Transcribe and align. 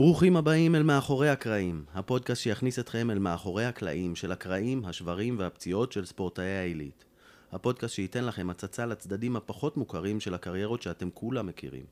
ברוכים 0.00 0.36
הבאים 0.36 0.74
אל 0.74 0.82
מאחורי 0.82 1.28
הקרעים, 1.28 1.84
הפודקאסט 1.94 2.42
שיכניס 2.42 2.78
אתכם 2.78 3.10
אל 3.10 3.18
מאחורי 3.18 3.64
הקלעים 3.64 4.16
של 4.16 4.32
הקרעים, 4.32 4.84
השברים 4.84 5.38
והפציעות 5.38 5.92
של 5.92 6.04
ספורטאי 6.04 6.44
העילית. 6.44 7.04
הפודקאסט 7.52 7.94
שייתן 7.94 8.24
לכם 8.24 8.50
הצצה 8.50 8.86
לצדדים 8.86 9.36
הפחות 9.36 9.76
מוכרים 9.76 10.20
של 10.20 10.34
הקריירות 10.34 10.82
שאתם 10.82 11.08
כולם 11.14 11.46
מכירים. 11.46 11.84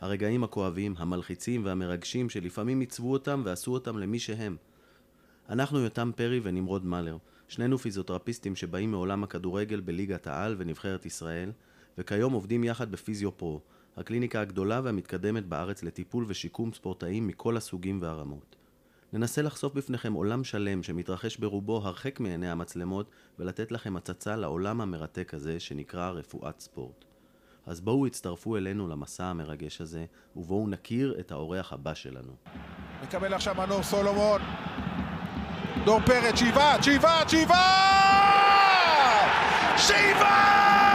הרגעים 0.00 0.44
הכואבים, 0.44 0.94
המלחיצים 0.98 1.64
והמרגשים 1.64 2.30
שלפעמים 2.30 2.80
עיצבו 2.80 3.12
אותם 3.12 3.42
ועשו 3.44 3.72
אותם 3.72 3.98
למי 3.98 4.18
שהם. 4.18 4.56
אנחנו 5.48 5.80
יותם 5.80 6.10
פרי 6.16 6.40
ונמרוד 6.42 6.86
מלר, 6.86 7.16
שנינו 7.48 7.78
פיזיותרפיסטים 7.78 8.56
שבאים 8.56 8.90
מעולם 8.90 9.24
הכדורגל 9.24 9.80
בליגת 9.80 10.26
העל 10.26 10.54
ונבחרת 10.58 11.06
ישראל, 11.06 11.52
וכיום 11.98 12.32
עובדים 12.32 12.64
יחד 12.64 12.90
בפיזיו 12.90 13.36
פרו, 13.36 13.60
הקליניקה 13.96 14.40
הגדולה 14.40 14.80
והמתקדמת 14.84 15.46
בארץ 15.46 15.82
לטיפול 15.82 16.24
ושיקום 16.28 16.72
ספורטאים 16.72 17.26
מכל 17.26 17.56
הסוגים 17.56 17.98
והרמות. 18.02 18.56
ננסה 19.12 19.42
לחשוף 19.42 19.74
בפניכם 19.74 20.12
עולם 20.12 20.44
שלם 20.44 20.82
שמתרחש 20.82 21.36
ברובו 21.36 21.76
הרחק 21.76 22.20
מעיני 22.20 22.50
המצלמות 22.50 23.10
ולתת 23.38 23.72
לכם 23.72 23.96
הצצה 23.96 24.36
לעולם 24.36 24.80
המרתק 24.80 25.34
הזה 25.34 25.60
שנקרא 25.60 26.10
רפואת 26.10 26.60
ספורט. 26.60 27.04
אז 27.66 27.80
בואו 27.80 28.06
הצטרפו 28.06 28.56
אלינו 28.56 28.88
למסע 28.88 29.24
המרגש 29.24 29.80
הזה 29.80 30.04
ובואו 30.36 30.68
נכיר 30.68 31.16
את 31.20 31.32
האורח 31.32 31.72
הבא 31.72 31.94
שלנו. 31.94 32.32
מקבל 33.02 33.34
עכשיו 33.34 33.54
מנור 33.54 33.82
סולומון. 33.82 34.40
דור 35.84 36.00
פרץ, 36.00 36.38
שאיבת, 36.38 36.82
שאיבת, 36.84 37.30
שאיבת! 37.30 37.56
שאיבת! 39.76 40.85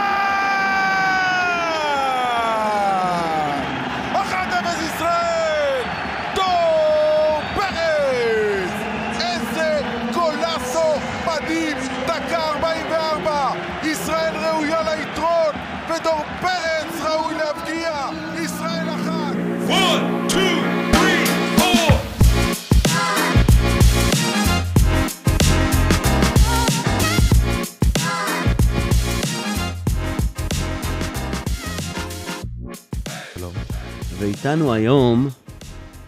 ואיתנו 34.22 34.72
היום 34.72 35.28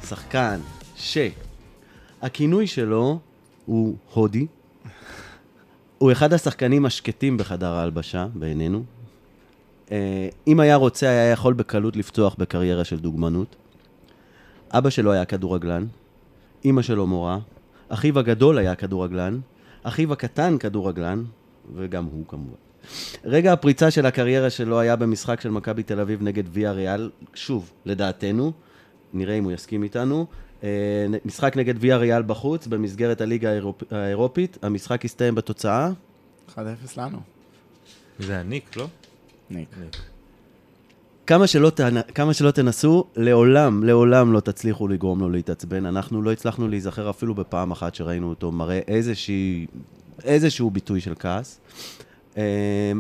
שחקן 0.09 0.61
שהכינוי 0.97 2.67
שלו 2.67 3.19
הוא 3.67 3.97
הודי. 4.13 4.47
הוא 5.99 6.13
אחד 6.13 6.33
השחקנים 6.33 6.87
השקטים 6.87 7.37
בחדר 7.37 7.73
ההלבשה, 7.73 8.27
בעינינו. 8.35 8.83
אה, 9.93 10.29
אם 10.47 10.61
היה 10.61 10.77
רוצה, 10.77 11.09
היה 11.09 11.31
יכול 11.31 11.55
בקלות 11.55 11.97
לפתוח 11.97 12.35
בקריירה 12.39 12.85
של 12.85 12.99
דוגמנות. 12.99 13.57
אבא 14.71 14.91
שלו 14.91 15.13
היה 15.13 15.25
כדורגלן, 15.25 15.87
אימא 16.65 16.83
שלו 16.83 17.07
מורה, 17.07 17.39
אחיו 17.89 18.19
הגדול 18.19 18.59
היה 18.59 18.75
כדורגלן, 18.75 19.41
אחיו 19.83 20.13
הקטן 20.13 20.59
כדורגלן, 20.59 21.25
וגם 21.75 22.05
הוא 22.05 22.25
כמובן. 22.29 22.74
רגע 23.25 23.53
הפריצה 23.53 23.91
של 23.91 24.07
הקריירה 24.07 24.51
שלו 24.51 24.81
היה 24.81 24.97
במשחק 24.97 25.41
של 25.41 25.51
מכבי 25.51 25.83
תל 25.83 26.01
אביב 26.01 26.23
נגד 26.23 26.45
ויה 26.53 26.73
ריאל, 26.73 27.11
שוב, 27.35 27.71
לדעתנו, 27.85 28.53
נראה 29.13 29.35
אם 29.35 29.45
הוא 29.45 29.53
יסכים 29.53 29.83
איתנו. 29.83 30.27
אה, 30.65 30.69
משחק 31.25 31.57
נגד 31.57 31.75
ויה 31.79 31.97
ריאל 31.97 32.23
בחוץ, 32.23 32.67
במסגרת 32.67 33.21
הליגה 33.21 33.51
האירופ... 33.51 33.93
האירופית, 33.93 34.59
המשחק 34.63 35.05
הסתיים 35.05 35.35
בתוצאה. 35.35 35.91
1-0 36.49 36.59
לנו. 36.97 37.19
זה 38.19 38.33
היה 38.33 38.43
ניק, 38.43 38.77
לא? 38.77 38.87
ניק. 39.51 39.69
ניק. 39.81 39.97
כמה 41.27 41.47
שלא, 41.47 41.71
תנ... 41.71 41.95
כמה 42.15 42.35
שלא 42.35 42.51
תנסו, 42.51 43.05
לעולם, 43.17 43.85
לעולם 43.85 44.33
לא 44.33 44.41
תצליחו 44.41 44.89
לגרום 44.89 45.21
לו 45.21 45.31
להתעצבן. 45.31 45.87
אנחנו 45.87 46.23
לא 46.23 46.33
הצלחנו 46.33 46.69
להיזכר 46.69 47.11
אפילו 47.11 47.35
בפעם 47.35 47.71
אחת 47.71 47.95
שראינו 47.95 48.29
אותו 48.29 48.53
מראה 48.53 48.81
איזושהי, 48.89 49.67
איזשהו 50.25 50.71
ביטוי 50.71 51.01
של 51.01 51.15
כעס. 51.19 51.61
אמ, 52.37 52.43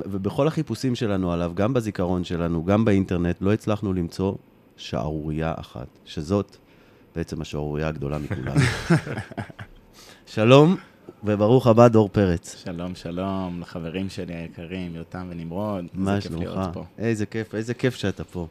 ובכל 0.05 0.47
החיפושים 0.47 0.95
שלנו 0.95 1.33
עליו, 1.33 1.53
גם 1.55 1.75
בזיכרון 1.75 2.25
שלנו, 2.25 2.65
גם 2.65 2.84
באינטרנט, 2.84 3.37
לא 3.41 3.53
הצלחנו 3.53 3.93
למצוא 3.93 4.34
שערורייה 4.77 5.55
אחת, 5.56 5.87
שזאת 6.05 6.56
בעצם 7.17 7.41
השערורייה 7.41 7.89
הגדולה 7.89 8.19
מכולנו. 8.19 8.61
שלום, 10.27 10.77
וברוך 11.25 11.67
הבא, 11.67 11.89
דור 11.89 12.09
פרץ. 12.09 12.62
שלום, 12.65 12.94
שלום 12.94 13.61
לחברים 13.61 14.09
שלי 14.09 14.34
היקרים, 14.34 14.97
יותם 14.97 15.27
ונמרוד. 15.31 15.84
מה 15.94 16.21
שלומך? 16.21 16.61
איזה 16.99 17.27
כיף, 17.27 17.55
איזה 17.55 17.75
כיף 17.75 17.94
שאתה 17.94 18.25
פה. 18.25 18.47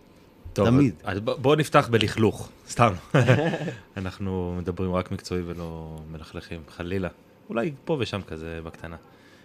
טוב, 0.53 0.67
תמיד. 0.67 0.93
אז 1.03 1.19
בואו 1.19 1.55
נפתח 1.55 1.87
בלכלוך, 1.91 2.49
סתם. 2.69 2.93
אנחנו 3.97 4.55
מדברים 4.57 4.93
רק 4.93 5.11
מקצועי 5.11 5.41
ולא 5.45 5.97
מלכלכים, 6.11 6.61
חלילה. 6.69 7.09
אולי 7.49 7.71
פה 7.85 7.97
ושם 7.99 8.21
כזה 8.21 8.59
בקטנה. 8.63 8.95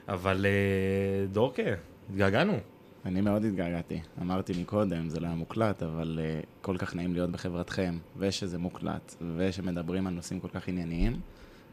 אבל 0.08 0.46
אה, 0.46 1.26
דורקה, 1.26 1.62
התגעגענו. 2.10 2.58
אני 3.04 3.20
מאוד 3.20 3.44
התגעגעתי. 3.44 4.00
אמרתי 4.20 4.52
מקודם, 4.60 5.08
זה 5.08 5.20
לא 5.20 5.26
היה 5.26 5.34
מוקלט, 5.34 5.82
אבל 5.82 6.18
uh, 6.18 6.46
כל 6.62 6.76
כך 6.78 6.96
נעים 6.96 7.14
להיות 7.14 7.30
בחברתכם, 7.30 7.98
ושזה 8.16 8.58
מוקלט, 8.58 9.14
ושמדברים 9.36 10.06
על 10.06 10.14
נושאים 10.14 10.40
כל 10.40 10.48
כך 10.48 10.68
ענייניים. 10.68 11.20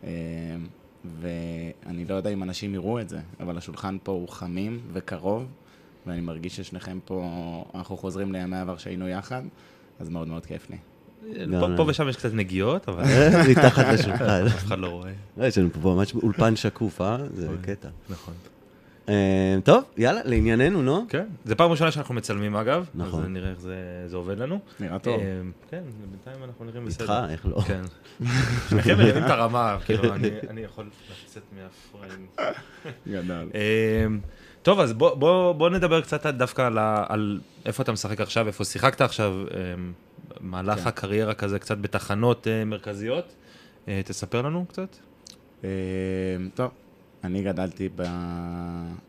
Uh, 0.01 0.06
ואני 1.19 2.06
לא 2.06 2.16
יודע 2.16 2.29
אם 2.29 2.44
אנשים 2.44 2.73
יראו 2.73 3.00
את 3.00 3.09
זה, 3.09 3.19
אבל 3.40 3.57
השולחן 3.57 3.97
פה 4.03 4.12
הוא 4.12 4.29
חמים 4.29 4.81
וקרוב, 4.94 5.46
ואני 6.07 6.22
מרגיש 6.22 6.56
ששניכם 6.56 7.00
פה, 7.06 7.63
אנחנו 7.75 7.97
חוזרים 7.97 8.31
לימי 8.31 8.56
העבר 8.56 8.78
שהיינו 8.78 9.07
יחד, 9.07 9.41
אז 10.00 10.09
מאוד 10.09 10.28
מאוד 10.28 10.46
כיף 10.46 10.69
לי. 10.69 10.78
פה, 11.77 11.83
ושם 11.87 12.09
יש 12.09 12.15
קצת 12.17 12.33
נגיעות, 12.33 12.89
אבל 12.89 13.03
מתחת 13.51 13.85
לשולחן. 13.93 14.45
אף 14.47 14.65
אחד 14.65 14.79
לא 14.79 14.87
רואה. 14.87 15.11
לא, 15.37 15.45
יש 15.45 15.57
לנו 15.57 15.69
פה 15.81 15.93
ממש 15.95 16.13
אולפן 16.15 16.55
שקוף, 16.55 17.01
אה? 17.01 17.17
זה 17.33 17.47
קטע. 17.61 17.89
נכון. 18.09 18.33
אה, 19.09 19.57
טוב, 19.63 19.83
יאללה, 19.97 20.21
לענייננו, 20.25 20.81
נו? 20.81 21.05
כן, 21.09 21.25
זו 21.45 21.57
פעם 21.57 21.71
ראשונה 21.71 21.91
שאנחנו 21.91 22.15
מצלמים 22.15 22.55
אגב, 22.55 22.85
נכון. 22.95 23.23
אז 23.23 23.29
נראה 23.29 23.49
איך 23.49 23.59
זה, 23.59 23.75
זה 24.07 24.17
עובד 24.17 24.39
לנו. 24.39 24.59
נראה 24.79 24.99
טוב. 24.99 25.19
אה, 25.19 25.41
כן, 25.69 25.81
בינתיים 26.11 26.43
אנחנו 26.43 26.65
נראים 26.65 26.87
איתך, 26.87 27.01
בסדר. 27.01 27.29
איך 27.29 27.45
לא? 27.45 27.61
כן. 27.67 27.81
שניכם 28.69 28.97
מרימים 28.97 29.25
את 29.25 29.29
הרמה, 29.29 29.77
כאילו, 29.85 30.13
אני- 30.13 30.61
יכול 30.61 30.85
לצאת 31.25 31.43
מהפריים. 31.55 32.25
גדול. 33.07 33.49
אמ, 34.05 34.19
טוב, 34.61 34.79
אז 34.79 34.93
בוא, 34.93 35.69
נדבר 35.69 36.01
קצת 36.01 36.25
דווקא 36.25 36.69
על, 37.09 37.39
איפה 37.65 37.83
אתה 37.83 37.91
משחק 37.91 38.21
עכשיו, 38.21 38.47
איפה 38.47 38.65
שיחקת 38.65 39.01
עכשיו, 39.01 39.33
מהלך 40.41 40.79
כן. 40.79 40.88
הקריירה 40.88 41.34
כזה 41.34 41.59
קצת 41.59 41.78
בתחנות 41.78 42.47
אה, 42.47 42.66
מרכזיות. 42.66 43.35
אה, 43.88 44.01
תספר 44.06 44.41
לנו 44.41 44.66
קצת. 44.66 44.96
אה, 45.63 45.69
טוב, 46.53 46.72
אני 47.23 47.44
גדלתי, 47.44 47.90
ב... 47.96 48.03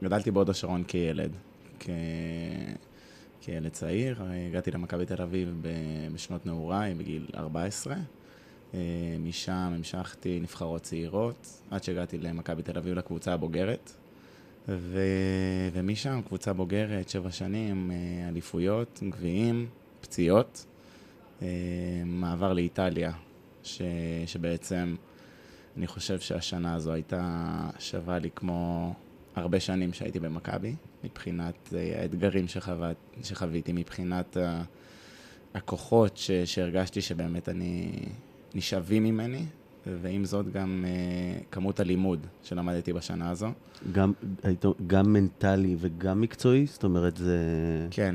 גדלתי 0.04 0.30
בהוד 0.30 0.50
השרון 0.50 0.84
כילד. 0.88 1.30
כ... 1.80 1.88
כילד 3.40 3.70
צעיר, 3.70 4.22
הגעתי 4.48 4.70
למכבי 4.70 5.06
תל 5.06 5.22
אביב 5.22 5.62
בשנות 6.14 6.46
נעוריי, 6.46 6.94
בגיל 6.94 7.26
14. 7.36 7.94
אה, 8.74 8.80
משם 9.20 9.52
המשכתי 9.52 10.40
נבחרות 10.40 10.82
צעירות, 10.82 11.62
עד 11.70 11.82
שהגעתי 11.82 12.18
למכבי 12.18 12.62
תל 12.62 12.78
אביב 12.78 12.94
לקבוצה 12.94 13.32
הבוגרת. 13.32 13.92
ו... 14.68 15.00
ומשם 15.72 16.20
קבוצה 16.26 16.52
בוגרת, 16.52 17.08
שבע 17.08 17.30
שנים, 17.30 17.90
אליפויות, 18.28 19.02
גביעים, 19.08 19.66
פציעות. 20.00 20.66
אה, 21.42 21.48
מעבר 22.06 22.52
לאיטליה, 22.52 23.12
ש... 23.62 23.82
שבעצם 24.26 24.94
אני 25.76 25.86
חושב 25.86 26.20
שהשנה 26.20 26.74
הזו 26.74 26.92
הייתה 26.92 27.50
שווה 27.78 28.18
לי 28.18 28.30
כמו 28.34 28.94
הרבה 29.36 29.60
שנים 29.60 29.92
שהייתי 29.92 30.20
במכבי, 30.20 30.74
מבחינת 31.04 31.74
אה, 31.76 32.02
האתגרים 32.02 32.48
שחוות, 32.48 32.96
שחוויתי, 33.22 33.72
מבחינת 33.72 34.36
ה- 34.36 34.62
הכוחות 35.54 36.16
ש, 36.16 36.30
שהרגשתי 36.30 37.00
שבאמת 37.00 37.48
אני 37.48 37.92
נשאבים 38.54 39.04
ממני, 39.04 39.44
ועם 40.02 40.24
זאת 40.24 40.52
גם 40.52 40.84
אה, 40.88 41.40
כמות 41.50 41.80
הלימוד 41.80 42.26
שלמדתי 42.42 42.92
בשנה 42.92 43.30
הזו. 43.30 43.48
גם, 43.92 44.12
גם 44.86 45.12
מנטלי 45.12 45.76
וגם 45.78 46.20
מקצועי? 46.20 46.66
זאת 46.66 46.84
אומרת, 46.84 47.16
זה... 47.16 47.38
כן, 47.90 48.14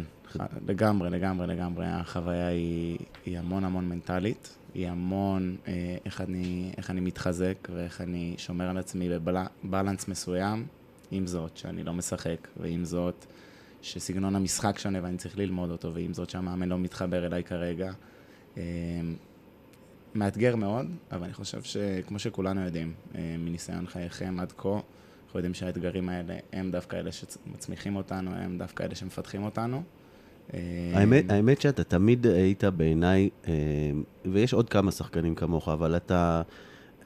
לגמרי, 0.68 1.10
לגמרי, 1.10 1.48
לגמרי. 1.48 1.86
החוויה 1.86 2.48
היא, 2.48 2.98
היא 3.25 3.39
המון 3.39 3.63
המון 3.63 3.89
מנטלית, 3.89 4.57
היא 4.74 4.88
המון 4.88 5.57
אה, 5.68 5.98
איך, 6.06 6.22
אני, 6.22 6.72
איך 6.78 6.89
אני 6.89 7.01
מתחזק 7.01 7.68
ואיך 7.74 8.01
אני 8.01 8.36
שומר 8.38 8.69
על 8.69 8.78
עצמי 8.78 9.10
בבלנס 9.63 10.07
מסוים, 10.07 10.66
עם 11.12 11.28
זאת 11.28 11.57
שאני 11.57 11.83
לא 11.83 11.94
משחק, 11.94 12.48
ועם 12.57 12.86
זאת 12.86 13.25
שסגנון 13.81 14.36
המשחק 14.36 14.80
שונה 14.80 15.00
ואני 15.04 15.18
צריך 15.18 15.38
ללמוד 15.38 15.72
אותו, 15.72 15.94
ועם 15.94 16.13
זאת 16.13 16.30
שהמאמן 16.30 16.69
לא 16.69 16.80
מתחבר 16.80 17.25
אליי 17.25 17.44
כרגע. 17.44 17.92
אה, 18.57 18.63
מאתגר 20.16 20.56
מאוד, 20.56 20.88
אבל 21.12 21.24
אני 21.24 21.33
חושב 21.33 21.63
שכמו 21.63 22.19
שכולנו 22.19 22.62
יודעים, 22.62 22.94
אה, 23.16 23.36
מניסיון 23.39 23.88
חייכם 23.88 24.39
עד 24.39 24.51
כה, 24.57 24.80
אנחנו 25.25 25.39
יודעים 25.39 25.54
שהאתגרים 25.54 26.10
האלה 26.10 26.38
הם 26.54 26.72
דווקא 26.72 26.95
אלה 26.95 27.12
שמצמיחים 27.12 27.95
אותנו, 27.95 28.36
הם 28.36 28.57
דווקא 28.57 28.83
אלה 28.83 28.95
שמפתחים 28.95 29.44
אותנו. 29.44 29.83
אה, 30.54 30.60
האמת, 30.94 31.32
האמת 31.32 31.62
שאתה 31.62 31.84
תמיד 31.84 32.28
היית 32.28 32.64
בעיניי, 32.64 33.30
אה, 33.48 33.54
ויש 34.32 34.54
עוד 34.54 34.70
כמה 34.70 34.92
שחקנים 34.92 35.36
כמוך, 35.36 35.70
אבל 35.70 35.96
אתה... 35.96 36.42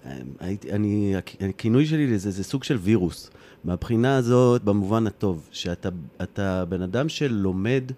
אה, 0.06 0.18
הייתי, 0.40 0.72
אני, 0.72 1.14
הכינוי 1.50 1.86
שלי 1.86 2.08
לזה 2.08 2.32
זה 2.32 2.44
סוג 2.44 2.64
של 2.64 2.78
וירוס. 2.78 3.30
מהבחינה 3.64 4.18
הזאת, 4.18 4.64
במובן 4.64 5.08
הטוב, 5.08 5.50
שאתה 5.52 5.90
אתה 6.24 6.66
בן 6.66 6.82
אדם 6.82 7.10
שלומד 7.10 7.92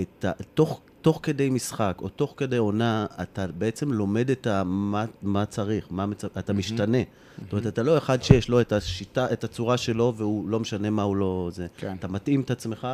את 0.00 0.24
ה... 0.24 0.32
תוך, 0.54 0.80
תוך 1.00 1.20
כדי 1.22 1.50
משחק, 1.50 1.98
או 2.02 2.08
תוך 2.08 2.34
כדי 2.36 2.56
עונה, 2.56 3.06
אתה 3.22 3.46
בעצם 3.46 3.92
לומד 3.92 4.30
את 4.30 4.46
ה... 4.46 4.64
מה, 4.64 5.04
מה 5.22 5.46
צריך, 5.46 5.86
מה 5.90 6.06
מצ... 6.06 6.24
אתה 6.24 6.52
משתנה. 6.52 6.98
זאת 7.42 7.52
אומרת, 7.52 7.66
אתה 7.66 7.82
לא 7.82 7.98
אחד 7.98 8.22
שיש 8.22 8.48
לו 8.48 8.60
את 8.60 8.72
השיטה, 8.72 9.32
את 9.32 9.44
הצורה 9.44 9.76
שלו, 9.76 10.14
והוא 10.16 10.48
לא 10.48 10.60
משנה 10.60 10.90
מה 10.90 11.02
הוא 11.02 11.16
לא... 11.16 11.50
זה. 11.52 11.66
כן. 11.76 11.96
אתה 11.98 12.08
מתאים 12.08 12.40
את 12.40 12.50
עצמך. 12.50 12.88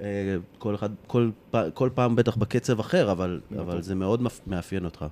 אה, 0.00 0.36
כל 0.58 0.74
אחד, 0.74 0.88
כל, 1.06 1.30
כל 1.74 1.90
פעם 1.94 2.16
בטח 2.16 2.36
בקצב 2.36 2.80
אחר, 2.80 3.12
אבל, 3.12 3.40
אבל 3.58 3.82
זה 3.82 3.94
מאוד 3.94 4.22
מאפיין 4.46 4.84
אותך. 4.84 5.04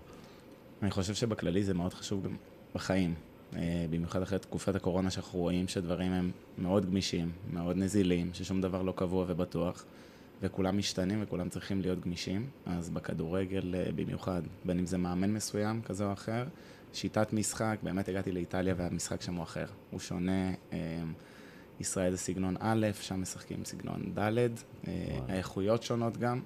אני 0.83 0.91
חושב 0.91 1.15
שבכללי 1.15 1.65
זה 1.65 1.75
מאוד 1.75 1.95
חשוב 1.95 2.25
גם 2.25 2.37
בחיים. 2.75 3.15
אה, 3.57 3.87
במיוחד 3.91 4.23
אחרי 4.23 4.39
תקופת 4.39 4.75
הקורונה 4.75 5.11
שאנחנו 5.11 5.39
רואים 5.39 5.69
שדברים 5.69 6.13
הם 6.13 6.31
מאוד 6.59 6.87
גמישים, 6.87 7.33
מאוד 7.53 7.77
נזילים, 7.77 8.31
ששום 8.33 8.61
דבר 8.61 8.83
לא 8.83 8.93
קבוע 8.97 9.25
ובטוח, 9.29 9.85
וכולם 10.43 10.79
משתנים 10.79 11.23
וכולם 11.23 11.49
צריכים 11.49 11.81
להיות 11.81 12.01
גמישים. 12.01 12.47
אז 12.67 12.91
בכדורגל 12.91 13.75
אה, 13.75 13.93
במיוחד, 13.95 14.43
בין 14.65 14.79
אם 14.79 14.87
זה 14.87 14.99
מאמן 14.99 15.33
מסוים 15.33 15.83
כזה 15.83 16.05
או 16.05 16.13
אחר, 16.13 16.45
שיטת 16.93 17.33
משחק, 17.33 17.79
באמת 17.83 18.09
הגעתי 18.09 18.33
לאיטליה 18.33 18.75
והמשחק 18.77 19.23
שם 19.23 19.35
הוא 19.35 19.43
אחר. 19.43 19.67
הוא 19.91 20.01
שונה, 20.01 20.51
ישראל 21.81 22.11
זה 22.11 22.19
סגנון 22.19 22.55
א', 22.61 22.87
שם 23.01 23.23
משחקים 23.23 23.65
סגנון 23.65 24.03
ד', 24.19 24.29
אה, 24.29 25.19
האיכויות 25.29 25.83
שונות 25.83 26.17
גם, 26.17 26.41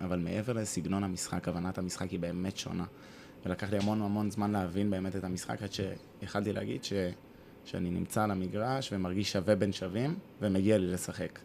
אבל 0.00 0.18
מעבר 0.18 0.52
לסגנון 0.52 1.04
המשחק, 1.04 1.48
הבנת 1.48 1.78
המשחק 1.78 2.10
היא 2.10 2.20
באמת 2.20 2.56
שונה. 2.56 2.84
ולקח 3.46 3.70
לי 3.70 3.78
המון 3.78 4.02
המון 4.02 4.30
זמן 4.30 4.50
להבין 4.50 4.90
באמת 4.90 5.16
את 5.16 5.24
המשחק, 5.24 5.62
עד 5.62 5.70
שיכלתי 5.72 6.52
להגיד 6.52 6.84
ש... 6.84 6.92
שאני 7.64 7.90
נמצא 7.90 8.22
על 8.22 8.30
המגרש 8.30 8.92
ומרגיש 8.92 9.32
שווה 9.32 9.54
בין 9.54 9.72
שווים, 9.72 10.14
ומגיע 10.40 10.78
לי 10.78 10.86
לשחק. 10.86 11.38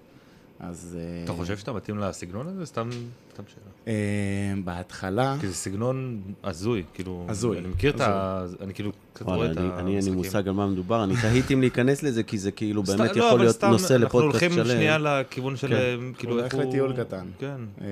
אז... 0.59 0.97
אה, 0.99 1.23
אתה 1.23 1.33
חושב 1.33 1.57
שאתה 1.57 1.73
מתאים 1.73 1.97
לסגנון 1.97 2.47
הזה? 2.47 2.65
סתם 2.65 2.89
סתם 3.33 3.43
שאלה. 3.47 3.71
אה, 3.87 4.53
בהתחלה... 4.63 5.37
כי 5.41 5.47
זה 5.47 5.53
סגנון 5.53 6.21
הזוי, 6.43 6.83
כאילו... 6.93 7.25
הזוי, 7.29 7.57
אני 7.57 7.67
מכיר 7.67 7.95
את 7.95 8.01
ה... 8.01 8.45
אני 8.61 8.73
כאילו 8.73 8.91
קצת 9.13 9.25
רואה 9.25 9.37
וואלה, 9.37 9.51
את 9.51 9.57
אני, 9.57 9.65
המשחקים. 9.65 9.87
אני 9.87 9.97
אין 9.97 10.05
לי 10.05 10.11
מושג 10.11 10.47
על 10.47 10.53
מה 10.53 10.67
מדובר, 10.67 11.03
אני 11.03 11.13
תהיתי 11.21 11.53
אם 11.53 11.61
להיכנס 11.61 12.03
לזה, 12.03 12.23
כי 12.23 12.37
זה 12.37 12.51
כאילו 12.51 12.83
באמת 12.83 13.15
לא, 13.15 13.23
יכול 13.25 13.39
להיות 13.39 13.63
נושא 13.63 13.93
לפודקאסט 13.93 14.03
אנחנו 14.03 14.19
הולכים 14.19 14.51
שלם. 14.51 14.65
שנייה 14.65 14.97
לכיוון 14.97 15.55
של... 15.55 15.67
כן. 15.67 15.99
כאילו, 16.17 16.33
הוא 16.33 16.41
איך 16.41 16.53
הולך 16.53 16.67
לטיול 16.67 16.93
קטן. 17.03 17.27
כן. 17.39 17.61
אה, 17.81 17.87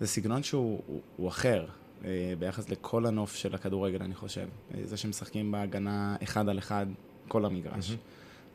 זה 0.00 0.06
סגנון 0.06 0.42
שהוא 0.42 0.82
הוא, 0.86 1.00
הוא 1.16 1.28
אחר 1.28 1.64
אה, 2.04 2.34
ביחס 2.38 2.68
לכל 2.68 3.06
הנוף 3.06 3.34
של 3.34 3.54
הכדורגל, 3.54 4.02
אני 4.02 4.14
חושב. 4.14 4.46
אה, 4.74 4.80
זה 4.84 4.96
שמשחקים 4.96 5.52
בהגנה 5.52 6.16
אחד 6.22 6.48
על 6.48 6.58
אחד 6.58 6.86
כל 7.28 7.44
המגרש. 7.44 7.96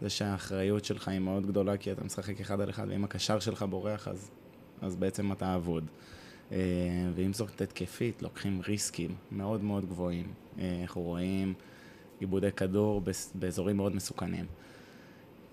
זה 0.02 0.10
שהאחריות 0.10 0.86
שלך 0.86 1.08
היא 1.08 1.20
מאוד 1.20 1.46
גדולה, 1.46 1.78
כי 1.78 1.92
אתה 1.92 2.04
משחק 2.04 2.42
אחד 2.42 2.62
על 2.62 2.70
אחד, 2.70 2.88
ואם 2.90 3.04
הקשר 3.04 3.40
שלך 3.40 3.66
בורח, 3.70 4.08
אז, 4.08 4.32
אז 4.82 4.96
בעצם 4.96 5.32
אתה 5.32 5.56
אבוד. 5.56 5.84
אה, 6.52 6.58
ואם 7.16 7.34
זאת 7.34 7.62
התקפית, 7.62 8.22
לוקחים 8.22 8.62
ריסקים 8.68 9.16
מאוד 9.32 9.64
מאוד 9.64 9.86
גבוהים. 9.86 10.26
אה, 10.60 10.80
אנחנו 10.82 11.02
רואים 11.02 11.54
עיבודי 12.20 12.52
כדור 12.52 13.02
באזורים 13.36 13.78
מאוד 13.78 13.96
מסוכנים. 13.96 14.46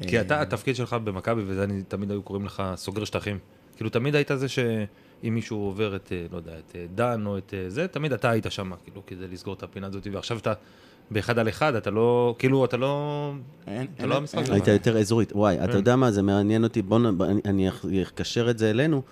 כי 0.07 0.17
אה, 0.17 0.23
אתה, 0.23 0.41
התפקיד 0.41 0.77
שלך 0.77 0.97
במכבי, 1.05 1.43
וזה 1.47 1.65
אני, 1.65 1.83
תמיד 1.83 2.11
היו 2.11 2.23
קוראים 2.23 2.45
לך 2.45 2.63
סוגר 2.77 3.05
שטחים. 3.05 3.39
כאילו, 3.77 3.91
תמיד 3.91 4.15
היית 4.15 4.31
זה 4.35 4.49
שאם 4.49 5.35
מישהו 5.35 5.59
עובר 5.59 5.97
את, 5.97 6.13
אה, 6.13 6.27
לא 6.33 6.37
יודע, 6.37 6.53
את 6.59 6.77
אה, 6.77 6.87
דן 6.95 7.27
או 7.27 7.39
את 7.39 7.55
אה, 7.55 7.71
זה, 7.71 7.89
תמיד 7.89 8.13
אתה 8.13 8.31
היית 8.31 8.47
שם, 8.49 8.71
כאילו, 8.85 9.03
כדי 9.07 9.29
לסגור 9.29 9.55
את 9.55 9.63
הפינה 9.63 9.87
הזאת, 9.87 10.07
ועכשיו 10.13 10.39
אתה 10.39 10.53
באחד 11.11 11.39
על 11.39 11.49
אחד, 11.49 11.75
אתה 11.75 11.91
לא, 11.91 12.35
כאילו, 12.39 12.65
אתה 12.65 12.77
לא... 12.77 13.33
אין, 13.67 13.87
אתה 13.95 14.03
אין, 14.03 14.09
לא 14.09 14.15
אין, 14.15 14.23
המשחק 14.23 14.39
אין, 14.39 14.47
שלך. 14.47 14.55
היית 14.55 14.69
יותר 14.69 14.99
אזורית. 14.99 15.33
וואי, 15.33 15.65
אתה 15.65 15.73
כן. 15.73 15.77
יודע 15.79 15.97
מה, 15.97 16.11
זה 16.11 16.23
מעניין 16.23 16.65
אותי, 16.65 16.83
בוא. 16.83 16.99
אני- 17.45 17.69
אקשר 18.03 18.51
את 18.51 18.59
זה 18.59 18.71
אלינו. 18.71 19.03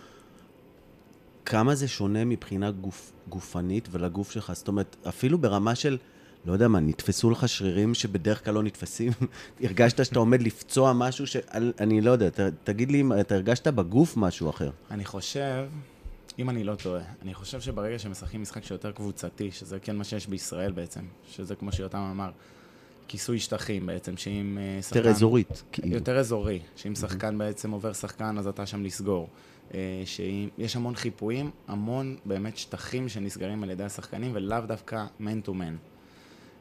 כמה 1.51 1.75
זה 1.75 1.89
שונה 1.89 2.25
מבחינה 2.25 2.71
גוף, 2.71 3.13
גופנית 3.29 3.89
ולגוף 3.91 4.31
שלך? 4.31 4.53
זאת 4.55 4.69
אומרת, 4.69 4.97
אפילו 5.09 5.39
ברמה 5.39 5.75
של, 5.75 5.99
לא 6.47 6.53
יודע 6.53 6.69
מה, 6.69 6.81
נתפסו 6.81 7.31
לך 7.31 7.49
שרירים 7.49 7.95
שבדרך 7.95 8.45
כלל 8.45 8.55
לא 8.55 8.63
נתפסים? 8.63 9.13
הרגשת 9.65 10.05
שאתה 10.05 10.19
עומד 10.19 10.43
לפצוע 10.43 10.93
משהו 10.93 11.27
ש... 11.27 11.37
אני 11.81 12.01
לא 12.01 12.11
יודע, 12.11 12.31
ת, 12.31 12.41
תגיד 12.65 12.91
לי 12.91 13.01
אם 13.01 13.13
אתה 13.21 13.35
הרגשת 13.35 13.69
בגוף 13.69 14.17
משהו 14.17 14.51
אחר. 14.51 14.71
אני 14.91 15.05
חושב, 15.05 15.67
אם 16.39 16.51
אני 16.51 16.65
לא 16.65 16.75
טועה, 16.75 17.03
אני 17.23 17.35
חושב 17.35 17.61
שברגע 17.61 17.99
שמשחקים 17.99 18.43
משחק 18.43 18.65
שיותר 18.65 18.93
קבוצתי, 18.93 19.51
שזה 19.51 19.79
כן 19.79 19.97
מה 19.97 20.05
שיש 20.05 20.27
בישראל 20.27 20.73
בעצם, 20.73 21.01
שזה 21.31 21.55
כמו 21.55 21.73
שיותם 21.73 21.99
אמר, 21.99 22.31
כיסוי 23.09 23.39
שטחים 23.39 23.87
בעצם, 23.87 24.17
שאם 24.17 24.59
אה, 24.61 24.83
שחקן... 24.83 24.99
יותר 24.99 25.11
אזורית. 25.11 25.63
כאילו. 25.73 25.95
יותר 25.95 26.19
אזורי, 26.19 26.61
שאם 26.77 26.95
שחקן 26.95 27.39
בעצם 27.39 27.71
עובר 27.71 27.93
שחקן, 27.93 28.39
אז 28.39 28.47
אתה 28.47 28.67
שם 28.67 28.85
לסגור. 28.85 29.29
אה, 29.75 30.03
שאם, 30.05 30.49
יש 30.59 30.77
המון 30.77 30.95
חיפויים, 30.95 31.51
המון 31.69 32.17
באמת 32.25 32.57
שטחים 32.57 33.09
שנסגרים 33.09 33.63
על 33.63 33.71
ידי 33.71 33.85
השחקנים, 33.85 34.31
ולאו 34.35 34.61
דווקא 34.67 35.05
man 35.21 35.47
to 35.47 35.51
man. 35.51 35.91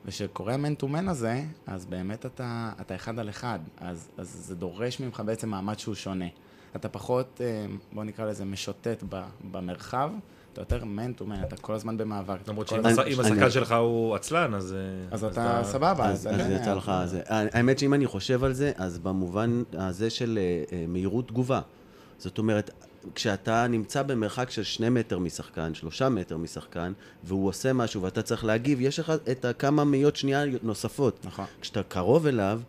וכשקורה 0.06 0.54
ה-man 0.54 0.84
to 0.84 0.86
man 0.86 1.10
הזה, 1.10 1.42
אז 1.68 1.86
באמת 1.86 2.26
אתה, 2.26 2.72
אתה 2.82 2.96
אחד 2.96 3.20
על 3.20 3.30
אחד, 3.30 3.60
אז, 3.78 4.10
אז 4.18 4.28
זה 4.28 4.56
דורש 4.56 5.00
ממך 5.00 5.24
בעצם 5.26 5.50
מעמד 5.50 5.80
שהוא 5.80 5.96
שונה. 5.96 6.26
אתה 6.76 6.90
פחות, 6.90 7.42
אה, 7.44 7.66
בוא 7.92 8.04
נקרא 8.04 8.26
לזה, 8.26 8.46
משוטט 8.46 9.04
במרחב, 9.52 10.12
אתה 10.54 10.62
יותר 10.62 10.82
man 10.82 11.22
to 11.22 11.24
man, 11.24 11.44
אתה 11.48 11.58
כל 11.58 11.74
הזמן 11.74 11.98
במאבק. 11.98 12.48
למרות 12.48 12.68
שאם 12.68 12.86
השחקן 13.20 13.52
שלך 13.52 13.72
הוא 13.72 14.16
עצלן, 14.16 14.54
אז... 14.54 14.74
אה, 14.74 14.80
אז 15.12 15.24
אתה 15.24 15.62
סבבה, 15.64 16.06
אז, 16.06 16.28
אז 16.28 16.52
יצא 16.52 16.74
לך. 16.74 16.92
האמת 17.30 17.80
שאם 17.80 17.94
אני 17.94 18.08
חושב 18.08 18.44
על 18.44 18.54
זה, 18.54 18.72
אז 18.76 19.00
במובן 19.00 19.64
הזה 19.74 20.10
של 20.10 20.40
מהירות 20.88 21.28
תגובה. 21.28 21.62
זאת 22.18 22.38
אומרת, 22.38 22.72
כשאתה 23.16 23.68
נמצא 23.68 24.04
במרחק 24.04 24.50
של 24.50 24.64
שני 24.64 24.90
מטר 24.90 25.20
משחקן, 25.20 25.74
שלושה 25.74 26.10
מטר 26.10 26.38
משחקן, 26.38 26.92
והוא 27.24 27.48
עושה 27.48 27.74
משהו 27.74 28.02
ואתה 28.02 28.22
צריך 28.22 28.46
להגיב, 28.46 28.82
יש 28.82 29.00
לך 29.00 29.14
את 29.32 29.46
הכמה 29.46 29.84
מאיות 29.84 30.16
שנייה 30.16 30.44
נוספות. 30.64 31.26
נכון. 31.26 31.46
כשאתה 31.62 31.84
קרוב 31.84 32.26
אליו, 32.28 32.62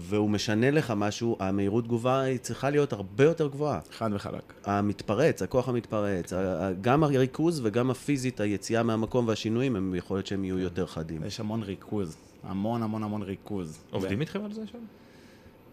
והוא 0.00 0.30
משנה 0.30 0.70
לך 0.70 0.92
משהו, 0.96 1.36
המהירות 1.40 1.84
תגובה 1.84 2.20
היא 2.20 2.38
צריכה 2.38 2.70
להיות 2.70 2.92
הרבה 2.92 3.24
יותר 3.24 3.48
גבוהה. 3.48 3.80
חד 3.98 4.10
וחלק. 4.14 4.52
המתפרץ, 4.64 5.42
הכוח 5.42 5.68
המתפרץ, 5.68 6.32
גם 6.80 7.04
הריכוז 7.04 7.60
וגם 7.64 7.90
הפיזית, 7.90 8.40
היציאה 8.40 8.82
מהמקום 8.82 9.28
והשינויים, 9.28 9.76
הם 9.76 9.94
יכול 9.94 10.16
להיות 10.16 10.26
שהם 10.26 10.44
יהיו 10.44 10.58
יותר 10.58 10.86
חדים. 10.86 11.24
יש 11.26 11.40
המון 11.40 11.62
ריכוז, 11.62 12.16
המון 12.42 12.82
המון 12.82 13.02
המון 13.02 13.22
ריכוז. 13.22 13.78
עובדים 13.90 14.20
איתכם 14.20 14.44
על 14.44 14.52
זה 14.52 14.62
שם? 14.72 14.78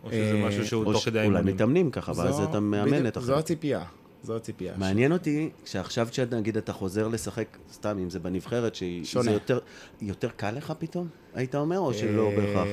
או 0.04 0.10
שזה 0.10 0.32
אה, 0.34 0.48
משהו 0.48 0.66
שהוא 0.68 0.94
תוך 0.94 1.06
כדי 1.06 1.26
אולי? 1.26 1.42
מתאמנים 1.44 1.92
ככה, 1.92 2.12
ואז 2.16 2.36
זו- 2.36 2.44
אתה 2.44 2.60
מאמן 2.60 3.08
את 3.08 3.14
זו 3.14 3.20
החלק. 3.34 3.38
הציפייה, 3.44 3.84
זו 4.26 4.36
הציפייה. 4.36 4.74
מעניין 4.78 5.12
אותי 5.12 5.50
שעכשיו 5.66 6.08
שנגיד 6.12 6.58
אתה 6.58 6.74
חוזר 6.74 7.08
לשחק, 7.08 7.58
סתם 7.74 7.98
אם 8.00 8.10
זה 8.10 8.20
בנבחרת, 8.20 8.76
שהיא... 8.76 9.06
שונה. 9.06 9.24
זה 9.24 9.32
יותר, 9.32 9.60
יותר 10.02 10.30
קל 10.30 10.52
לך 10.52 10.74
פתאום, 10.80 11.08
היית 11.34 11.56
אומר, 11.56 11.80
או 11.80 11.94
שלא 11.94 12.30
אה, 12.30 12.36
בהכרח? 12.36 12.68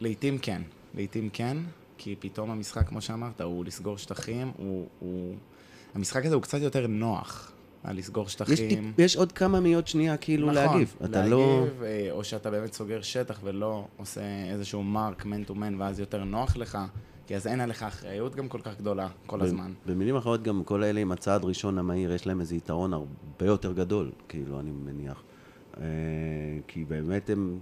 לעתים 0.00 0.38
כן, 0.38 0.62
לעתים 0.94 1.28
כן, 1.32 1.56
כי 1.98 2.14
פתאום 2.18 2.50
המשחק, 2.50 2.88
כמו 2.88 3.00
שאמרת, 3.00 3.40
הוא 3.40 3.64
לסגור 3.64 3.98
שטחים, 3.98 4.52
הוא... 4.56 4.86
הוא... 4.98 5.34
המשחק 5.94 6.26
הזה 6.26 6.34
הוא 6.34 6.42
קצת 6.42 6.60
יותר 6.60 6.86
נוח, 6.86 7.52
על 7.84 7.96
לסגור 7.96 8.26
יש, 8.26 8.32
שטחים. 8.32 8.92
טיפ- 8.96 9.02
יש 9.02 9.16
עוד 9.16 9.32
כמה 9.32 9.60
מאיות 9.60 9.88
שנייה 9.88 10.16
כאילו 10.16 10.50
נכון, 10.50 10.64
להגיב. 10.64 10.96
אתה 11.04 11.18
להגיב, 11.18 11.30
לא... 11.30 11.66
או 12.10 12.24
שאתה 12.24 12.50
באמת 12.50 12.72
סוגר 12.72 13.02
שטח 13.02 13.40
ולא 13.44 13.86
עושה 13.96 14.20
איזשהו 14.50 14.82
מרק 14.82 15.24
מן 15.24 15.44
טו 15.44 15.54
מן, 15.54 15.80
ואז 15.80 16.00
יותר 16.00 16.24
נוח 16.24 16.56
לך, 16.56 16.78
כי 17.28 17.36
אז 17.36 17.46
אין 17.46 17.60
עליך 17.60 17.82
אחריות 17.82 18.34
גם 18.34 18.48
כל 18.48 18.60
כך 18.60 18.78
גדולה 18.78 19.08
כל 19.26 19.40
הזמן. 19.40 19.72
במילים 19.86 20.16
אחרות, 20.16 20.42
גם 20.42 20.64
כל 20.64 20.84
אלה 20.84 21.00
עם 21.00 21.12
הצעד 21.12 21.44
ראשון 21.44 21.78
המהיר, 21.78 22.12
יש 22.12 22.26
להם 22.26 22.40
איזה 22.40 22.56
יתרון 22.56 22.92
הרבה 22.92 23.46
יותר 23.46 23.72
גדול, 23.72 24.10
כאילו, 24.28 24.60
אני 24.60 24.70
מניח. 24.70 25.22
אה, 25.80 25.84
כי 26.68 26.84
באמת 26.84 27.30
הם... 27.30 27.58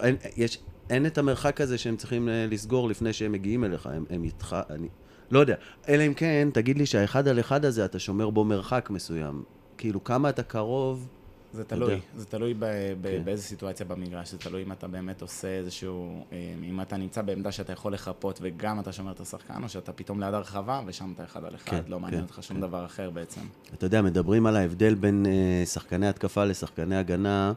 אין, 0.00 0.16
יש, 0.36 0.58
אין 0.90 1.06
את 1.06 1.18
המרחק 1.18 1.60
הזה 1.60 1.78
שהם 1.78 1.96
צריכים 1.96 2.28
אה, 2.28 2.46
לסגור 2.50 2.88
לפני 2.88 3.12
שהם 3.12 3.32
מגיעים 3.32 3.64
אליך, 3.64 3.86
הם, 3.86 4.04
הם 4.10 4.24
איתך, 4.24 4.56
אני... 4.70 4.88
לא 5.30 5.38
יודע. 5.38 5.54
אלא 5.88 6.06
אם 6.06 6.14
כן, 6.14 6.48
תגיד 6.52 6.78
לי 6.78 6.86
שהאחד 6.86 7.28
על 7.28 7.40
אחד 7.40 7.64
הזה, 7.64 7.84
אתה 7.84 7.98
שומר 7.98 8.30
בו 8.30 8.44
מרחק 8.44 8.88
מסוים. 8.90 9.42
כאילו, 9.78 10.04
כמה 10.04 10.28
אתה 10.28 10.42
קרוב... 10.42 11.08
זה 11.52 11.64
תלוי. 11.64 12.00
זה 12.16 12.24
תלוי 12.26 12.54
ב- 12.54 12.64
ב- 13.00 13.02
כן. 13.02 13.24
באיזה 13.24 13.42
סיטואציה 13.42 13.86
במגרש, 13.86 14.30
זה 14.30 14.38
תלוי 14.38 14.62
אם 14.62 14.72
אתה 14.72 14.88
באמת 14.88 15.22
עושה 15.22 15.48
איזשהו, 15.48 16.24
אה, 16.32 16.54
אם 16.64 16.80
אתה 16.80 16.96
נמצא 16.96 17.22
בעמדה 17.22 17.52
שאתה 17.52 17.72
יכול 17.72 17.92
לחפות 17.92 18.38
וגם 18.42 18.80
אתה 18.80 18.92
שומר 18.92 19.12
את 19.12 19.20
השחקן, 19.20 19.62
או 19.62 19.68
שאתה 19.68 19.92
פתאום 19.92 20.20
ליד 20.20 20.34
הרחבה 20.34 20.80
ושם 20.86 21.12
אתה 21.14 21.24
אחד 21.24 21.44
על 21.44 21.54
אחד, 21.54 21.70
כן, 21.70 21.80
לא 21.88 22.00
מעניין 22.00 22.20
כן, 22.20 22.26
אותך 22.26 22.42
שום 22.42 22.56
כן. 22.56 22.62
דבר 22.62 22.84
אחר 22.84 23.10
בעצם. 23.10 23.40
אתה 23.74 23.86
יודע, 23.86 24.02
מדברים 24.02 24.46
על 24.46 24.56
ההבדל 24.56 24.94
בין 24.94 25.26
אה, 25.26 25.66
שחקני 25.66 26.08
התקפה 26.08 26.44
לשחקני 26.44 26.96
הגנה, 26.96 27.52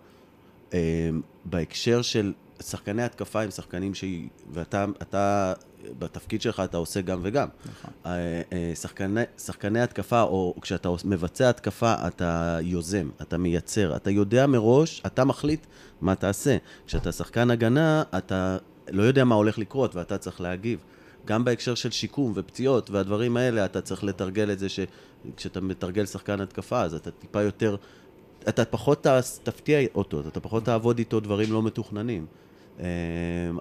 אה, 0.73 1.09
בהקשר 1.45 2.01
של 2.01 2.33
שחקני 2.61 3.03
התקפה 3.03 3.41
הם 3.41 3.51
שחקנים 3.51 3.93
ש... 3.93 4.03
ואתה 4.53 4.85
אתה, 5.01 5.53
בתפקיד 5.99 6.41
שלך 6.41 6.61
אתה 6.65 6.77
עושה 6.77 7.01
גם 7.01 7.19
וגם. 7.23 7.47
נכון. 7.65 7.91
אה, 8.05 8.41
אה, 8.53 8.71
שחקני, 8.75 9.21
שחקני 9.37 9.81
התקפה, 9.81 10.21
או 10.21 10.55
כשאתה 10.61 10.89
מבצע 11.05 11.49
התקפה, 11.49 11.93
אתה 12.07 12.57
יוזם, 12.61 13.09
אתה 13.21 13.37
מייצר, 13.37 13.95
אתה 13.95 14.11
יודע 14.11 14.47
מראש, 14.47 15.01
אתה 15.05 15.25
מחליט 15.25 15.65
מה 16.01 16.15
תעשה. 16.15 16.57
כשאתה 16.87 17.11
שחקן 17.11 17.51
הגנה, 17.51 18.03
אתה 18.17 18.57
לא 18.91 19.03
יודע 19.03 19.23
מה 19.23 19.35
הולך 19.35 19.57
לקרות 19.57 19.95
ואתה 19.95 20.17
צריך 20.17 20.41
להגיב. 20.41 20.79
גם 21.25 21.45
בהקשר 21.45 21.75
של 21.75 21.91
שיקום 21.91 22.33
ופציעות 22.35 22.89
והדברים 22.89 23.37
האלה, 23.37 23.65
אתה 23.65 23.81
צריך 23.81 24.03
לתרגל 24.03 24.51
את 24.51 24.59
זה 24.59 24.67
שכשאתה 24.69 25.61
מתרגל 25.61 26.05
שחקן 26.05 26.41
התקפה, 26.41 26.81
אז 26.81 26.93
אתה 26.93 27.11
טיפה 27.11 27.41
יותר, 27.41 27.75
אתה 28.49 28.65
פחות 28.65 29.07
תפתיע 29.43 29.79
אותו, 29.95 30.19
אתה 30.27 30.39
פחות 30.39 30.65
תעבוד 30.65 30.97
איתו 30.97 31.19
דברים 31.19 31.53
לא 31.53 31.63
מתוכננים. 31.63 32.25
אה, 32.79 32.85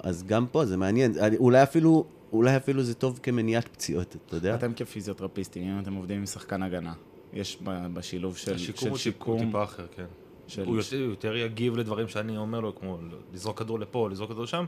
אז 0.02 0.24
גם 0.26 0.46
פה 0.52 0.64
זה 0.66 0.76
מעניין, 0.76 1.12
אני- 1.20 1.36
אולי 1.36 1.62
אפילו, 1.62 2.04
אולי 2.32 2.56
אפילו 2.56 2.82
זה 2.82 2.94
טוב 2.94 3.20
כמניעת 3.22 3.68
פציעות, 3.68 4.16
אתה 4.26 4.36
יודע? 4.36 4.54
אתם 4.54 4.72
כפיזיותרפיסטים, 4.76 5.62
אם 5.68 5.78
אתם 5.82 5.94
עובדים 5.94 6.18
עם 6.18 6.26
שחקן 6.26 6.62
הגנה, 6.62 6.92
יש 7.32 7.58
בשילוב 7.92 8.36
של 8.36 8.54
השיקום 8.54 8.96
של 8.98 9.10
הוא 9.10 9.24
טיפ- 9.24 9.26
הוא 9.26 9.40
טיפה 9.46 9.64
אחר, 9.64 9.86
כן. 9.96 10.04
של- 10.46 10.64
הוא 10.64 10.76
יותר- 10.76 10.96
יותר 10.96 11.36
יגיב 11.36 11.76
לדברים 11.76 12.08
שאני 12.08 12.36
אומר 12.36 12.60
לו, 12.60 12.74
כמו 12.80 12.98
לזרוק 13.34 13.58
כדור 13.58 13.78
לפה, 13.80 14.08
לזרוק 14.10 14.30
כדור 14.30 14.44
לשם. 14.44 14.64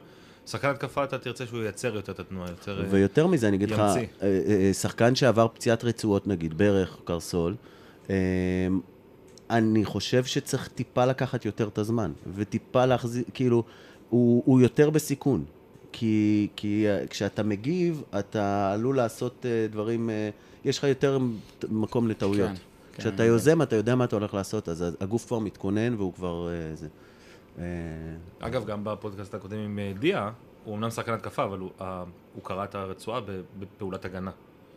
שחקן 0.47 0.69
התקפה 0.69 1.05
אתה 1.05 1.19
תרצה 1.19 1.47
שהוא 1.47 1.61
ייצר 1.63 1.95
יותר 1.95 2.13
את 2.13 2.21
התנועה, 2.21 2.51
יותר... 2.51 2.81
אה, 2.81 2.87
ויותר 2.91 3.27
מזה, 3.27 3.49
אני 3.49 3.57
אגיד 3.57 3.71
לך, 3.71 3.79
ימציא. 3.79 4.07
אה, 4.23 4.41
אה, 4.47 4.71
שחקן 4.73 5.15
שעבר 5.15 5.49
פציעת 5.55 5.85
רצועות, 5.85 6.27
נגיד, 6.27 6.59
ברך, 6.59 6.97
קרסול, 7.05 7.55
אה, 8.11 8.15
אני 9.51 9.85
חושב 9.85 10.25
שצריך 10.25 10.69
טיפה 10.69 11.05
לקחת 11.07 11.45
יותר 11.45 11.69
את 11.69 11.79
הזמן, 11.79 12.13
וטיפה 12.35 12.87
להחזיר, 12.87 13.25
כאילו, 13.35 13.63
הוא, 14.11 14.43
הוא 14.47 14.61
יותר 14.61 14.91
בסיכון. 14.91 15.45
כי, 15.93 16.49
כי 16.57 16.89
אה, 16.89 17.07
כשאתה 17.07 17.43
מגיב, 17.43 18.03
אתה 18.19 18.73
עלול 18.73 18.97
לעשות 18.97 19.47
אה, 19.47 19.67
דברים, 19.71 20.11
אה, 20.11 20.31
יש 20.65 20.79
לך 20.79 20.85
יותר 20.85 21.19
מקום 21.71 22.09
לטעויות. 22.09 22.49
כן, 22.49 22.55
כן, 22.93 22.99
כשאתה 22.99 23.23
אני 23.23 23.29
יוזם, 23.33 23.63
אתה 23.63 23.77
יודע 23.77 23.95
מה 23.95 24.05
אתה 24.05 24.17
הולך 24.17 24.35
לעשות, 24.35 24.69
אז 24.69 24.85
הגוף 25.01 25.27
כבר 25.27 25.39
מתכונן 25.39 25.95
והוא 25.95 26.13
כבר... 26.13 26.49
זה. 26.75 26.89
אגב, 28.41 28.67
גם 28.67 28.85
בפודקאסט 28.85 29.35
הקודם 29.35 29.59
עם 29.59 29.79
דיה, 29.99 30.31
הוא 30.65 30.77
אמנם 30.77 30.91
שחקן 30.91 31.13
התקפה, 31.13 31.45
אבל 31.45 31.59
הוא, 31.59 31.71
הוא 32.35 32.43
קרא 32.43 32.65
את 32.65 32.75
הרצועה 32.75 33.21
בפעולת 33.59 34.05
הגנה. 34.05 34.31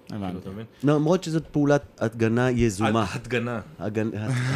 כאילו? 0.08 0.40
למרות 0.84 1.24
שזאת 1.24 1.44
פעולת 1.52 1.84
הגנה 2.00 2.52
יזומה. 2.52 3.06
התגנה. 3.13 3.62
הגנ... 3.80 4.10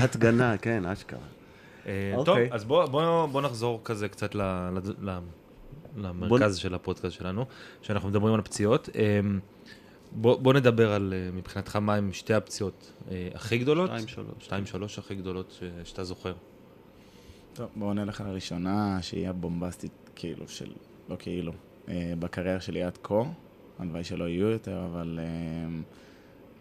התגנה, 0.03 0.57
כן, 0.57 0.85
אשכרה. 0.85 1.19
אה, 1.87 2.11
אוקיי. 2.15 2.45
טוב, 2.45 2.53
אז 2.53 2.65
בוא, 2.65 2.85
בוא, 2.85 3.25
בוא 3.25 3.41
נחזור 3.41 3.81
כזה 3.83 4.09
קצת 4.09 4.35
ל, 4.35 4.41
ל, 4.41 5.09
ל, 5.09 5.19
למרכז 5.97 6.57
של 6.57 6.73
הפודקאסט 6.73 7.15
שלנו, 7.15 7.45
שאנחנו 7.81 8.09
מדברים 8.09 8.33
על 8.33 8.39
הפציעות. 8.39 8.89
אה, 8.95 9.19
בוא, 10.11 10.39
בוא 10.39 10.53
נדבר 10.53 10.91
על, 10.91 11.13
אה, 11.13 11.31
מבחינתך, 11.33 11.75
מה 11.75 11.95
הם 11.95 12.13
שתי 12.13 12.33
הפציעות 12.33 12.91
אה, 13.11 13.29
הכי 13.33 13.57
גדולות? 13.57 13.89
שתיים, 13.89 14.07
שלוש. 14.07 14.27
שתיים, 14.39 14.65
שלוש 14.65 14.99
הכי 14.99 15.15
גדולות 15.15 15.51
ש, 15.59 15.63
שאתה 15.89 16.03
זוכר. 16.03 16.33
טוב, 17.53 17.69
בואו 17.75 17.93
נלך 17.93 18.21
על 18.21 18.27
הראשונה, 18.27 19.01
שהיא 19.01 19.29
הבומבסטית, 19.29 19.91
כאילו, 20.15 20.47
של... 20.47 20.71
לא 21.09 21.15
כאילו. 21.19 21.51
אה, 21.89 22.13
בקריירה 22.19 22.59
שלי 22.59 22.83
עד 22.83 22.97
כה, 23.03 23.23
הלוואי 23.79 24.03
שלא 24.03 24.29
יהיו 24.29 24.47
יותר, 24.47 24.85
אבל 24.91 25.19
אה, 25.21 25.79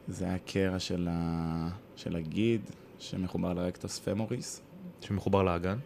זה 0.09 0.25
היה 0.25 0.39
קרע 0.39 0.79
של, 0.79 1.09
ה... 1.11 1.69
של 1.97 2.17
הגיד, 2.17 2.61
שמחובר 2.99 3.53
לרקטוס 3.53 3.99
פמוריס. 3.99 4.63
שמחובר 5.01 5.43
לאגן. 5.43 5.77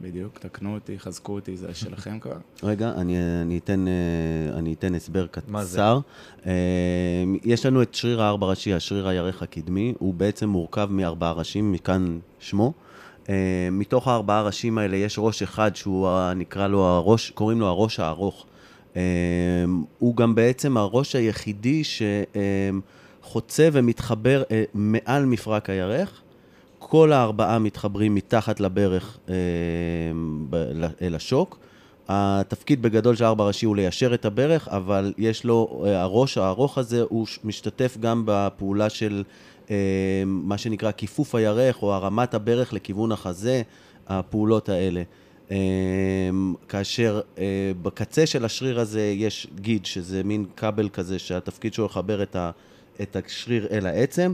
בדיוק, 0.00 0.38
תקנו 0.38 0.74
אותי, 0.74 0.98
חזקו 0.98 1.32
אותי, 1.34 1.56
זה 1.56 1.74
שלכם 1.74 2.18
כבר. 2.18 2.36
רגע, 2.62 2.92
אני, 2.96 3.16
אני, 3.42 3.58
אתן, 3.58 3.88
אה, 3.88 4.58
אני 4.58 4.74
אתן 4.74 4.94
הסבר 4.94 5.26
מה 5.48 5.64
זה? 5.64 5.76
קצר. 5.78 6.00
אה, 6.46 6.52
יש 7.44 7.66
לנו 7.66 7.82
את 7.82 7.94
שריר 7.94 8.22
הארבע 8.22 8.46
ראשי, 8.46 8.74
השריר 8.74 9.08
הירך 9.08 9.42
הקדמי, 9.42 9.94
הוא 9.98 10.14
בעצם 10.14 10.48
מורכב 10.48 10.88
מארבעה 10.90 11.32
ראשים, 11.32 11.72
מכאן 11.72 12.18
שמו. 12.38 12.72
אה, 13.28 13.68
מתוך 13.72 14.08
הארבעה 14.08 14.42
ראשים 14.42 14.78
האלה 14.78 14.96
יש 14.96 15.16
ראש 15.18 15.42
אחד 15.42 15.76
שהוא 15.76 16.08
נקרא 16.36 16.68
לו 16.68 16.84
הראש, 16.84 17.30
קוראים 17.30 17.60
לו 17.60 17.66
הראש 17.66 18.00
הארוך. 18.00 18.46
הוא 19.98 20.16
גם 20.16 20.34
בעצם 20.34 20.76
הראש 20.76 21.16
היחידי 21.16 21.82
שחוצה 23.22 23.68
ומתחבר 23.72 24.42
מעל 24.74 25.24
מפרק 25.24 25.70
הירך. 25.70 26.22
כל 26.88 27.12
הארבעה 27.12 27.58
מתחברים 27.58 28.14
מתחת 28.14 28.60
לברך 28.60 29.18
אה, 29.28 29.34
אל 31.02 31.14
השוק. 31.14 31.58
התפקיד 32.08 32.82
בגדול 32.82 33.16
של 33.16 33.24
הארבע 33.24 33.44
ראשי 33.44 33.66
הוא 33.66 33.76
ליישר 33.76 34.14
את 34.14 34.24
הברך, 34.24 34.68
אבל 34.68 35.12
יש 35.18 35.44
לו, 35.44 35.84
אה, 35.86 36.00
הראש 36.00 36.38
הארוך 36.38 36.78
הזה, 36.78 37.02
הוא 37.08 37.26
משתתף 37.44 37.96
גם 38.00 38.22
בפעולה 38.26 38.90
של 38.90 39.24
אה, 39.70 39.76
מה 40.26 40.58
שנקרא 40.58 40.90
כיפוף 40.90 41.34
הירך, 41.34 41.82
או 41.82 41.94
הרמת 41.94 42.34
הברך 42.34 42.72
לכיוון 42.72 43.12
החזה, 43.12 43.62
הפעולות 44.06 44.68
האלה. 44.68 45.02
כאשר 46.68 47.20
בקצה 47.82 48.26
של 48.26 48.44
השריר 48.44 48.80
הזה 48.80 49.12
יש 49.16 49.46
גיד, 49.60 49.86
שזה 49.86 50.22
מין 50.24 50.44
כבל 50.56 50.88
כזה 50.88 51.18
שהתפקיד 51.18 51.74
שלו 51.74 51.84
לחבר 51.84 52.22
את, 52.22 52.36
את 53.02 53.16
השריר 53.16 53.66
אל 53.70 53.86
העצם, 53.86 54.32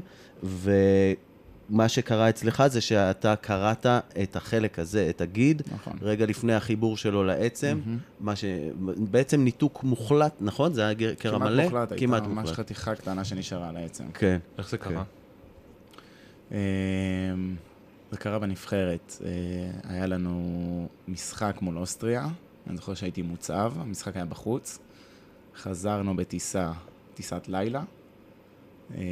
ומה 1.71 1.88
שקרה 1.88 2.28
אצלך 2.28 2.62
זה 2.66 2.80
שאתה 2.80 3.37
קראת 3.37 3.87
את 4.23 4.37
החלק 4.37 4.78
הזה, 4.78 5.06
את 5.11 5.21
הגיד, 5.21 5.62
נכון. 5.75 5.92
רגע 6.02 6.26
לפני 6.26 6.54
החיבור 6.54 6.97
שלו 6.97 7.25
לעצם, 7.25 7.80
מה 8.21 8.37
ש... 8.37 8.44
בעצם 9.11 9.44
ניתוק 9.44 9.85
מוחלט, 9.85 10.33
נכון? 10.40 10.73
זה 10.73 10.80
היה 10.83 10.92
גר- 10.92 11.14
קרע 11.14 11.38
כמעט 11.38 11.50
מלא? 11.50 11.64
מוחלט, 11.64 11.92
הייתה 11.92 12.06
כמעט 12.06 12.23
ממש 12.23 12.38
מוחלט. 12.49 12.59
חתיכה 12.59 12.94
קטנה 12.94 13.25
שנשארה 13.25 13.68
על 13.68 13.76
העצם. 13.76 14.04
כן. 14.14 14.38
איך 14.59 14.68
זה 14.71 14.78
קרה? 14.78 15.02
אמ, 16.52 16.56
זה 18.11 18.16
קרה 18.18 18.38
בנבחרת. 18.38 19.16
אה, 19.25 19.30
היה 19.94 20.06
לנו 20.06 20.88
משחק 21.09 21.56
מול 21.61 21.78
אוסטריה, 21.78 22.26
אני 22.66 22.76
זוכר 22.76 22.94
שהייתי 22.94 23.23
מוצב, 23.23 23.73
המשחק 23.76 24.16
היה 24.16 24.25
בחוץ. 24.25 24.78
חזרנו 25.56 26.16
בטיסה, 26.16 26.73
טיסת 27.14 27.49
לילה. 27.49 27.83
אה, 28.95 29.03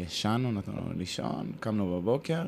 ישנו, 0.00 0.52
נתנו 0.52 0.74
לנו 0.76 0.92
לישון, 0.96 1.52
קמנו 1.60 2.00
בבוקר, 2.00 2.42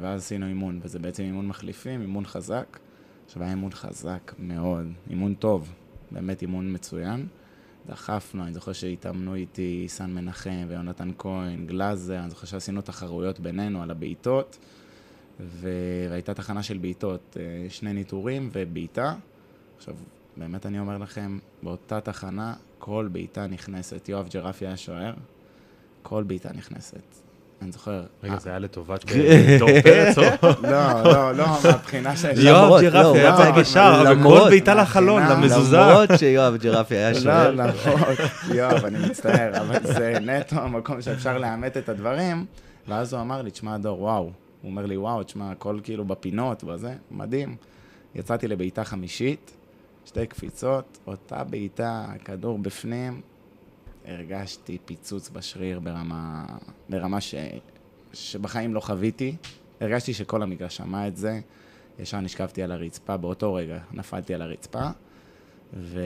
ואז 0.00 0.20
עשינו 0.20 0.46
אימון, 0.46 0.80
וזה 0.82 0.98
בעצם 0.98 1.22
אימון 1.22 1.46
מחליפים, 1.46 2.00
אימון 2.00 2.26
חזק. 2.26 2.78
עכשיו 3.26 3.42
היה 3.42 3.50
אימון 3.50 3.72
חזק 3.72 4.34
מאוד, 4.38 4.86
אימון 5.10 5.34
טוב, 5.34 5.72
באמת 6.10 6.42
אימון 6.42 6.74
מצוין. 6.74 7.26
דחפנו, 7.86 8.44
אני 8.44 8.52
זוכר 8.52 8.72
שהתאמנו 8.72 9.34
איתי 9.34 9.84
סן 9.88 10.10
מנחם 10.10 10.64
ויונתן 10.68 11.10
כהן, 11.18 11.66
גלאזר, 11.66 12.20
אני 12.20 12.30
זוכר 12.30 12.46
שעשינו 12.46 12.80
תחרויות 12.80 13.40
בינינו 13.40 13.82
על 13.82 13.90
הבעיטות, 13.90 14.58
והייתה 15.40 16.34
תחנה 16.34 16.62
של 16.62 16.78
בעיטות, 16.78 17.36
אה, 17.40 17.70
שני 17.70 17.92
ניטורים 17.92 18.50
ובעיטה. 18.52 19.14
עכשיו, 19.76 19.94
באמת 20.38 20.66
אני 20.66 20.78
אומר 20.78 20.98
לכם, 20.98 21.38
באותה 21.62 22.00
תחנה 22.00 22.54
כל 22.78 23.08
בעיטה 23.12 23.46
נכנסת. 23.46 24.08
יואב 24.08 24.28
ג'רפי 24.34 24.66
היה 24.66 24.76
שוער, 24.76 25.12
כל 26.02 26.22
בעיטה 26.22 26.48
נכנסת. 26.54 27.02
אני 27.62 27.72
זוכר... 27.72 28.02
רגע, 28.22 28.32
אה, 28.34 28.38
זה 28.38 28.50
היה 28.50 28.58
לטובת 28.58 29.04
אה, 29.12 29.56
דור 29.58 29.68
פרץ, 29.82 30.18
או? 30.18 30.22
לא, 30.62 31.02
לא, 31.02 31.34
לא, 31.34 31.46
מהבחינה 31.64 32.16
של... 32.16 32.28
יואב 32.46 32.82
יואב 32.82 32.82
ג'רפי 32.82 33.18
היה 33.18 33.36
צריך 33.36 33.76
למרות- 34.06 34.38
וכל 34.40 34.48
בעיטה 34.50 34.74
לחלון, 34.74 35.22
למזוזה. 35.22 35.76
למרות 35.76 36.10
שיואב 36.18 36.56
ג'רפי 36.56 36.94
היה 36.94 37.14
שוער. 37.14 37.50
לא, 37.50 37.64
למרות, 37.64 38.18
יואב, 38.54 38.84
אני 38.84 38.98
מצטער, 39.08 39.60
אבל 39.60 39.78
זה 39.82 40.14
נטו 40.20 40.56
המקום 40.56 41.02
שאפשר 41.02 41.38
לאמת 41.38 41.76
את 41.76 41.88
הדברים. 41.88 42.46
ואז 42.88 43.12
הוא 43.12 43.20
אמר 43.22 43.42
לי, 43.42 43.50
תשמע, 43.50 43.78
דור, 43.78 44.02
וואו. 44.02 44.22
הוא 44.22 44.32
אומר 44.70 44.86
לי, 44.86 44.96
וואו, 44.96 45.22
תשמע, 45.22 45.50
הכל 45.50 45.78
כאילו 45.82 46.04
בפינות 46.04 46.64
וזה, 46.64 46.92
מדהים. 47.10 47.56
יצאתי 48.14 48.48
לבעיטה 48.48 48.84
חמישית, 48.84 49.52
שתי 50.08 50.26
קפיצות, 50.26 50.98
אותה 51.06 51.44
בעיטה, 51.44 52.06
הכדור 52.08 52.58
בפנים, 52.58 53.20
הרגשתי 54.04 54.78
פיצוץ 54.84 55.30
בשריר 55.30 55.80
ברמה, 55.80 56.44
ברמה 56.88 57.20
ש, 57.20 57.34
שבחיים 58.12 58.74
לא 58.74 58.80
חוויתי. 58.80 59.36
הרגשתי 59.80 60.14
שכל 60.14 60.42
המגרש 60.42 60.76
שמע 60.76 61.08
את 61.08 61.16
זה. 61.16 61.40
ישר 61.98 62.20
נשכבתי 62.20 62.62
על 62.62 62.72
הרצפה, 62.72 63.16
באותו 63.16 63.54
רגע 63.54 63.78
נפלתי 63.92 64.34
על 64.34 64.42
הרצפה. 64.42 64.88
ו... 65.74 66.00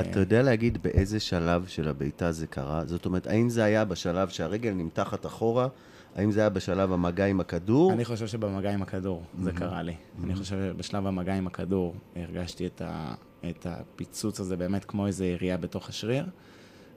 אתה 0.00 0.20
יודע 0.20 0.42
להגיד 0.42 0.82
באיזה 0.82 1.20
שלב 1.20 1.66
של 1.66 1.88
הבעיטה 1.88 2.32
זה 2.32 2.46
קרה? 2.46 2.82
זאת 2.86 3.06
אומרת, 3.06 3.26
האם 3.26 3.48
זה 3.48 3.64
היה 3.64 3.84
בשלב 3.84 4.28
שהרגל 4.28 4.72
נמתחת 4.72 5.26
אחורה? 5.26 5.68
האם 6.16 6.30
זה 6.30 6.40
היה 6.40 6.48
בשלב 6.48 6.92
המגע 6.92 7.26
עם 7.26 7.40
הכדור? 7.40 7.92
אני 7.92 8.04
חושב 8.04 8.26
שבמגע 8.26 8.70
עם 8.72 8.82
הכדור 8.82 9.22
זה 9.42 9.52
קרה 9.52 9.82
לי. 9.82 9.94
אני 10.24 10.34
חושב 10.34 10.44
שבשלב 10.44 11.06
המגע 11.06 11.34
עם 11.34 11.46
הכדור 11.46 11.94
הרגשתי 12.16 12.66
את, 12.66 12.82
ה, 12.84 13.14
את 13.50 13.66
הפיצוץ 13.70 14.40
הזה 14.40 14.56
באמת 14.56 14.84
כמו 14.84 15.06
איזו 15.06 15.24
ירייה 15.24 15.56
בתוך 15.56 15.88
השריר, 15.88 16.26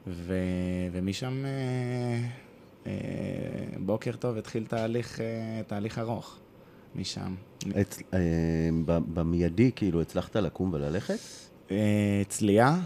ו, 0.07 0.33
ומשם 0.91 1.43
אה, 1.45 2.27
אה, 2.87 2.91
בוקר 3.79 4.11
טוב 4.19 4.37
התחיל 4.37 4.65
תהליך, 4.65 5.21
אה, 5.21 5.25
תהליך 5.67 5.99
ארוך. 5.99 6.37
משם. 6.95 7.35
אצ- 7.81 8.01
אה, 8.13 8.19
ב- 8.85 9.13
במיידי, 9.13 9.71
כאילו, 9.75 10.01
הצלחת 10.01 10.35
לקום 10.35 10.73
וללכת? 10.73 11.17
אה, 11.71 12.21
צליעה, 12.27 12.79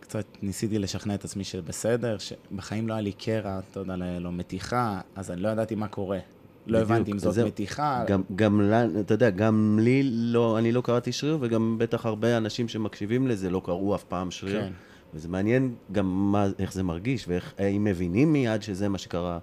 קצת 0.00 0.24
ניסיתי 0.42 0.78
לשכנע 0.78 1.14
את 1.14 1.24
עצמי 1.24 1.44
שבסדר, 1.44 2.16
שבחיים 2.18 2.88
לא 2.88 2.94
היה 2.94 3.00
לי 3.02 3.12
קרע, 3.12 3.60
אתה 3.70 3.80
יודע, 3.80 3.96
לא- 3.96 4.18
לא 4.18 4.32
מתיחה, 4.32 5.00
אז 5.16 5.30
אני 5.30 5.40
לא 5.40 5.48
ידעתי 5.48 5.74
מה 5.74 5.88
קורה. 5.88 6.18
לא 6.66 6.78
בדיוק, 6.78 6.90
הבנתי 6.90 7.12
אם 7.12 7.18
זאת 7.18 7.34
זהו. 7.34 7.46
מתיחה. 7.46 8.04
גם, 8.06 8.22
גם, 8.36 8.60
לה- 8.60 8.84
אתה 9.00 9.14
יודע, 9.14 9.30
גם 9.30 9.78
לי 9.82 10.00
לא, 10.04 10.58
אני 10.58 10.72
לא 10.72 10.80
קראתי 10.80 11.12
שריר, 11.12 11.38
וגם 11.40 11.76
בטח 11.78 12.06
הרבה 12.06 12.36
אנשים 12.36 12.68
שמקשיבים 12.68 13.26
לזה 13.28 13.50
לא 13.50 13.62
קראו 13.64 13.94
אף 13.94 14.04
פעם 14.04 14.30
שריר. 14.30 14.60
כן. 14.60 14.72
וזה 15.14 15.28
מעניין 15.28 15.74
גם 15.92 16.32
מה, 16.32 16.46
איך 16.58 16.72
זה 16.72 16.82
מרגיש, 16.82 17.24
ואיך 17.28 17.54
אם 17.76 17.84
מבינים 17.84 18.32
מיד 18.32 18.62
שזה 18.62 18.88
מה 18.88 18.98
שקרה. 18.98 19.38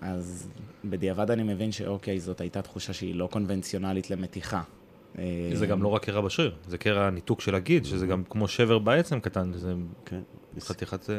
אז 0.00 0.48
בדיעבד 0.84 1.30
אני 1.30 1.42
מבין 1.42 1.72
שאוקיי, 1.72 2.20
זאת 2.20 2.40
הייתה 2.40 2.62
תחושה 2.62 2.92
שהיא 2.92 3.14
לא 3.14 3.28
קונבנציונלית 3.32 4.10
למתיחה. 4.10 4.62
אה, 5.18 5.24
זה 5.54 5.66
גם 5.66 5.82
לא 5.82 5.88
רק 5.88 6.04
קרע 6.04 6.20
בשריר, 6.20 6.54
זה 6.68 6.78
קרע 6.78 7.10
ניתוק 7.10 7.40
של 7.40 7.54
הגיד, 7.54 7.84
שזה 7.84 8.06
גם 8.06 8.22
כמו 8.30 8.48
שבר 8.48 8.78
בעצם 8.78 9.20
קטן, 9.20 9.52
זה 9.54 9.74
כן. 10.06 10.20
חתיכת 10.60 11.10
אה, 11.10 11.14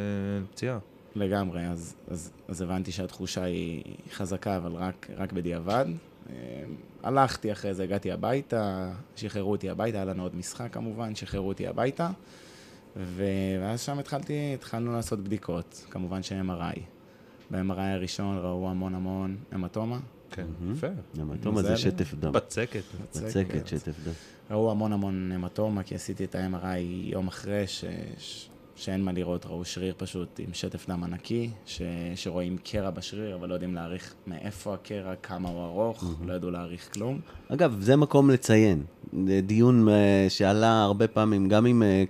פציעה. 0.51 0.79
לגמרי, 1.15 1.67
אז, 1.67 1.96
אז, 2.08 2.32
אז 2.48 2.62
הבנתי 2.62 2.91
שהתחושה 2.91 3.43
היא 3.43 3.84
חזקה, 4.12 4.58
אבל 4.58 4.72
רק, 4.72 5.08
רק 5.17 5.34
בדיעבד. 5.34 5.86
אה, 6.29 6.36
הלכתי 7.03 7.51
אחרי 7.51 7.74
זה, 7.74 7.84
הגעתי 7.84 8.12
הביתה, 8.12 8.91
שחררו 9.15 9.51
אותי 9.51 9.70
הביתה, 9.70 9.98
היה 9.98 10.05
לנו 10.05 10.24
עוד 10.24 10.36
משחק 10.36 10.67
כמובן, 10.72 11.15
שחררו 11.15 11.48
אותי 11.48 11.67
הביתה. 11.67 12.10
ו- 12.96 13.58
ואז 13.62 13.82
שם 13.82 14.00
התחלתי, 14.00 14.51
התחלנו 14.53 14.93
לעשות 14.93 15.20
בדיקות, 15.20 15.86
כמובן 15.89 16.24
ש-MRI. 16.24 16.79
ב-MRI 17.51 17.79
הראשון 17.79 18.38
ראו 18.38 18.70
המון 18.70 18.96
המון 18.96 19.38
המטומה. 19.51 20.00
כן, 20.32 20.46
יפה. 20.72 20.88
המטומה 21.20 21.62
זה. 21.62 21.77
שטף 21.77 22.13
דם. 22.13 22.32
בצקת. 22.32 22.84
בצקת, 23.01 23.67
שטף 23.67 23.96
דם. 24.05 24.12
ראו 24.51 24.72
המון 24.72 24.93
המון 24.93 25.32
המטומה, 25.32 25.84
כי 25.84 25.96
עשיתי 25.96 26.24
את 26.24 26.36
ה-MRI 26.36 26.79
יום 26.82 27.27
אחרי, 27.27 27.67
ש... 27.67 27.86
שאין 28.83 29.03
מה 29.03 29.11
לראות, 29.11 29.45
ראו 29.45 29.65
שריר 29.65 29.93
פשוט 29.97 30.39
עם 30.39 30.53
שטף 30.53 30.89
דם 30.89 31.03
ענקי, 31.03 31.49
ש... 31.65 31.81
שרואים 32.15 32.57
קרע 32.63 32.89
בשריר, 32.89 33.35
אבל 33.35 33.49
לא 33.49 33.53
יודעים 33.53 33.75
להעריך 33.75 34.13
מאיפה 34.27 34.73
הקרע, 34.73 35.15
כמה 35.15 35.49
הוא 35.49 35.65
ארוך, 35.65 36.03
לא 36.25 36.33
ידעו 36.33 36.51
להעריך 36.51 36.93
כלום. 36.93 37.19
אגב, 37.49 37.77
זה 37.79 37.95
מקום 37.95 38.29
לציין. 38.29 38.83
זה 39.27 39.41
דיון 39.43 39.89
אה, 39.89 40.25
שעלה 40.29 40.83
הרבה 40.83 41.07
פעמים, 41.07 41.49
גם 41.49 41.65
עם, 41.65 41.83
אה, 41.83 42.03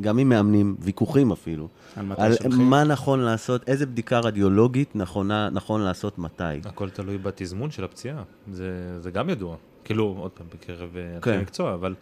גם 0.00 0.18
עם 0.18 0.28
מאמנים, 0.28 0.76
ויכוחים 0.80 1.32
אפילו. 1.32 1.68
על 1.96 2.06
מתי 2.06 2.22
על 2.22 2.34
שולחים. 2.34 2.70
מה 2.70 2.84
נכון 2.84 3.20
לעשות, 3.20 3.68
איזה 3.68 3.86
בדיקה 3.86 4.18
רדיולוגית 4.18 4.96
נכונה, 4.96 5.50
נכון 5.50 5.80
לעשות 5.80 6.18
מתי. 6.18 6.44
הכל 6.64 6.90
תלוי 6.90 7.18
בתזמון 7.18 7.70
של 7.70 7.84
הפציעה, 7.84 8.22
זה, 8.52 8.98
זה 9.00 9.10
גם 9.10 9.30
ידוע. 9.30 9.56
כאילו, 9.84 10.16
עוד 10.18 10.30
פעם, 10.30 10.46
בקרב 10.54 10.96
אה, 10.96 11.20
כן. 11.20 11.40
מקצוע, 11.40 11.74
אבל 11.74 11.94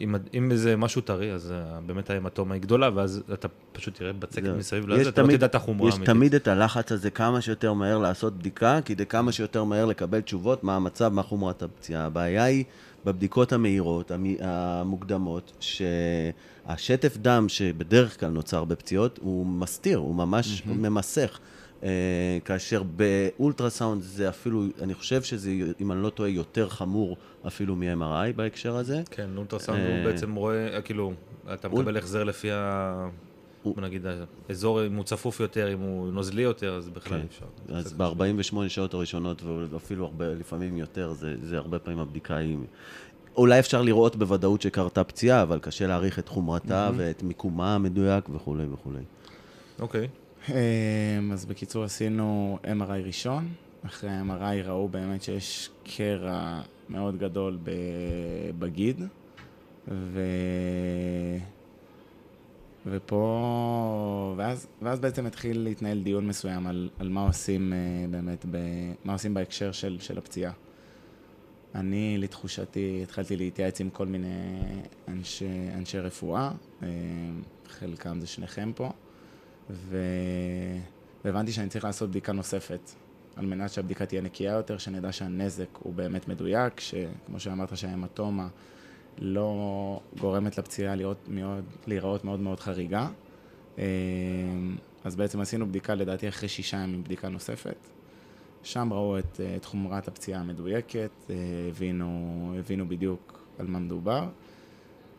אם, 0.00 0.14
אם 0.34 0.56
זה 0.56 0.76
משהו 0.76 1.00
טרי, 1.02 1.32
אז 1.32 1.52
אה, 1.52 1.80
באמת 1.86 2.10
ההמטומה 2.10 2.54
היא 2.54 2.62
גדולה, 2.62 2.90
ואז 2.94 3.22
אתה 3.32 3.48
פשוט 3.72 3.94
תראה 3.98 4.12
בצקת 4.12 4.44
זהו. 4.44 4.56
מסביב 4.56 4.84
יש 4.90 5.00
לזה, 5.00 5.08
אתה 5.08 5.22
לא 5.22 5.32
תדע 5.32 5.46
את 5.46 5.54
החומרה 5.54 5.88
יש 5.88 5.94
האמיתית. 5.94 6.14
תמיד 6.14 6.34
את 6.34 6.48
הלחץ 6.48 6.92
הזה 6.92 7.10
כמה 7.10 7.40
שיותר 7.40 7.72
מהר 7.72 7.98
לעשות 7.98 8.38
בדיקה, 8.38 8.78
כדי 8.84 9.06
כמה 9.06 9.32
שיותר 9.32 9.64
מהר 9.64 9.84
לקבל 9.84 10.20
תשובות 10.20 10.64
מה 10.64 10.76
המצב, 10.76 11.08
מה 11.12 11.22
חומרת 11.22 11.62
הפציעה. 11.62 12.04
הבעיה 12.06 12.44
היא 12.44 12.64
בבדיקות 13.04 13.52
המהירות, 13.52 14.10
המ- 14.10 14.36
המוקדמות, 14.40 15.52
שהשטף 15.60 17.16
דם 17.16 17.48
שבדרך 17.48 18.20
כלל 18.20 18.30
נוצר 18.30 18.64
בפציעות, 18.64 19.18
הוא 19.22 19.46
מסתיר, 19.46 19.98
הוא 19.98 20.14
ממש 20.14 20.62
ממסך. 20.66 21.38
אה, 21.82 22.38
כאשר 22.44 22.82
באולטרסאונד 22.82 24.02
זה 24.02 24.28
אפילו, 24.28 24.64
אני 24.82 24.94
חושב 24.94 25.22
שזה, 25.22 25.50
אם 25.80 25.92
אני 25.92 26.02
לא 26.02 26.10
טועה, 26.10 26.28
יותר 26.28 26.68
חמור 26.68 27.16
אפילו 27.46 27.76
מ-MRI 27.76 28.32
בהקשר 28.36 28.76
הזה. 28.76 29.02
כן, 29.10 29.30
אולטרסאונד 29.36 29.80
אה, 29.80 29.96
הוא 29.96 30.04
בעצם 30.04 30.34
רואה, 30.34 30.82
כאילו, 30.82 31.12
אתה 31.54 31.68
מקבל 31.68 31.96
החזר 31.96 32.24
לפי 32.24 32.52
ה... 32.52 33.08
בוא 33.64 33.82
נגיד, 33.82 34.06
האזור, 34.48 34.86
אם 34.86 34.96
הוא 34.96 35.04
צפוף 35.04 35.40
יותר, 35.40 35.72
אם 35.72 35.78
הוא 35.78 36.12
נוזלי 36.12 36.42
יותר, 36.42 36.74
אז 36.74 36.88
בכלל 36.88 37.18
כן. 37.18 37.26
אפשר. 37.28 37.46
אז 37.68 37.92
ב-48 37.92 38.68
שעות 38.68 38.94
הראשונות, 38.94 39.42
ואפילו 39.70 40.04
הרבה, 40.04 40.34
לפעמים 40.34 40.76
יותר, 40.76 41.12
זה, 41.12 41.34
זה 41.42 41.56
הרבה 41.56 41.78
פעמים 41.78 41.98
הבדיקה 41.98 42.36
היא... 42.36 42.58
אולי 43.36 43.58
אפשר 43.58 43.82
לראות 43.82 44.16
בוודאות 44.16 44.62
שקרתה 44.62 45.04
פציעה, 45.04 45.42
אבל 45.42 45.58
קשה 45.58 45.86
להעריך 45.86 46.18
את 46.18 46.28
חומרתה 46.28 46.90
ואת 46.96 47.22
מיקומה 47.22 47.74
המדויק 47.74 48.28
וכולי 48.34 48.64
וכולי. 48.72 49.02
אוקיי. 49.80 50.04
אמ, 50.04 50.25
אז 51.32 51.44
בקיצור 51.48 51.84
עשינו 51.84 52.58
MRI 52.64 53.04
ראשון, 53.04 53.48
אחרי 53.86 54.10
ה-MRI 54.10 54.66
ראו 54.66 54.88
באמת 54.88 55.22
שיש 55.22 55.70
קרע 55.84 56.60
מאוד 56.88 57.18
גדול 57.18 57.58
בגיד, 58.58 59.02
ו... 59.88 60.20
ופה, 62.86 64.34
ואז, 64.36 64.66
ואז 64.82 65.00
בעצם 65.00 65.26
התחיל 65.26 65.60
להתנהל 65.60 66.02
דיון 66.02 66.26
מסוים 66.26 66.66
על, 66.66 66.90
על 66.98 67.08
מה 67.08 67.26
עושים 67.26 67.72
אה, 67.72 67.78
באמת, 68.10 68.44
ב, 68.50 68.56
מה 69.04 69.12
עושים 69.12 69.34
בהקשר 69.34 69.72
של, 69.72 69.96
של 70.00 70.18
הפציעה. 70.18 70.52
אני, 71.74 72.18
לתחושתי, 72.18 73.00
התחלתי 73.02 73.36
להתייעץ 73.36 73.80
עם 73.80 73.90
כל 73.90 74.06
מיני 74.06 74.58
אנשי, 75.08 75.68
אנשי 75.74 75.98
רפואה, 75.98 76.50
אה, 76.82 76.88
חלקם 77.68 78.20
זה 78.20 78.26
שניכם 78.26 78.72
פה, 78.74 78.90
והבנתי 81.24 81.52
שאני 81.52 81.68
צריך 81.68 81.84
לעשות 81.84 82.10
בדיקה 82.10 82.32
נוספת, 82.32 82.90
על 83.36 83.46
מנת 83.46 83.72
שהבדיקה 83.72 84.06
תהיה 84.06 84.20
נקייה 84.20 84.52
יותר, 84.52 84.78
שנדע 84.78 85.12
שהנזק 85.12 85.68
הוא 85.78 85.94
באמת 85.94 86.28
מדויק, 86.28 86.80
שכמו 86.80 87.40
שאמרת 87.40 87.76
שההמטומה 87.76 88.48
לא 89.18 90.00
גורמת 90.20 90.58
לפציעה 90.58 90.94
להיות 90.94 91.28
מאוד, 91.28 91.64
להיראות 91.86 92.24
מאוד 92.24 92.40
מאוד 92.40 92.60
חריגה. 92.60 93.08
אה, 93.78 93.84
אז 95.04 95.16
בעצם 95.16 95.40
עשינו 95.40 95.66
בדיקה, 95.66 95.94
לדעתי 95.94 96.28
אחרי 96.28 96.48
שישה 96.48 96.76
ימים, 96.76 97.04
בדיקה 97.04 97.28
נוספת. 97.28 97.76
שם 98.62 98.92
ראו 98.92 99.18
את, 99.18 99.40
אה, 99.40 99.56
את 99.56 99.64
חומרת 99.64 100.08
הפציעה 100.08 100.40
המדויקת, 100.40 101.10
אה, 101.30 101.34
הבינו, 101.68 102.54
הבינו 102.58 102.88
בדיוק 102.88 103.40
על 103.58 103.66
מה 103.66 103.78
מדובר. 103.78 104.28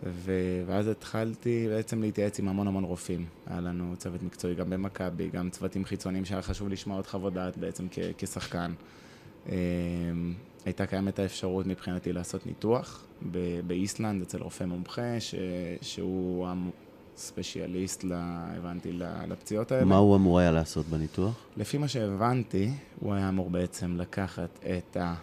ו- 0.03 0.31
ואז 0.65 0.87
התחלתי 0.87 1.67
בעצם 1.69 2.01
להתייעץ 2.01 2.39
עם 2.39 2.47
המון 2.47 2.67
המון 2.67 2.83
רופאים. 2.83 3.25
היה 3.47 3.59
לנו 3.61 3.93
צוות 3.97 4.23
מקצועי 4.23 4.55
גם 4.55 4.69
במכבי, 4.69 5.29
גם 5.29 5.49
צוותים 5.49 5.85
חיצוניים 5.85 6.25
שהיה 6.25 6.41
חשוב 6.41 6.69
לשמוע 6.69 6.97
עוד 6.97 7.07
חוות 7.07 7.33
דעת 7.33 7.57
בעצם 7.57 7.87
כ- 7.91 7.99
כשחקן. 8.17 8.73
אמ, 9.49 9.53
הייתה 10.65 10.85
קיימת 10.85 11.19
האפשרות 11.19 11.65
מבחינתי 11.65 12.13
לעשות 12.13 12.45
ניתוח 12.45 13.05
ב- 13.31 13.59
באיסלנד 13.67 14.21
אצל 14.21 14.41
רופא 14.41 14.63
מומחה, 14.63 15.19
ש- 15.19 15.35
שהוא 15.81 16.47
הספציאליסט, 17.15 18.03
ל- 18.03 18.11
הבנתי, 18.57 18.91
לפציעות 19.27 19.71
האלה. 19.71 19.85
מה 19.85 19.95
הוא 19.97 20.15
אמור 20.15 20.39
היה 20.39 20.51
לעשות 20.51 20.85
בניתוח? 20.85 21.45
לפי 21.57 21.77
מה 21.77 21.87
שהבנתי, 21.87 22.69
הוא 22.99 23.13
היה 23.13 23.29
אמור 23.29 23.49
בעצם 23.49 23.95
לקחת 23.97 24.59
את 24.77 24.97
ה... 24.97 25.13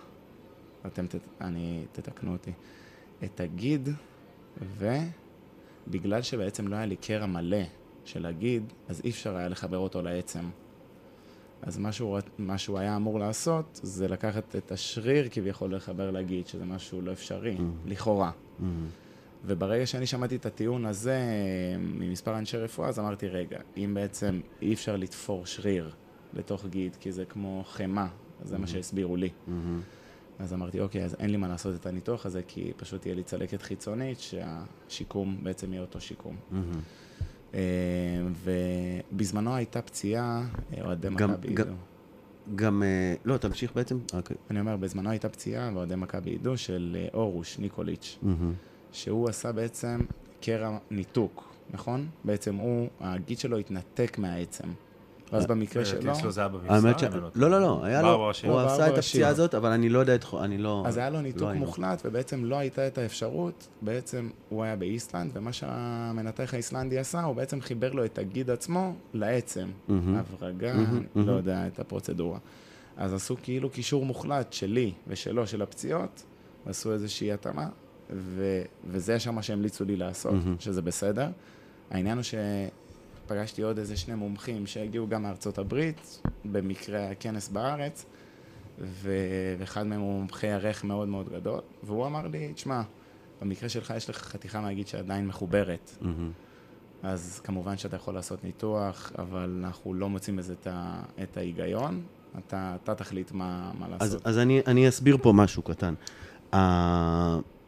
אתם, 0.87 1.07
תת... 1.07 1.21
אני, 1.41 1.85
תתקנו 1.93 2.33
אותי. 2.33 2.53
את 3.25 3.41
הגיד, 3.41 3.89
ובגלל 5.87 6.23
שבעצם 6.23 6.69
לא 6.69 6.77
היה 6.77 6.87
לי 6.87 6.97
קרע 6.97 7.27
מלא 7.27 7.63
של 8.05 8.27
הגיד, 8.27 8.63
אז 8.89 9.01
אי 9.05 9.11
אפשר 9.11 9.37
היה 9.37 9.49
לחבר 9.49 9.79
אותו 9.79 10.03
לעצם. 10.03 10.45
אז 11.63 11.79
מה 11.79 11.93
שהוא, 11.93 12.19
מה 12.39 12.59
שהוא 12.59 12.79
היה 12.79 12.97
אמור 12.97 13.19
לעשות, 13.19 13.81
זה 13.83 14.09
לקחת 14.09 14.57
את 14.57 14.73
השריר 14.73 15.29
כביכול 15.31 15.75
לחבר 15.75 16.11
לגיד, 16.11 16.47
שזה 16.47 16.65
משהו 16.65 17.01
לא 17.03 17.13
אפשרי, 17.13 17.57
לכאורה. 17.87 18.31
וברגע 19.47 19.87
שאני 19.87 20.07
שמעתי 20.07 20.37
את 20.37 20.47
הטיעון 20.47 20.87
הזה 20.87 21.21
ממספר 21.79 22.39
אנשי 22.39 22.57
רפואה, 22.57 22.89
אז 22.89 22.99
אמרתי, 22.99 23.29
רגע, 23.29 23.59
אם 23.77 23.95
בעצם 23.95 24.41
אי 24.63 24.75
אפשר 24.75 24.97
לתפור 24.97 25.47
שריר 25.47 25.91
לתוך 26.35 26.67
גיד, 26.67 26.97
כי 27.01 27.13
זה 27.13 27.25
כמו 27.25 27.65
חמאה, 27.67 28.07
זה 28.45 28.59
מה 28.59 28.67
שהסבירו 28.67 29.17
לי. 29.17 29.29
אז 30.39 30.53
אמרתי, 30.53 30.81
אוקיי, 30.81 31.05
אז 31.05 31.17
אין 31.19 31.31
לי 31.31 31.37
מה 31.37 31.49
לעשות 31.49 31.75
את 31.75 31.87
הניתוח 31.87 32.27
הזה, 32.27 32.43
כי 32.49 32.73
פשוט 32.77 33.01
תהיה 33.01 33.15
לי 33.15 33.23
צלקת 33.23 33.63
חיצונית, 33.63 34.19
שהשיקום 34.21 35.39
בעצם 35.43 35.73
יהיה 35.73 35.83
אותו 35.83 36.01
שיקום. 36.01 36.37
אה, 37.55 37.61
ובזמנו 39.13 39.55
הייתה 39.55 39.83
פציעה, 39.83 40.45
אה, 40.77 40.85
אוהדי 40.85 41.09
מכבי 41.09 41.51
ידעו. 41.51 41.75
גם, 42.55 42.83
אה, 42.83 43.15
לא, 43.25 43.37
תמשיך 43.37 43.73
בעצם. 43.75 43.99
אוקיי. 44.13 44.37
אני 44.51 44.61
אומר, 44.61 44.77
בזמנו 44.77 45.11
הייתה 45.11 45.29
פציעה, 45.29 45.71
ואוהדי 45.75 45.97
מכבי 45.97 46.31
ידעו, 46.31 46.57
של 46.57 46.97
אורוש 47.15 47.59
ניקוליץ'. 47.59 48.19
מהמם. 48.23 48.53
שהוא 48.93 49.29
עשה 49.29 49.53
בעצם 49.53 50.01
קרע 50.41 50.79
ניתוק, 50.91 51.55
נכון? 51.71 52.09
בעצם 52.25 52.55
הוא, 52.55 52.89
הגיד 53.01 53.39
שלו 53.39 53.59
התנתק 53.59 54.19
מהעצם. 54.19 54.69
ואז 55.33 55.47
במקרה 55.47 55.85
שלו, 55.85 56.13
אצלו 56.13 56.31
זה 56.31 56.41
היה 56.41 56.49
במשרד. 56.49 56.85
האמת 56.85 56.99
ש... 56.99 57.03
אני 57.03 57.21
לא 57.21 57.31
לא, 57.35 57.51
לא, 57.51 57.61
לא, 57.61 57.85
היה 57.85 58.03
לו. 58.03 58.09
הוא 58.09 58.33
לא, 58.45 58.67
עשה 58.67 58.89
את 58.89 58.99
הפציעה. 58.99 59.31
הזאת, 59.31 59.55
אבל 59.55 59.71
אני 59.71 59.89
לא 59.89 59.99
יודע 59.99 60.15
את... 60.15 60.25
אני 60.41 60.59
לא... 60.59 60.85
אז 60.87 60.97
היה 60.97 61.11
לו 61.11 61.17
לא 61.17 61.23
ניתוק. 61.23 61.51
מוחלט, 61.55 62.03
ובעצם 62.05 62.45
לא 62.45 62.57
הייתה 62.57 62.87
את 62.87 62.99
האפשרות, 62.99 63.69
בעצם 63.83 64.31
הוא 64.49 64.65
היה 64.65 64.77
באיסלנד, 64.77 65.31
ומה 65.35 65.53
שהמנתח 65.53 66.55
האיסלנדי 66.55 66.99
עשה, 66.99 67.23
הוא 67.23 67.37
בעצם 67.37 67.61
חיבר 67.61 67.93
לו 67.93 68.05
את 68.05 68.19
הגיד 68.19 68.51
עצמו 68.51 68.95
לעצם. 69.15 69.69
הברגה, 69.89 70.75
לא. 71.17 71.33
יודע 71.33 71.67
את 71.67 71.81
הפרוצדורה. 71.81 72.39
אז 72.97 73.15
עשו 73.15 73.37
כאילו 73.43 73.71
קישור 73.71 74.05
מוחלט 74.07 74.53
שלי 74.53 74.93
ושלו, 75.09 75.47
של 75.47 75.63
הפציעות, 75.63 76.23
ועשו 76.67 76.93
איזושהי 76.93 77.33
התאמה, 77.33 77.69
ו, 78.11 78.63
וזה 78.87 79.19
שם 79.19 79.35
מה 79.35 79.43
שהמליצו 79.43 79.85
לי 79.85 79.97
לעשות. 79.97 80.35
שזה 80.59 80.83
בסדר. 80.83 81.29
העניין 81.91 82.19
הוא 82.19 82.23
שפגשתי 83.25 83.63
עוד 83.63 83.79
איזה 83.79 83.97
שני 83.97 84.15
מומחים 84.15 84.67
שהגיעו 84.67 85.09
גם 85.09 85.23
מארצות 85.23 85.59
הברית, 85.59 86.23
במקרה 86.45 87.11
הכנס 87.11 87.49
בארץ, 87.49 88.07
ואחד 88.79 89.87
מהם 89.87 90.01
הוא 90.01 90.19
מומחה 90.21 90.47
ירך 90.47 90.85
מאוד 90.85 91.09
מאוד 91.09 91.29
גדול, 91.29 91.61
והוא 91.83 92.07
אמר 92.07 92.27
לי, 92.27 92.53
תשמע, 92.53 92.83
במקרה 93.43 93.69
שלך 93.69 93.93
יש 93.97 94.11
לך 94.11 94.19
חתיכה 94.19 94.61
מהגיד 94.61 94.87
שעדיין 94.87 95.27
מחוברת, 95.27 95.97
מהמם. 96.01 96.31
אז 97.03 97.41
כמובן 97.45 97.77
שאתה 97.77 97.97
יכול 97.97 98.15
לעשות 98.15 98.45
ניתוח, 98.45 99.13
אבל 99.19 99.61
אנחנו 99.65 99.95
לא 99.95 100.09
מוצאים 100.09 100.37
בזה 100.37 100.53
את, 100.61 100.67
ה- 100.71 101.03
את 101.23 101.37
ההיגיון, 101.37 102.03
אתה, 102.39 102.77
אתה 102.83 102.95
תחליט 102.95 103.33
מה, 103.33 103.73
מה 103.79 103.87
אז, 103.87 103.91
לעשות. 104.13 104.27
אז 104.27 104.39
אני, 104.39 104.61
אני 104.67 104.89
אסביר 104.89 105.17
פה 105.23 105.33
משהו 105.33 105.63
קטן. 105.63 105.95
Uh, 106.53 106.57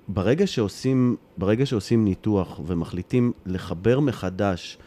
ברגע 0.08 0.46
שעושים, 0.46 1.16
ברגע 1.36 1.66
שעושים 1.66 2.04
ניתוח 2.04 2.60
ומחליטים 2.66 3.32
לחבר 3.46 4.00
מחדש 4.00 4.78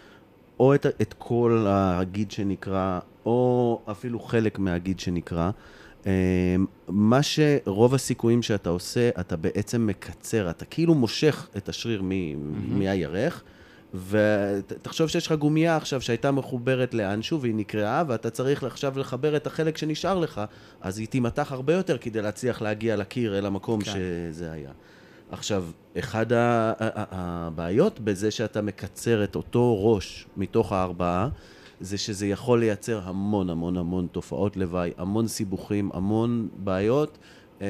או 0.59 0.75
את, 0.75 0.85
את 0.85 1.15
כל 1.17 1.65
הגיד 1.69 2.31
שנקרא, 2.31 2.99
או 3.25 3.81
אפילו 3.91 4.19
חלק 4.19 4.59
מהגיד 4.59 4.99
שנקרא, 4.99 5.51
uh, 6.03 6.05
מה 6.87 7.19
שרוב 7.23 7.93
הסיכויים 7.93 8.41
שאתה 8.41 8.69
עושה, 8.69 9.09
אתה 9.19 9.35
בעצם 9.35 9.87
מקצר, 9.87 10.49
אתה 10.49 10.65
כאילו 10.65 10.95
מושך 10.95 11.47
את 11.57 11.69
השריר 11.69 12.01
מ- 12.03 12.79
מהירך. 12.79 13.43
ותחשוב 14.09 15.07
שיש 15.07 15.27
לך 15.27 15.31
גומייה 15.31 15.75
עכשיו 15.75 16.01
שהייתה 16.01 16.31
מחוברת 16.31 16.93
לאנשהו 16.93 17.41
והיא 17.41 17.55
נקרעה, 17.55 18.03
ואתה 18.07 18.29
צריך 18.29 18.63
עכשיו 18.63 18.99
לחבר 18.99 19.35
את 19.35 19.47
החלק 19.47 19.77
שנשאר 19.77 20.19
לך, 20.19 20.41
אז 20.81 20.99
היא 20.99 21.07
תימתח 21.07 21.51
הרבה 21.51 21.73
יותר 21.73 21.97
כדי 21.97 22.21
להצליח 22.21 22.61
להגיע 22.61 22.95
לקיר, 22.95 23.37
אל 23.37 23.45
המקום 23.45 23.81
כן. 23.81 23.91
שזה 23.91 24.51
היה. 24.51 24.71
עכשיו, 25.31 25.65
אחד 25.99 26.25
הבעיות 26.31 27.99
בזה 27.99 28.31
שאתה 28.31 28.61
מקצר 28.61 29.23
את 29.23 29.35
אותו 29.35 29.93
ראש 29.93 30.27
מתוך 30.37 30.71
הארבעה, 30.71 31.29
זה 31.81 31.97
שזה 31.97 32.27
יכול 32.27 32.59
לייצר 32.59 33.01
המון 33.03 33.49
המון 33.49 33.77
המון 33.77 34.07
תופעות 34.11 34.57
לוואי, 34.57 34.91
המון 34.97 35.27
סיבוכים, 35.27 35.89
המון 35.93 36.47
בעיות, 36.57 37.17
אה, 37.61 37.67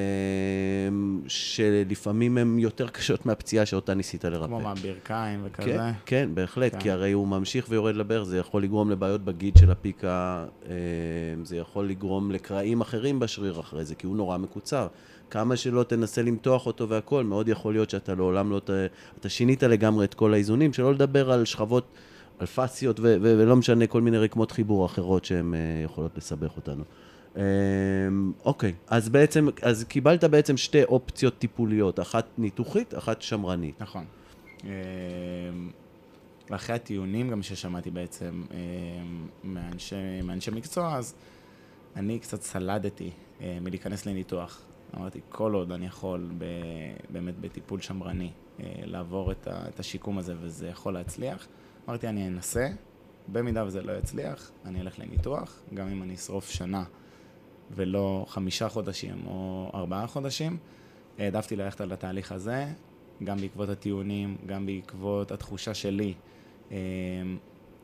שלפעמים 1.28 2.38
הן 2.38 2.60
יותר 2.60 2.88
קשות 2.88 3.26
מהפציעה 3.26 3.66
שאותה 3.66 3.94
ניסית 3.94 4.26
לרפא. 4.26 4.48
כמו 4.48 4.60
מהברכיים 4.60 5.40
וכזה. 5.44 5.72
כן, 5.72 5.92
כן, 6.06 6.30
בהחלט, 6.34 6.72
כן. 6.72 6.80
כי 6.80 6.92
הרי 6.92 7.12
הוא 7.12 7.28
ממשיך 7.28 7.66
ויורד 7.70 7.96
לבאר, 7.96 8.24
זה 8.24 8.38
יכול 8.38 8.64
לגרום 8.64 8.92
לבעיות 8.92 9.22
בגיד 9.22 9.58
של 9.58 9.72
הפיקה, 9.72 10.46
אה, 10.66 10.74
זה 11.44 11.58
יכול 11.58 11.90
לגרום 11.90 12.32
לקרעים 12.32 12.82
אחרים 12.82 13.20
בשריר 13.20 13.60
אחרי 13.60 13.86
זה, 13.86 13.96
כי 13.96 14.08
הוא 14.08 14.16
נורא 14.18 14.38
מקוצר. 14.38 14.88
כמה 15.30 15.58
שלא 15.58 15.84
תנסה 15.84 16.22
למתוח 16.22 16.66
אותו 16.66 16.90
והכל, 16.90 17.24
מאוד 17.24 17.50
יכול 17.50 17.74
להיות 17.74 17.90
שאתה 17.90 18.16
לעולם 18.16 18.52
לא 18.52 18.60
ת... 18.60 18.70
אתה 19.20 19.30
שינית 19.30 19.64
לגמרי 19.64 20.06
את 20.06 20.14
כל 20.14 20.34
האיזונים, 20.34 20.74
שלא 20.74 20.94
לדבר 20.94 21.32
על 21.32 21.46
שכבות, 21.46 21.88
על 22.40 22.48
פסיות 22.48 23.00
ו- 23.00 23.04
ו- 23.04 23.36
ולא 23.38 23.56
משנה, 23.56 23.88
כל 23.88 24.02
מיני 24.02 24.18
רקמות 24.18 24.52
חיבור 24.52 24.86
אחרות 24.86 25.26
שהן 25.26 25.54
אה, 25.54 25.60
יכולות 25.84 26.18
לסבך 26.18 26.56
אותנו. 26.56 26.84
אה, 27.38 27.44
אוקיי, 28.46 28.74
אז 28.88 29.10
בעצם, 29.10 29.48
אז 29.62 29.84
קיבלת 29.84 30.24
בעצם 30.24 30.58
שתי 30.58 30.84
אופציות 30.84 31.38
טיפוליות, 31.38 32.00
אחת 32.00 32.26
ניתוחית, 32.38 32.98
אחת 32.98 33.22
שמרנית. 33.22 33.82
נכון. 33.82 34.06
אה, 34.66 34.70
ואחרי 36.50 36.76
הטיעונים 36.76 37.30
גם 37.30 37.44
ששמעתי 37.44 37.90
בעצם 37.90 38.44
אה, 38.52 38.58
מאנשי, 39.44 40.22
מאנשי 40.24 40.52
מקצוע, 40.52 40.96
אז 40.96 41.14
אני 41.96 42.20
קצת 42.20 42.42
סלדתי 42.42 43.12
אה, 43.42 43.58
מלהיכנס 43.62 44.06
לניתוח. 44.06 44.62
אמרתי, 44.98 45.20
כל 45.30 45.54
עוד 45.54 45.72
אני 45.72 45.86
יכול 45.86 46.30
ב, 46.38 46.46
באמת 47.10 47.40
בטיפול 47.40 47.82
שמרני 47.82 48.32
אה, 48.60 48.66
לעבור 48.86 49.32
את, 49.32 49.48
ה, 49.48 49.68
את 49.68 49.80
השיקום 49.80 50.18
הזה 50.18 50.34
וזה 50.42 50.68
יכול 50.68 50.94
להצליח, 50.94 51.48
אמרתי, 51.90 52.08
אני 52.08 52.28
אנסה, 52.28 52.68
במידה 53.28 53.66
וזה 53.66 53.82
לא 53.82 53.92
יצליח, 53.92 54.52
אני 54.66 54.82
אלך 54.82 55.00
לניתוח, 55.00 55.62
גם 55.74 55.88
אם 55.88 56.04
אני 56.04 56.14
אשרוף 56.14 56.50
שנה 56.50 56.84
ולא 57.72 58.26
חמישה 58.28 58.70
חודשים 58.70 59.28
או 59.28 59.72
ארבעה 59.74 60.08
חודשים. 60.08 60.58
העדפתי 61.20 61.56
ללכת 61.56 61.82
על 61.82 61.92
התהליך 61.92 62.32
הזה, 62.32 62.66
גם 63.24 63.38
בעקבות 63.38 63.70
הטיעונים, 63.70 64.38
גם 64.46 64.66
בעקבות 64.66 65.32
התחושה 65.32 65.74
שלי. 65.74 66.14
אה, 66.72 66.78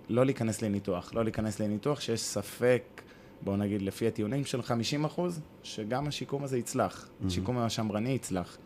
לא 0.10 0.26
להיכנס 0.26 0.62
לניתוח, 0.62 1.13
לא 1.13 1.24
להיכנס 1.24 1.60
לניתוח 1.60 2.00
שיש 2.02 2.22
ספק, 2.22 3.02
בואו 3.45 3.58
נגיד 3.58 3.81
לפי 3.81 4.08
הטיעונים 4.08 4.45
של 4.45 4.62
50 4.62 5.05
אחוז, 5.05 5.41
שגם 5.63 6.08
השיקום 6.08 6.43
הזה 6.43 6.58
יצלח, 6.58 7.10
השיקום 7.25 7.58
השמרני 7.58 8.10
יצלח. 8.10 8.58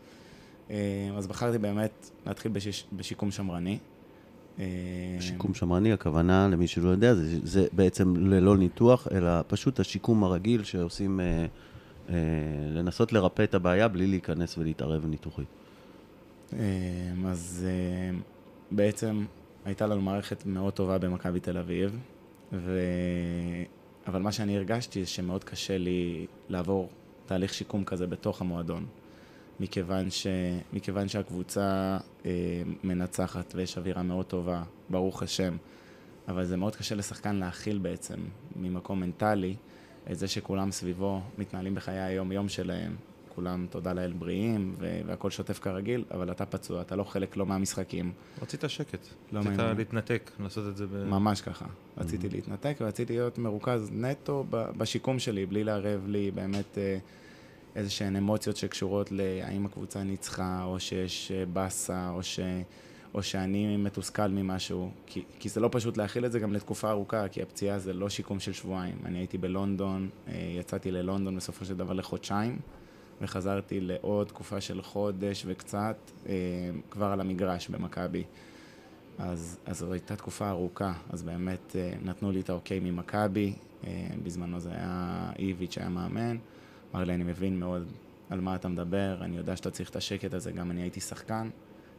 אה, 0.70 0.76
אז 1.18 1.28
בחרתי 1.28 1.58
באמת 1.58 2.10
להתחיל 2.26 2.52
בשיש, 2.52 2.86
בשיקום 2.94 3.32
שמרני. 3.32 3.78
אה, 4.60 4.66
שיקום 5.20 5.54
שמרני, 5.54 5.94
הכוונה, 5.94 6.48
למי 6.48 6.68
שלא 6.68 6.90
יודע, 6.90 7.16
זה, 7.16 7.40
זה 7.44 7.68
בעצם 7.72 8.16
ללא 8.18 8.58
ניתוח, 8.58 9.08
אלא 9.12 9.30
פשוט 9.48 9.80
השיקום 9.80 10.24
הרגיל 10.24 10.64
שעושים, 10.64 11.20
אה, 11.20 11.46
אה, 12.10 12.16
לנסות 12.70 13.14
לרפא 13.14 13.44
את 13.44 13.54
הבעיה 13.54 13.88
בלי 13.88 14.08
להיכנס 14.08 14.58
ולהתערב 14.58 15.06
ניתוחית. 15.06 15.48
אה, 16.54 16.60
אז 17.28 17.66
אה, 17.70 18.18
בעצם 18.72 19.26
הייתה 19.66 19.88
לנו 19.88 20.02
מערכת 20.02 20.46
מאוד 20.46 20.74
טובה 20.74 20.98
במכבי 20.98 21.40
תל 21.40 21.58
אביב, 21.58 22.00
ו... 22.54 22.80
אבל 24.10 24.22
מה 24.22 24.32
שאני 24.32 24.58
הרגשתי 24.58 25.04
זה 25.04 25.10
שמאוד 25.10 25.44
קשה 25.44 25.78
לי 25.78 26.28
לעבור 26.50 26.90
תהליך 27.26 27.54
שיקום 27.54 27.84
כזה 27.84 28.08
בתוך 28.08 28.42
המועדון, 28.42 28.86
מכיוון, 29.60 30.12
ש... 30.12 30.28
מכיוון 30.74 31.08
שהקבוצה 31.08 31.98
אה, 32.26 32.32
מנצחת 32.84 33.54
ויש 33.56 33.78
אווירה 33.78 34.04
מאוד 34.04 34.26
טובה, 34.26 34.64
ברוך 34.90 35.24
השם, 35.24 35.58
אבל 36.28 36.46
זה 36.46 36.58
מאוד 36.58 36.76
קשה 36.76 36.96
לשחקן 36.96 37.36
להכיל 37.36 37.78
בעצם, 37.78 38.20
ממקום 38.56 39.00
מנטלי, 39.00 39.56
את 40.12 40.18
זה 40.18 40.28
שכולם 40.28 40.72
סביבו 40.72 41.22
מתנהלים 41.38 41.76
בחיי 41.76 42.00
היום-יום 42.00 42.50
שלהם. 42.50 42.96
כולם, 43.40 43.68
תודה 43.70 43.94
לאל, 43.94 44.14
בריאים, 44.14 44.76
ו- 44.80 45.02
והכל 45.06 45.30
שוטף 45.30 45.60
כרגיל, 45.60 46.04
אבל 46.12 46.32
אתה 46.32 46.46
פצוע, 46.46 46.82
אתה 46.82 46.96
לא 46.96 47.04
חלק 47.04 47.38
לא 47.38 47.46
מהמשחקים. 47.46 48.12
רצית 48.42 48.64
שקט. 48.68 49.08
לא 49.32 49.40
רצית 49.40 49.52
מאמין. 49.52 49.78
להתנתק, 49.78 50.32
לעשות 50.40 50.68
את 50.68 50.78
זה 50.78 50.88
ב... 50.88 51.04
ממש 51.04 51.42
ככה. 51.42 51.66
רציתי 51.98 52.30
להתנתק 52.30 52.78
ורציתי 52.82 53.14
להיות 53.14 53.38
מרוכז 53.38 53.90
נטו 53.94 54.46
בשיקום 54.50 55.20
שלי, 55.20 55.46
בלי 55.46 55.64
לערב 55.64 56.08
לי 56.08 56.32
באמת 56.32 56.78
אה, 56.78 56.98
איזה 57.76 57.90
שהן 57.90 58.16
אמוציות 58.16 58.58
שקשורות 58.58 59.12
להאם 59.12 59.66
הקבוצה 59.66 60.04
ניצחה, 60.04 60.64
או 60.64 60.80
שיש 60.80 61.32
אה, 61.32 61.46
באסה, 61.46 62.10
או, 62.10 62.24
ש... 62.24 62.40
או 63.14 63.24
שאני 63.24 63.78
מתוסכל 63.78 64.28
ממשהו. 64.28 64.92
כי, 65.06 65.24
כי 65.40 65.50
זה 65.50 65.60
לא 65.60 65.70
פשוט 65.72 65.98
להכיל 65.98 66.26
את 66.26 66.32
זה 66.32 66.40
גם 66.40 66.54
לתקופה 66.54 66.90
ארוכה, 66.90 67.28
כי 67.28 67.42
הפציעה 67.42 67.80
זה 67.80 67.94
לא 67.94 68.10
שיקום 68.10 68.40
של 68.40 68.54
שבועיים. 68.54 68.98
אני 69.06 69.18
הייתי 69.18 69.38
בלונדון, 69.38 70.10
אה, 70.28 70.34
יצאתי 70.60 70.92
ללונדון 70.92 71.36
בסופו 71.36 71.66
של 71.66 71.78
דבר 71.78 71.94
לחודשיים, 71.94 72.60
וחזרתי 73.22 73.80
לעוד 73.82 74.28
תקופה 74.28 74.62
של 74.62 74.82
חודש 74.82 75.44
וקצת, 75.48 75.96
אה, 76.28 76.34
כבר 76.92 77.06
על 77.06 77.22
המגרש 77.22 77.70
במכבי. 77.70 78.24
אז, 79.20 79.58
אז 79.66 79.80
זו 79.80 79.94
הייתה 79.94 80.16
תקופה 80.16 80.50
ארוכה, 80.50 80.94
אז 81.10 81.24
באמת 81.24 81.76
אה, 81.76 81.94
נתנו 82.04 82.32
לי 82.32 82.40
את 82.40 82.50
האוקיי 82.50 82.80
ממכבי, 82.80 83.54
אה, 83.88 84.08
בזמנו 84.24 84.60
זה 84.60 84.70
היה 84.72 85.32
איביץ' 85.40 85.78
היה 85.78 85.90
מאמן, 85.90 86.38
אמר 86.94 87.04
לי, 87.04 87.14
אני 87.14 87.24
מבין 87.24 87.60
מאוד 87.60 87.88
על 88.30 88.42
מה 88.42 88.56
אתה 88.56 88.68
מדבר, 88.68 89.18
אני 89.22 89.38
יודע 89.38 89.56
שאתה 89.56 89.72
צריך 89.72 89.90
את 89.90 89.96
השקט 89.96 90.34
הזה, 90.34 90.52
גם 90.52 90.72
אני 90.72 90.82
הייתי 90.82 91.00
שחקן, 91.00 91.50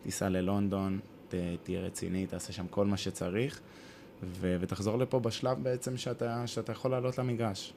תיסע 0.03 0.29
ללונדון, 0.29 0.99
ת, 1.29 1.35
תהיה 1.63 1.81
רציני, 1.81 2.27
תעשה 2.27 2.53
שם 2.53 2.67
כל 2.71 2.87
מה 2.87 2.97
שצריך, 2.97 3.61
ו, 4.23 4.57
ותחזור 4.61 4.99
לפה 4.99 5.21
בשלב 5.21 5.63
בעצם 5.63 5.97
שאתה, 5.97 6.47
שאתה 6.47 6.73
יכול 6.73 6.91
לעלות 6.91 7.19
למגרש. 7.19 7.73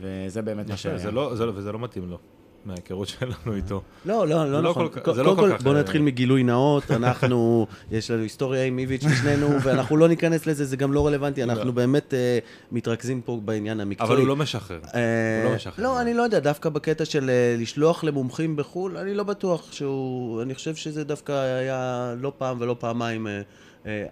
וזה 0.00 0.42
באמת 0.42 0.68
מה 0.70 0.76
שהיה. 0.76 0.98
זה 0.98 1.10
לא, 1.10 1.34
זה 1.34 1.46
לא, 1.46 1.52
וזה 1.56 1.72
לא 1.72 1.78
מתאים 1.78 2.10
לו, 2.10 2.18
מההיכרות 2.64 3.08
שלנו 3.18 3.54
איתו. 3.56 3.82
לא, 4.06 4.28
לא, 4.28 4.44
לא 4.52 4.62
לא 4.62 4.70
נכון. 4.70 4.88
כל 4.88 5.00
כך- 5.00 5.04
קו- 5.04 5.14
זה 5.14 5.22
לא 5.22 5.28
קודם 5.28 5.40
כל 5.40 5.50
כל, 5.50 5.56
כך, 5.58 5.62
בוא 5.62 5.74
אה, 5.74 5.80
נתחיל 5.80 6.02
מגילוי 6.02 6.42
נאות, 6.42 6.90
אנחנו, 7.00 7.66
יש 7.90 8.10
לנו 8.10 8.22
היסטוריה 8.22 8.64
עם 8.64 8.78
איביץ' 8.78 9.04
ושנינו, 9.04 9.48
ואנחנו 9.64 9.96
לא 9.96 10.08
ניכנס 10.08 10.46
לזה, 10.46 10.64
זה 10.64 10.76
גם 10.76 10.92
לא 10.92 11.06
רלוונטי, 11.06 11.42
אנחנו 11.42 11.64
לא. 11.64 11.70
באמת 11.72 12.14
אה, 12.14 12.38
מתרכזים 12.72 13.20
פה 13.20 13.40
בעניין 13.44 13.80
המקצועי. 13.80 14.08
אבל 14.08 14.18
הוא 14.20 14.28
לא 14.28 14.36
משחרר. 14.36 14.80
אה, 14.94 15.40
הוא 15.42 15.50
לא 15.50 15.56
משחרר. 15.56 15.84
לא, 15.84 16.00
אני 16.00 16.14
לא 16.14 16.22
יודע, 16.22 16.38
דווקא 16.38 16.68
בקטע 16.68 17.04
של 17.04 17.30
לשלוח 17.58 18.04
למומחים 18.04 18.56
בחו"ל, 18.56 18.96
אני 18.96 19.14
לא 19.14 19.22
בטוח 19.22 19.72
שהוא... 19.72 20.42
אני 20.42 20.54
חושב 20.54 20.74
שזה 20.74 21.04
דווקא 21.04 21.32
היה 21.32 22.14
לא 22.20 22.32
פעם 22.38 22.56
ולא 22.60 22.76
פעמיים. 22.78 23.26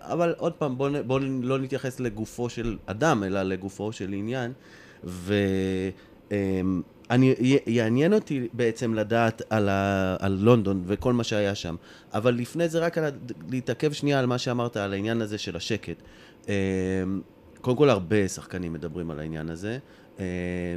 אבל 0.01 0.35
עוד 0.39 0.53
פעם, 0.53 0.79
בואו 0.79 0.93
בוא 1.07 1.21
לא 1.43 1.59
נתייחס 1.59 2.01
לגופו 2.01 2.49
של 2.49 2.77
אדם, 2.87 3.25
אלא 3.25 3.43
לגופו 3.43 3.93
של 3.93 4.13
עניין. 4.13 4.53
ואני, 5.05 6.55
יעניין 7.67 8.13
אותי 8.13 8.49
בעצם 8.53 8.95
לדעת 8.95 9.43
על, 9.51 9.69
ה, 9.69 10.17
על 10.21 10.39
לונדון 10.41 10.83
וכל 10.87 11.13
מה 11.13 11.25
שהיה 11.25 11.55
שם. 11.55 11.77
אבל 12.15 12.35
לפני 12.35 12.69
זה 12.69 12.79
רק 12.79 12.99
על, 12.99 13.11
להתעכב 13.51 13.93
שנייה 13.93 14.19
על 14.19 14.27
מה 14.27 14.39
שאמרת, 14.39 14.77
על 14.77 14.93
העניין 14.93 15.23
הזה 15.23 15.39
של 15.39 15.57
השקט. 15.57 16.03
אה, 16.49 16.55
קודם 17.61 17.77
כל, 17.77 17.91
הרבה 17.91 18.29
שחקנים 18.29 18.73
מדברים 18.73 19.11
על 19.11 19.19
העניין 19.19 19.51
הזה. 19.51 19.79
אה, 20.21 20.25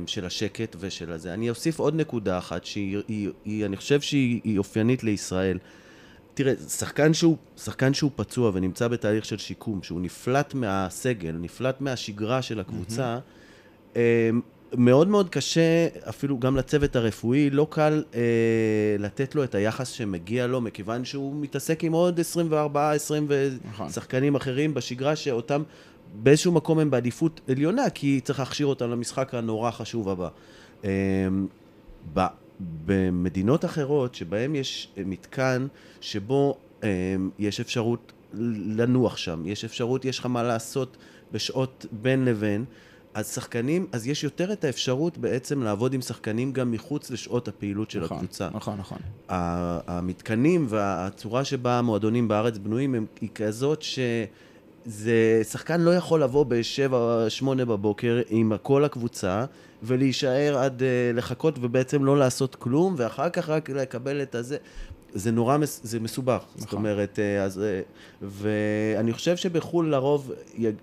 של 0.08 0.26
השקט 0.26 0.76
ושל 0.80 1.12
הזה. 1.12 1.34
אני 1.34 1.50
אוסיף 1.50 1.80
עוד 1.80 1.96
נקודה 1.96 2.38
אחת, 2.38 2.66
שהיא, 2.66 2.98
היא, 3.46 3.66
אני 3.66 3.78
חושב 3.78 4.02
שהיא 4.02 4.42
היא 4.44 4.58
אופיינית 4.58 5.04
לישראל. 5.04 5.58
תראה, 6.34 6.54
שחקן 6.56 7.14
שהוא, 7.14 7.38
שחקן 7.58 7.94
שהוא 7.94 8.12
פצוע 8.16 8.52
ונמצא 8.54 8.88
בתהליך 8.88 9.26
של 9.26 9.38
שיקום, 9.38 9.84
שהוא 9.84 10.02
נפלט 10.02 10.54
מהסגל, 10.54 11.32
נפלט 11.32 11.82
מהשגרה 11.82 12.42
של 12.42 12.60
הקבוצה, 12.60 13.18
mm-hmm. 13.18 13.41
מאוד 14.78 15.08
מאוד 15.08 15.30
קשה, 15.30 15.88
אפילו 16.10 16.40
גם 16.40 16.56
לצוות 16.56 16.96
הרפואי, 16.96 17.50
לא 17.50 17.68
קל 17.70 18.04
אה, 18.16 18.22
לתת 19.00 19.36
לו 19.36 19.44
את 19.44 19.56
היחס 19.56 19.88
שמגיע 19.88 20.48
לו, 20.48 20.62
מכיוון 20.62 21.06
שהוא 21.06 21.36
מתעסק 21.36 21.84
עם 21.84 21.94
עוד 21.94 22.20
24, 22.20 22.92
20 22.92 23.28
נכון. 23.70 23.90
שחקנים 23.90 24.36
אחרים 24.36 24.74
בשגרה, 24.74 25.16
שאותם 25.16 25.64
באיזשהו 26.14 26.52
מקום 26.52 26.80
הם 26.80 26.92
בעדיפות 26.92 27.42
עליונה, 27.50 27.90
כי 27.90 28.22
צריך 28.24 28.40
להכשיר 28.40 28.68
אותם 28.68 28.90
למשחק 28.90 29.36
הנורא 29.36 29.72
חשוב 29.72 30.10
הבא. 30.10 30.30
אה, 30.86 30.90
ב, 32.14 32.22
במדינות 32.86 33.66
אחרות, 33.66 34.16
שבהן 34.16 34.56
יש 34.56 34.90
מתקן 34.98 35.68
שבו 36.02 36.58
אה, 36.84 37.16
יש 37.40 37.60
אפשרות 37.60 38.12
לנוח 38.68 39.18
שם, 39.18 39.44
יש 39.46 39.66
אפשרות, 39.66 40.06
יש 40.06 40.20
לך 40.20 40.26
מה 40.26 40.44
לעשות 40.44 40.98
בשעות 41.32 41.86
בין 41.92 42.26
לבין, 42.26 42.66
אז 43.14 43.34
שחקנים, 43.34 43.88
אז 43.92 44.08
יש 44.08 44.24
יותר 44.24 44.54
את 44.54 44.64
האפשרות 44.64 45.18
בעצם 45.18 45.64
לעבוד 45.64 45.94
עם 45.94 46.02
שחקנים 46.02 46.54
גם 46.54 46.72
מחוץ 46.72 47.12
לשעות 47.12 47.48
הפעילות 47.48 47.92
של 47.92 48.04
נכון, 48.04 48.18
הקבוצה. 48.18 48.50
נכון, 48.54 48.78
נכון. 48.78 48.98
המתקנים 49.88 50.66
והצורה 50.70 51.44
שבה 51.44 51.80
המועדונים 51.80 52.28
בארץ 52.28 52.58
בנויים 52.58 52.96
הם, 52.96 53.06
היא 53.22 53.30
כזאת 53.36 53.82
שזה, 53.82 55.42
שחקן 55.44 55.82
לא 55.82 55.96
יכול 55.96 56.24
לבוא 56.24 56.46
בשבע, 56.46 57.26
שמונה 57.30 57.66
בבוקר 57.66 58.22
עם 58.30 58.54
כל 58.62 58.86
הקבוצה 58.86 59.46
ולהישאר 59.84 60.58
עד, 60.58 60.80
uh, 60.80 61.18
לחכות 61.18 61.56
ובעצם 61.62 62.06
לא 62.06 62.18
לעשות 62.18 62.56
כלום, 62.56 62.96
ואחר 62.98 63.30
כך 63.30 63.50
רק 63.50 63.70
לקבל 63.70 64.22
את 64.22 64.36
הזה. 64.36 64.58
זה 65.14 65.32
נורא, 65.32 65.58
זה 65.64 66.00
מסובך, 66.00 66.44
נכון. 66.44 66.62
זאת 66.62 66.74
אומרת, 66.74 67.20
אה, 67.20 67.44
אז, 67.44 67.60
אה, 67.60 67.82
ואני 68.22 69.14
חושב 69.14 69.36
שבחו"ל 69.38 69.90
לרוב, 69.90 70.32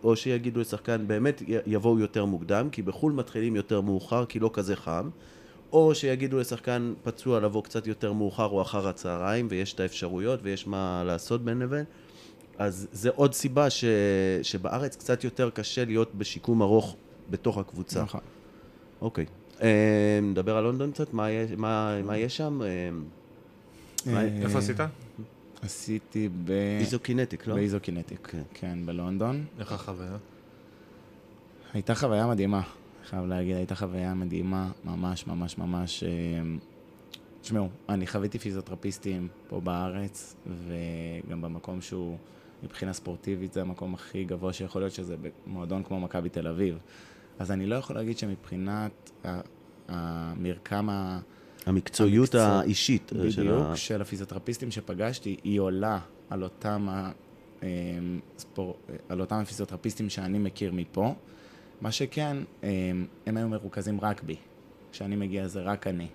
או 0.04 0.16
שיגידו 0.16 0.60
לשחקן, 0.60 1.04
באמת 1.06 1.42
יבואו 1.66 1.98
יותר 1.98 2.24
מוקדם, 2.24 2.68
כי 2.70 2.82
בחו"ל 2.82 3.12
מתחילים 3.12 3.56
יותר 3.56 3.80
מאוחר, 3.80 4.24
כי 4.24 4.38
לא 4.38 4.50
כזה 4.52 4.76
חם, 4.76 5.08
או 5.72 5.94
שיגידו 5.94 6.38
לשחקן 6.38 6.92
פצוע 7.02 7.40
לבוא 7.40 7.62
קצת 7.62 7.86
יותר 7.86 8.12
מאוחר 8.12 8.46
או 8.46 8.62
אחר 8.62 8.88
הצהריים, 8.88 9.46
ויש 9.50 9.74
את 9.74 9.80
האפשרויות 9.80 10.40
ויש 10.42 10.66
מה 10.66 11.02
לעשות 11.06 11.44
בין 11.44 11.58
לבין. 11.58 11.84
אז 12.58 12.88
זה 12.92 13.10
עוד 13.14 13.34
סיבה 13.34 13.70
ש, 13.70 13.84
שבארץ 14.42 14.96
קצת 14.96 15.24
יותר 15.24 15.50
קשה 15.50 15.84
להיות 15.84 16.14
בשיקום 16.14 16.62
ארוך 16.62 16.96
בתוך 17.30 17.58
הקבוצה. 17.58 18.02
נכון. 18.02 18.20
אוקיי. 19.00 19.26
אה, 19.62 20.18
נדבר 20.22 20.56
על 20.56 20.64
לונדון 20.64 20.90
קצת, 20.90 21.14
מה, 21.14 21.26
מה, 21.56 22.02
מה 22.02 22.16
יש 22.16 22.36
שם? 22.36 22.60
אה, 24.06 24.28
איפה 24.42 24.58
עשית? 24.58 24.76
עשיתי 25.62 26.28
ב... 26.44 26.50
איזוקינטיק, 26.80 27.46
לא? 27.46 27.54
באיזוקינטיק, 27.54 28.26
כן. 28.26 28.42
כן, 28.54 28.78
בלונדון. 28.86 29.44
איך 29.58 29.72
החוויה? 29.72 30.16
הייתה 31.72 31.94
חוויה 31.94 32.26
מדהימה, 32.26 32.62
חייב 33.08 33.26
להגיד, 33.26 33.56
הייתה 33.56 33.74
חוויה 33.74 34.14
מדהימה, 34.14 34.70
ממש 34.84 35.26
ממש 35.26 35.58
ממש... 35.58 36.02
אה, 36.02 36.08
תשמעו, 37.40 37.68
אני 37.88 38.06
חוויתי 38.06 38.38
פיזיותרפיסטים 38.38 39.28
פה 39.48 39.60
בארץ, 39.60 40.36
וגם 40.46 41.42
במקום 41.42 41.80
שהוא, 41.80 42.16
מבחינה 42.62 42.92
ספורטיבית, 42.92 43.52
זה 43.52 43.60
המקום 43.60 43.94
הכי 43.94 44.24
גבוה 44.24 44.52
שיכול 44.52 44.82
להיות 44.82 44.92
שזה 44.92 45.16
במועדון 45.46 45.82
כמו 45.82 46.00
מכבי 46.00 46.28
תל 46.28 46.48
אביב. 46.48 46.78
אז 47.38 47.50
אני 47.50 47.66
לא 47.66 47.74
יכול 47.74 47.96
להגיד 47.96 48.18
שמבחינת 48.18 49.10
המרקם 49.88 50.88
ה... 50.88 51.20
המקצועיות 51.68 52.34
המקצוע, 52.34 52.58
האישית. 52.58 53.12
בדיוק, 53.12 53.30
של, 53.30 53.52
ה... 53.52 53.76
של 53.76 54.02
הפיזיותרפיסטים 54.02 54.70
שפגשתי, 54.70 55.36
היא 55.44 55.60
עולה 55.60 55.98
על 56.30 56.42
אותם, 56.42 56.86
ה, 56.90 57.10
אמ, 57.62 57.66
ספור, 58.38 58.76
על 59.08 59.20
אותם 59.20 59.36
הפיזיותרפיסטים 59.36 60.10
שאני 60.10 60.38
מכיר 60.38 60.72
מפה. 60.72 61.14
מה 61.80 61.92
שכן, 61.92 62.36
אמ, 62.62 62.68
הם 63.26 63.36
היו 63.36 63.48
מרוכזים 63.48 64.00
רק 64.00 64.22
בי. 64.22 64.36
כשאני 64.92 65.16
מגיע 65.16 65.48
זה 65.48 65.60
רק 65.60 65.86
אני. 65.86 66.06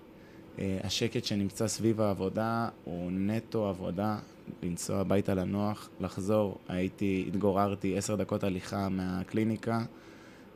אה, 0.60 0.80
השקט 0.84 1.26
שנמצא 1.26 1.68
סביב 1.68 2.02
העבודה 2.02 2.70
הוא 2.84 3.12
נטו 3.12 3.68
עבודה, 3.68 4.18
לנסוע 4.64 5.00
הביתה 5.00 5.34
לנוח, 5.34 5.90
לחזור. 6.00 6.58
הייתי, 6.68 7.26
התגוררתי 7.28 7.98
עשר 7.98 8.16
דקות 8.16 8.44
הליכה 8.44 8.90
מהקליניקה, 8.90 9.86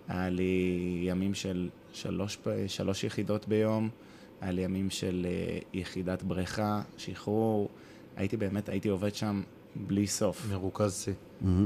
היה 0.08 0.30
לי 0.30 1.04
ימים 1.04 1.34
של 1.34 1.70
שלוש, 1.94 2.38
שלוש 2.68 3.04
יחידות 3.04 3.48
ביום. 3.48 3.90
היה 4.42 4.52
לי 4.52 4.62
ימים 4.62 4.90
של 4.90 5.28
אה, 5.30 5.60
יחידת 5.74 6.24
בריכה, 6.24 6.82
שחרור, 6.98 7.70
הייתי 8.16 8.38
באמת, 8.38 8.70
הייתי 8.70 8.90
עובד 8.90 9.16
שם 9.16 9.42
בלי 9.76 10.08
סוף. 10.08 10.48
מרוכז 10.52 11.04
שיא. 11.04 11.14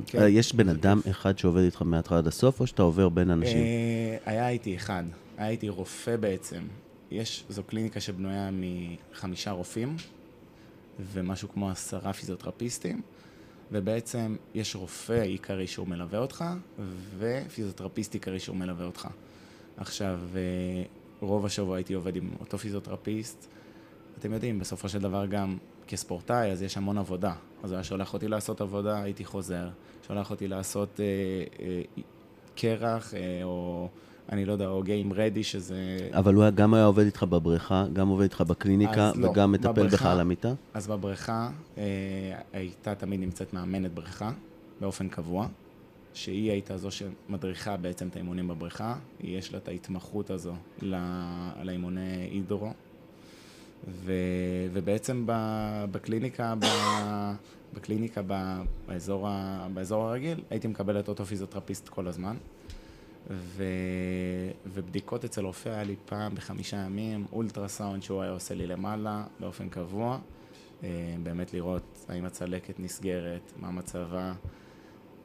כן. 0.05 0.19
אה, 0.19 0.29
יש 0.29 0.55
בן 0.55 0.69
אדם 0.69 0.99
אחד 1.09 1.37
שעובד 1.37 1.61
איתך 1.61 1.81
מההתחלה 1.81 2.17
עד 2.17 2.27
הסוף, 2.27 2.59
או 2.59 2.67
שאתה 2.67 2.81
עובר 2.81 3.09
בין 3.09 3.31
אנשים? 3.31 3.57
אה, 3.57 4.17
היה 4.25 4.49
איתי 4.49 4.75
אחד, 4.75 5.03
היה 5.37 5.49
איתי 5.49 5.69
רופא 5.69 6.17
בעצם. 6.17 6.63
יש, 7.11 7.45
זו 7.49 7.63
קליניקה 7.63 7.99
שבנויה 7.99 8.49
מחמישה 8.51 9.51
רופאים, 9.51 9.95
ומשהו 11.13 11.49
כמו 11.49 11.69
עשרה 11.69 12.13
פיזיותרפיסטים, 12.13 13.01
ובעצם 13.71 14.35
יש 14.53 14.75
רופא 14.75 15.21
עיקרי 15.21 15.67
שהוא 15.67 15.87
מלווה 15.87 16.19
אותך, 16.19 16.45
ופיזיותרפיסט 17.17 18.13
עיקרי 18.13 18.39
שהוא 18.39 18.55
מלווה 18.55 18.85
אותך. 18.85 19.07
עכשיו, 19.77 20.19
רוב 21.21 21.45
השבוע 21.45 21.75
הייתי 21.75 21.93
עובד 21.93 22.15
עם 22.15 22.29
אותו 22.39 22.57
פיזיותרפיסט. 22.57 23.47
אתם 24.19 24.33
יודעים, 24.33 24.59
בסופו 24.59 24.89
של 24.89 24.99
דבר 24.99 25.25
גם 25.25 25.57
כספורטאי, 25.87 26.51
אז 26.51 26.61
יש 26.61 26.77
המון 26.77 26.97
עבודה. 26.97 27.33
אז 27.63 27.71
הוא 27.71 27.75
היה 27.75 27.83
שולח 27.83 28.13
אותי 28.13 28.27
לעשות 28.27 28.61
עבודה, 28.61 29.01
הייתי 29.01 29.25
חוזר. 29.25 29.69
שולח 30.07 30.31
אותי 30.31 30.47
לעשות 30.47 30.99
אה, 30.99 31.05
אה, 31.65 31.81
קרח, 32.55 33.13
אה, 33.13 33.39
או 33.43 33.87
אני 34.31 34.45
לא 34.45 34.53
יודע, 34.53 34.67
או 34.67 34.83
גיים 34.83 35.13
רדי, 35.13 35.43
שזה... 35.43 35.75
אבל 36.13 36.33
הוא 36.33 36.49
גם 36.49 36.73
היה 36.73 36.85
עובד 36.85 37.05
איתך 37.05 37.23
בבריכה, 37.23 37.85
גם 37.93 38.07
עובד 38.07 38.23
איתך 38.23 38.41
בקליניקה, 38.41 39.11
לא, 39.15 39.27
וגם 39.27 39.51
מטפל 39.51 39.71
בבריכה, 39.71 39.95
בך 39.97 40.05
על 40.05 40.19
המיטה? 40.19 40.53
אז 40.73 40.87
בבריכה 40.87 41.49
אה, 41.77 41.83
הייתה 42.53 42.95
תמיד 42.95 43.19
נמצאת 43.19 43.53
מאמנת 43.53 43.93
בריכה, 43.93 44.31
באופן 44.81 45.09
קבוע. 45.09 45.47
שהיא 46.13 46.51
הייתה 46.51 46.77
זו 46.77 46.89
שמדריכה 46.91 47.77
בעצם 47.77 48.07
את 48.07 48.15
האימונים 48.15 48.47
בבריכה, 48.47 48.95
יש 49.19 49.53
לה 49.53 49.57
את 49.57 49.67
ההתמחות 49.67 50.29
הזו 50.29 50.53
לאימוני 51.61 52.27
הידרו, 52.31 52.73
ו, 53.87 54.13
ובעצם 54.73 55.23
ב, 55.25 55.33
בקליניקה, 55.91 56.55
ב, 56.59 56.65
בקליניקה 57.73 58.21
ב, 58.27 58.61
באזור, 58.87 59.27
ה, 59.27 59.67
באזור 59.73 60.03
הרגיל, 60.03 60.43
הייתי 60.49 60.67
מקבל 60.67 60.99
את 60.99 61.07
אותו 61.07 61.25
פיזיותרפיסט 61.25 61.89
כל 61.89 62.07
הזמן. 62.07 62.37
ו... 63.29 63.63
ובדיקות 64.65 65.25
אצל 65.25 65.45
רופא 65.45 65.69
היה 65.69 65.83
לי 65.83 65.95
פעם 66.05 66.35
בחמישה 66.35 66.77
ימים, 66.77 67.25
אולטרסאונד 67.31 68.03
שהוא 68.03 68.21
היה 68.21 68.31
עושה 68.31 68.55
לי 68.55 68.67
למעלה 68.67 69.23
באופן 69.39 69.69
קבוע, 69.69 70.19
אה, 70.83 71.15
באמת 71.23 71.53
לראות 71.53 72.05
האם 72.09 72.25
הצלקת 72.25 72.79
נסגרת, 72.79 73.53
מה 73.59 73.71
מצבה, 73.71 74.33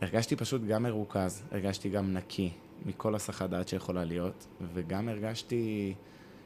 הרגשתי 0.00 0.36
פשוט 0.36 0.62
גם 0.62 0.82
מרוכז, 0.82 1.42
הרגשתי 1.52 1.88
גם 1.88 2.12
נקי 2.12 2.50
מכל 2.86 3.14
הסחת 3.14 3.50
דעת 3.50 3.68
שיכולה 3.68 4.04
להיות, 4.04 4.46
וגם 4.74 5.08
הרגשתי 5.08 5.94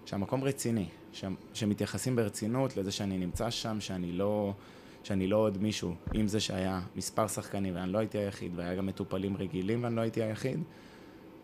שהמקום 0.05 0.45
רציני, 0.45 0.87
ש... 1.13 1.25
שמתייחסים 1.55 2.17
ברצינות 2.17 2.77
לזה 2.77 2.93
שאני 2.93 3.19
נמצא 3.19 3.51
שם, 3.51 3.81
שאני 3.81 4.13
לא, 4.13 4.53
שאני 5.03 5.27
לא 5.27 5.37
עוד 5.37 5.59
מישהו. 5.63 5.95
עם 6.15 6.29
זה 6.29 6.41
שהיה 6.41 6.81
מספר 6.97 7.29
שחקנים 7.29 7.75
ואני 7.75 7.93
לא 7.93 7.99
הייתי 7.99 8.19
היחיד, 8.19 8.53
והיה 8.55 8.75
גם 8.75 8.87
מטופלים 8.87 9.37
רגילים 9.37 9.85
ואני 9.85 9.97
לא 9.97 10.01
הייתי 10.01 10.23
היחיד, 10.23 10.63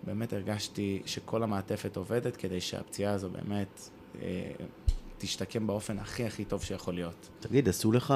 באמת 0.05 0.33
הרגשתי 0.33 1.03
שכל 1.07 1.42
המעטפת 1.42 1.97
עובדת 1.97 2.37
כדי 2.37 2.61
שהפציעה 2.61 3.12
הזו 3.12 3.31
באמת 3.31 3.88
אה, 4.23 4.51
תשתקם 5.18 5.66
באופן 5.66 5.98
הכי 5.98 6.24
הכי 6.24 6.44
טוב 6.44 6.62
שיכול 6.62 6.94
להיות. 6.94 7.29
תגיד, 7.40 7.68
עשו 7.68 7.92
לך 7.92 8.14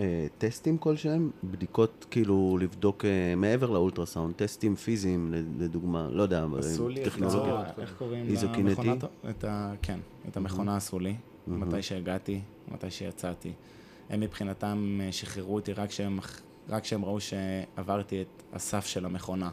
אה, 0.00 0.26
טסטים 0.38 0.78
כלשהם? 0.78 1.30
בדיקות 1.44 2.06
כאילו 2.10 2.58
לבדוק 2.60 3.04
אה, 3.04 3.34
מעבר 3.36 3.70
לאולטרסאונד, 3.70 4.34
טסטים 4.34 4.76
פיזיים 4.76 5.34
לדוגמה, 5.58 6.08
לא 6.10 6.22
יודע, 6.22 6.46
עשו 6.58 6.88
לי 6.88 7.04
טכנולוגיה, 7.04 7.62
איך 7.78 7.94
קוראים 7.98 8.26
למכונה? 8.58 8.94
את 9.30 9.44
ה, 9.44 9.72
כן, 9.82 10.00
את 10.28 10.36
המכונה 10.36 10.76
עשו 10.76 10.98
לי, 10.98 11.16
מתי 11.46 11.82
שהגעתי, 11.82 12.40
מתי 12.68 12.90
שיצאתי. 12.90 13.52
הם 14.10 14.20
מבחינתם 14.20 15.00
אה, 15.02 15.12
שחררו 15.12 15.54
אותי 15.54 15.72
רק 15.72 15.88
כשהם, 15.88 16.18
רק 16.68 16.82
כשהם 16.82 17.04
ראו 17.04 17.18
שעברתי 17.20 18.22
את 18.22 18.42
הסף 18.52 18.86
של 18.86 19.04
המכונה. 19.04 19.50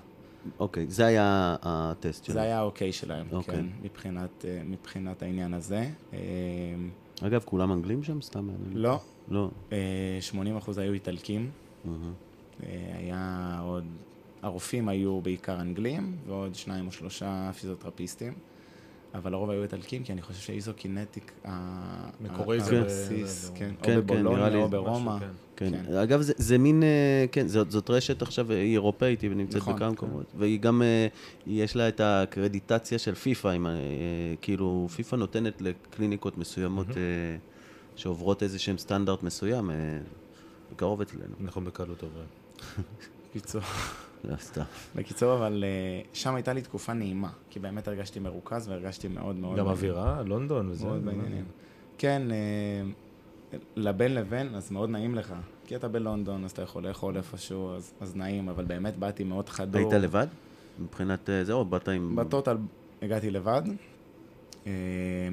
אוקיי, 0.60 0.86
זה 0.90 1.06
היה 1.06 1.56
הטסט 1.62 2.24
שלהם. 2.24 2.34
זה 2.34 2.42
היה 2.42 2.60
האוקיי 2.60 2.92
שלהם, 2.92 3.28
אוקיי. 3.32 3.56
כן, 3.56 3.66
מבחינת, 3.82 4.46
אה, 4.46 4.62
מבחינת 4.66 5.24
העניין 5.24 5.54
הזה. 5.54 5.90
אה, 6.14 6.20
אגב, 7.22 7.42
כולם 7.46 7.72
אנגלים 7.72 8.04
שם? 8.04 8.22
סתם 8.22 8.50
לא. 8.74 9.00
לא. 9.30 9.50
80 10.20 10.54
אה, 10.54 10.60
אחוז 10.60 10.78
היו 10.78 10.94
איטלקים. 10.94 11.52
היה 12.94 13.60
עוד... 13.64 13.86
הרופאים 14.42 14.90
היו 14.90 15.22
בעיקר 15.22 15.62
אנגלים, 15.62 16.18
ועוד 16.28 16.56
שניים 16.56 16.88
או 16.88 16.92
שלושה 16.92 17.52
פיזיותרפיסטים. 17.54 18.34
אבל 19.16 19.32
לרוב 19.32 19.50
היו 19.50 19.64
איטלקים, 19.64 20.04
כי 20.04 20.14
אני 20.14 20.22
חושב 20.22 20.40
שאיזוקינטיק, 20.40 21.32
ה- 21.46 22.10
מקורי 22.22 22.60
זה 22.60 22.72
ב- 22.72 22.84
הבסיס, 22.84 23.50
ב- 23.50 23.58
כן, 23.58 23.72
כן, 23.84 23.98
או 23.98 24.04
כן, 24.08 24.14
נראה 24.14 24.24
בבולוניה 24.24 24.50
לי 24.50 24.56
או 24.56 24.70
ברומא. 24.70 25.20
כן. 25.20 25.26
כן. 25.56 25.72
כן. 25.86 25.94
אגב, 25.96 26.22
זה, 26.22 26.34
זה 26.38 26.58
מין, 26.58 26.84
אה, 26.84 27.26
כן, 27.32 27.48
זאת, 27.48 27.72
זאת 27.72 27.90
רשת 27.90 28.22
עכשיו, 28.22 28.52
היא 28.52 28.72
אירופאית, 28.74 29.22
היא 29.22 29.32
נמצאת 29.32 29.62
נכון, 29.62 29.76
בכמה 29.76 29.88
כן. 29.88 29.94
מקומות. 29.94 30.26
והיא 30.38 30.60
גם, 30.60 30.82
אה, 30.82 31.08
יש 31.48 31.76
לה 31.76 31.88
את 31.88 32.02
הקרדיטציה 32.04 33.00
של 33.00 33.16
פיפ"א, 33.16 33.48
אה, 33.48 33.56
כאילו, 34.42 34.88
פיפ"א 34.96 35.16
נותנת 35.16 35.62
לקליניקות 35.62 36.38
מסוימות 36.38 36.88
שעוברות 37.96 38.44
איזה 38.44 38.60
שהם 38.60 38.78
סטנדרט 38.78 39.24
מסוים, 39.24 39.70
בקרוב 40.74 41.02
אצלנו. 41.02 41.24
אנחנו 41.44 41.62
בקלות 41.62 42.04
עוברים. 42.04 42.26
בקיצור, 43.30 43.62
לא, 44.24 44.36
סתם. 44.36 44.62
בקיצור, 44.96 45.34
אבל 45.34 45.64
אה, 45.68 46.02
שם 46.14 46.36
הייתה 46.36 46.54
לי 46.54 46.62
תקופה 46.62 46.94
נעימה, 46.94 47.30
כי 47.50 47.60
באמת 47.60 47.88
הרגשתי 47.88 48.20
מרוכז 48.20 48.68
והרגשתי 48.68 49.08
מאוד 49.08 49.36
מאוד... 49.36 49.58
גם 49.58 49.68
אווירה, 49.68 50.22
לונדון 50.26 50.70
וזה. 50.70 50.86
מאוד 50.86 51.06
בעניינים. 51.06 51.46
כן, 51.98 52.22
אה, 52.32 53.58
לבין 53.76 54.14
לבין, 54.14 54.56
אז 54.56 54.72
מאוד 54.72 54.90
נעים 54.90 55.16
לך. 55.16 55.34
כי 55.66 55.76
אתה 55.76 55.88
בלונדון, 55.88 56.44
אז 56.44 56.52
אתה 56.52 56.62
יכול 56.62 56.88
לאכול 56.88 57.18
איפשהו, 57.18 57.76
אז, 57.76 57.94
אז 58.02 58.16
נעים, 58.16 58.50
אבל 58.50 58.66
באמת 58.66 58.98
באתי 58.98 59.24
מאוד 59.24 59.50
חדור. 59.50 59.82
היית 59.82 59.94
לבד? 59.94 60.28
מבחינת 60.80 61.30
אה, 61.30 61.44
זה, 61.44 61.54
או 61.54 61.66
באת 61.66 61.88
עם... 61.88 62.16
בטוטל 62.16 62.58
הגעתי 63.02 63.32
לבד, 63.32 63.62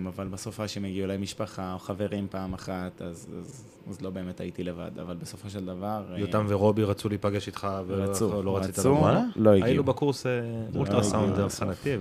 אבל 0.06 0.28
בסוף 0.28 0.60
היה 0.60 0.68
שהם 0.68 0.84
הגיעו 0.84 1.04
אליי 1.04 1.16
משפחה 1.16 1.72
או 1.72 1.78
חברים 1.78 2.26
פעם 2.30 2.54
אחת, 2.54 3.02
אז, 3.02 3.26
אז, 3.40 3.64
אז 3.90 4.00
לא 4.02 4.10
באמת 4.10 4.40
הייתי 4.40 4.64
לבד, 4.64 4.90
אבל 5.00 5.16
בסופו 5.16 5.50
של 5.50 5.64
דבר... 5.64 6.02
אה, 6.12 6.18
יותם 6.18 6.46
ורובי 6.48 6.84
רצו 6.84 7.08
להיפגש 7.08 7.46
איתך, 7.46 7.68
רצו, 7.88 8.30
ולא 8.30 8.56
רצית 8.56 8.78
רצו? 8.78 9.00
לא 9.36 9.50
הגיעו. 9.50 9.66
היינו 9.66 9.84
בקורס 9.84 10.26
אה, 10.26 10.40
לא 10.74 10.78
אולטרסאונד 10.78 11.38
אבחנתי, 11.38 11.96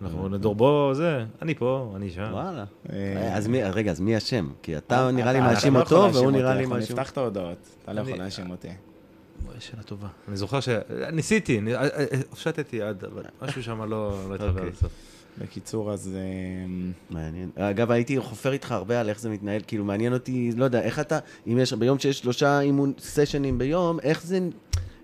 ואנחנו 0.00 0.28
נדור 0.28 0.54
בו, 0.54 0.90
זה, 0.94 1.24
אני 1.42 1.54
פה, 1.54 1.92
אני 1.96 2.10
שם. 2.10 2.28
וואלה. 2.32 2.64
אה, 2.92 3.36
אז 3.36 3.48
מי, 3.48 3.62
רגע, 3.62 3.90
אז 3.90 4.00
מי 4.00 4.16
אשם? 4.16 4.48
כי 4.62 4.76
אתה 4.76 5.10
נראה 5.10 5.32
לי 5.32 5.40
מאשים 5.40 5.74
לא 5.74 5.80
אותו, 5.80 6.10
והוא 6.14 6.30
נראה 6.30 6.54
לי 6.54 6.60
אנחנו 6.60 6.74
מאשים... 6.74 6.96
נפתח 6.96 7.10
את 7.10 7.18
ההודעות, 7.18 7.58
אתה 7.82 7.92
לא 7.92 8.00
יכול 8.00 8.18
להאשים 8.18 8.50
אותי. 8.50 8.68
שאלה 9.58 9.82
טובה. 9.82 10.08
אני 10.28 10.36
זוכר 10.36 10.60
ש... 10.60 10.68
ניסיתי, 11.12 11.58
אני- 11.58 11.74
אה, 11.74 11.82
אה, 11.82 12.04
הופשטתי 12.30 12.82
עד, 12.82 13.04
אבל 13.04 13.22
משהו 13.42 13.62
שם 13.62 13.80
לא 13.82 13.86
לא 14.28 14.34
התחבר 14.34 14.48
אוקיי. 14.50 14.66
עד 14.66 14.72
הסוף. 14.72 14.92
בקיצור, 15.38 15.92
אז... 15.92 16.10
אה, 16.14 16.20
מעניין. 17.10 17.50
אגב, 17.56 17.90
הייתי 17.90 18.20
חופר 18.20 18.52
איתך 18.52 18.72
הרבה 18.72 19.00
על 19.00 19.08
איך 19.08 19.20
זה 19.20 19.30
מתנהל, 19.30 19.60
כאילו, 19.66 19.84
מעניין 19.84 20.12
אותי, 20.12 20.50
לא 20.56 20.64
יודע, 20.64 20.80
איך 20.82 20.98
אתה, 20.98 21.18
אם 21.46 21.58
יש, 21.58 21.72
ביום 21.72 21.98
שיש 21.98 22.18
שלושה 22.18 22.60
אימון 22.60 22.92
סשנים 22.98 23.58
ביום, 23.58 24.00
איך 24.00 24.22
זה, 24.24 24.38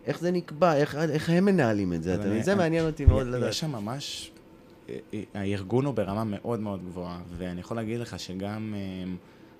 איך 0.06 0.20
זה 0.20 0.30
נקבע, 0.30 0.76
איך, 0.76 0.94
איך 0.94 1.30
הם 1.30 1.44
מנהלים 1.44 1.92
את 1.92 2.02
זה, 2.02 2.14
אתה 2.14 2.22
אני- 2.22 2.30
מבין? 2.30 2.42
זה 2.42 2.52
אני- 2.52 2.58
מעניין 2.58 2.86
אותי 2.86 3.04
מאוד 3.04 3.26
יש 3.26 3.34
לדעת. 3.34 3.52
שם 3.52 3.72
ממש, 3.72 4.30
אה, 4.88 4.96
אה, 5.14 5.22
הארגון 5.34 5.84
הוא 5.84 5.94
ברמה 5.94 6.24
מאוד 6.24 6.60
מאוד 6.60 6.80
גבוהה, 6.84 7.20
ואני 7.38 7.60
יכול 7.60 7.76
להגיד 7.76 8.00
לך 8.00 8.18
שגם 8.18 8.74
אה, 8.76 9.12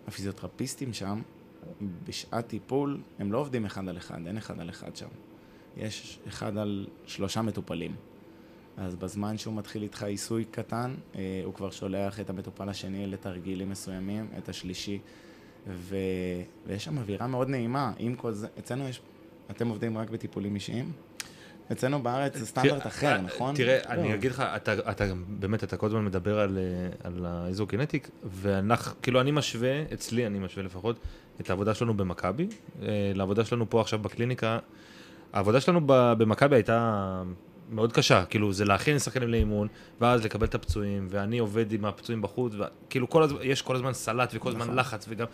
הפיזיותרפיסטים 0.09 0.93
שם, 0.93 1.23
בשעת 2.05 2.47
טיפול, 2.47 3.01
הם 3.19 3.33
לא 3.33 3.39
עובדים 3.39 3.65
אחד 3.65 3.89
על 3.89 3.97
אחד, 3.97 4.27
אין 4.27 4.37
אחד 4.37 4.61
על 4.61 4.71
אחד 4.71 4.97
שם. 4.97 5.09
יש 5.77 6.19
אחד 6.29 6.57
על 6.57 6.87
שלושה 7.07 7.43
מטופלים. 7.43 7.97
אז 8.77 8.95
בזמן 8.95 9.39
שהוא 9.39 9.55
מתחיל 9.55 9.83
איתך 9.83 10.03
עיסוי 10.03 10.45
קטן, 10.45 10.95
אה, 11.15 11.43
הוא 11.45 11.55
כבר 11.55 11.71
שולח 11.71 12.21
את 12.21 12.31
המטופל 12.31 12.69
השני 12.69 13.07
לתרגילים 13.07 13.71
מסוימים, 13.71 14.29
את 14.39 14.49
השלישי, 14.49 14.99
ו... 15.69 15.97
ויש 16.67 16.85
שם 16.85 16.99
אווירה 16.99 17.27
מאוד 17.27 17.49
נעימה. 17.49 17.93
עם 17.99 18.15
כל 18.15 18.33
זה, 18.33 18.49
אצלנו 18.59 18.89
יש, 18.89 19.01
אתם 19.51 19.69
עובדים 19.69 19.99
רק 19.99 20.11
בטיפולים 20.11 20.55
אישיים? 20.55 20.93
אצלנו 21.73 22.03
בארץ 22.03 22.37
זה 22.37 22.47
סטנדרט 22.47 22.87
אחר, 22.87 23.07
אה, 23.07 23.21
נכון? 23.21 23.55
תראה, 23.55 23.79
לא. 23.89 23.93
אני 23.93 24.15
אגיד 24.15 24.31
לך, 24.31 24.41
אתה, 24.41 25.05
באמת, 25.29 25.65
אתה 25.65 25.77
כל 25.77 25.87
הזמן 25.87 26.05
מדבר 26.05 26.41
על, 26.41 26.59
אה, 26.59 27.11
האיזוקינטיק, 27.25 28.11
ואנחנו, 28.25 28.93
כאילו, 29.03 29.21
אני 29.21 29.31
משווה, 29.31 29.83
אצלי 29.93 30.27
אני 30.27 30.39
משווה 30.39 30.65
לפחות, 30.65 30.97
את 31.41 31.51
העבודה 31.51 31.75
שלנו 31.75 31.95
במכבי, 31.95 32.49
אה, 32.83 33.13
לעבודה 33.15 33.45
שלנו 33.45 33.71
פה 33.71 33.81
עכשיו 33.81 33.99
בקליניקה. 33.99 34.59
העבודה 35.33 35.61
שלנו 35.61 35.81
במכבי 35.87 36.57
הייתה 36.57 37.23
מאוד 37.71 37.93
קשה, 37.93 38.25
כאילו, 38.25 38.53
זה 38.53 38.65
להכין 38.65 38.99
שחקנים 38.99 39.29
לאימון, 39.29 39.69
ואז 40.01 40.25
לקבל 40.25 40.47
את 40.47 40.55
הפצועים, 40.55 41.07
ואני 41.11 41.39
עובד 41.39 41.73
עם 41.73 41.85
הפצועים 41.85 42.23
בחוץ, 42.23 42.53
וכאילו, 42.59 43.11
כל 43.11 43.23
הזמן, 43.23 43.39
יש 43.43 43.63
כל 43.63 43.77
הזמן 43.77 43.93
סלט 43.93 44.31
וכל 44.35 44.49
הזמן 44.49 44.63
נכון. 44.63 44.77
לחץ, 44.77 45.07
וגם, 45.09 45.27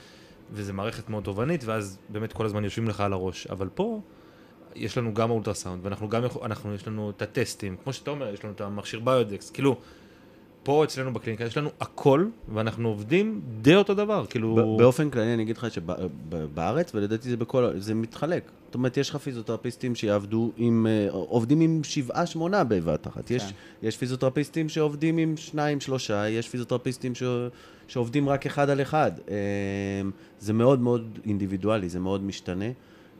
וזה 0.52 0.72
מערכת 0.72 1.08
מאוד 1.08 1.24
תובענית, 1.24 1.64
ואז 1.64 1.98
באמת 2.08 2.32
כל 2.32 2.46
הזמן 2.46 2.64
יושבים 2.64 2.88
לך 2.88 3.00
על 3.00 3.12
הראש. 3.12 3.46
אבל 3.46 3.68
פה, 3.74 4.00
יש 4.74 4.98
לנו 4.98 5.14
גם 5.14 5.30
אולטרסאונד, 5.30 5.86
ואנחנו 5.86 6.08
גם, 6.08 6.24
יכול- 6.24 6.42
אנחנו, 6.44 6.74
יש 6.74 6.86
לנו 6.86 7.10
את 7.10 7.22
הטסטים, 7.22 7.76
כמו 7.84 7.92
שאתה 7.92 8.10
אומר, 8.10 8.34
יש 8.34 8.44
לנו 8.44 8.52
את 8.52 8.60
המכשיר 8.60 9.00
ביודקס, 9.00 9.50
כאילו, 9.50 9.76
פה 10.62 10.84
אצלנו 10.84 11.12
בקליניקה 11.12 11.44
יש 11.44 11.58
לנו 11.58 11.70
הכל, 11.80 12.26
ואנחנו 12.54 12.88
עובדים 12.88 13.40
די 13.62 13.74
אותו 13.74 13.94
דבר, 13.94 14.26
כאילו... 14.26 14.76
באופן 14.78 15.10
כללי 15.10 15.34
אני 15.34 15.42
אגיד 15.42 15.56
לך 15.56 15.66
שבארץ, 15.70 16.94
ולדעתי 16.94 17.30
זה 17.30 17.36
בכל, 17.36 17.70
זה 17.78 17.94
מתחלק. 17.94 18.50
זאת 18.66 18.74
אומרת, 18.74 18.96
יש 18.96 19.10
לך 19.10 19.16
פיזיותרפיסטים 19.16 19.94
שיעבדו 19.94 20.52
עם, 20.56 20.86
אה, 20.86 21.06
עובדים 21.10 21.60
עם 21.60 21.84
שבעה, 21.84 22.26
שמונה 22.26 22.64
בבת 22.64 23.06
אחת. 23.06 23.30
יש, 23.30 23.42
כן. 23.42 23.50
יש 23.82 23.96
פיזיותרפיסטים 23.96 24.68
שעובדים 24.68 25.18
עם 25.18 25.36
שניים, 25.36 25.80
שלושה, 25.80 26.28
יש 26.28 26.48
פיזיותרפיסטים 26.48 27.14
ש, 27.14 27.22
שעובדים 27.88 28.28
רק 28.28 28.46
אחד 28.46 28.70
על 28.70 28.82
אחד. 28.82 29.12
אה, 29.30 29.34
זה 30.40 30.52
מאוד 30.52 30.80
מאוד 30.80 31.18
אינדיבידואלי, 31.26 31.88
זה 31.88 32.00
מאוד 32.00 32.22
משתנה. 32.22 32.64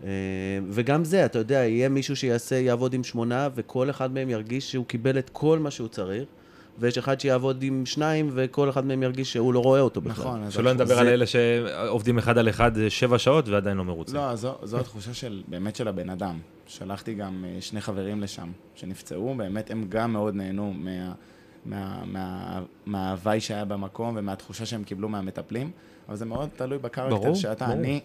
אה, 0.04 0.08
וגם 0.70 1.04
זה, 1.04 1.24
אתה 1.24 1.38
יודע, 1.38 1.54
יהיה 1.54 1.88
מישהו 1.88 2.16
שיעשה, 2.16 2.56
יעבוד 2.56 2.94
עם 2.94 3.04
שמונה, 3.04 3.48
וכל 3.54 3.90
אחד 3.90 4.12
מהם 4.12 4.30
ירגיש 4.30 4.72
שהוא 4.72 4.86
קיבל 4.86 5.18
את 5.18 5.30
כל 5.32 5.58
מה 5.58 5.70
שהוא 5.70 5.88
צריך. 5.88 6.24
ויש 6.78 6.98
אחד 6.98 7.20
שיעבוד 7.20 7.62
עם 7.62 7.86
שניים, 7.86 8.30
וכל 8.34 8.70
אחד 8.70 8.84
מהם 8.86 9.02
ירגיש 9.02 9.32
שהוא 9.32 9.54
לא 9.54 9.58
רואה 9.58 9.80
אותו 9.80 10.00
בכלל. 10.00 10.24
נכון. 10.24 10.42
אז 10.42 10.52
שלא 10.52 10.72
נדבר 10.72 10.94
זה- 10.94 11.00
על 11.00 11.08
אלה 11.08 11.26
שעובדים 11.26 12.18
אחד 12.18 12.38
על 12.38 12.48
אחד 12.48 12.78
אה, 12.78 12.90
שבע 12.90 13.18
שעות 13.18 13.48
ועדיין 13.48 13.76
לא 13.76 13.84
מרוצים. 13.84 14.16
לא, 14.16 14.34
זו, 14.36 14.54
זו 14.62 14.78
התחושה 14.78 15.14
של, 15.14 15.42
באמת 15.48 15.76
של 15.76 15.88
הבן 15.88 16.10
אדם. 16.10 16.38
שלחתי 16.66 17.14
גם 17.14 17.44
אה, 17.48 17.60
שני 17.60 17.80
חברים 17.80 18.20
לשם 18.20 18.48
שנפצעו, 18.74 19.34
באמת 19.36 19.70
הם 19.70 19.86
גם 19.88 20.12
מאוד 20.12 20.34
נהנו 20.34 20.74
מה, 20.76 21.12
מה, 21.66 22.02
מה, 22.06 22.60
מההוואי 22.86 23.40
שהיה 23.40 23.64
במקום 23.64 24.14
ומהתחושה 24.18 24.66
שהם 24.66 24.84
קיבלו 24.84 25.08
מהמטפלים, 25.08 25.70
אבל 26.08 26.16
זה 26.16 26.24
מאוד 26.24 26.48
תלוי 26.56 26.78
בקרקטר 26.78 27.16
ברור, 27.16 27.34
שאתה. 27.34 27.64
ברור. 27.66 27.78
אני, 27.78 28.00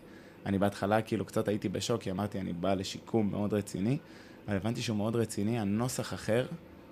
אני 0.45 0.58
בהתחלה 0.58 1.01
כאילו 1.01 1.25
קצת 1.25 1.47
הייתי 1.47 1.69
בשוק, 1.69 2.01
כי 2.01 2.12
אמרתי, 2.12 2.39
אני 2.39 2.53
בא 2.53 2.73
לשיקום 2.73 3.31
מאוד 3.31 3.53
רציני, 3.53 3.97
אבל 4.47 4.55
הבנתי 4.55 4.81
שהוא 4.81 4.97
מאוד 4.97 5.15
רציני, 5.15 5.60
הנוסח 5.60 6.13
אחר, 6.13 6.45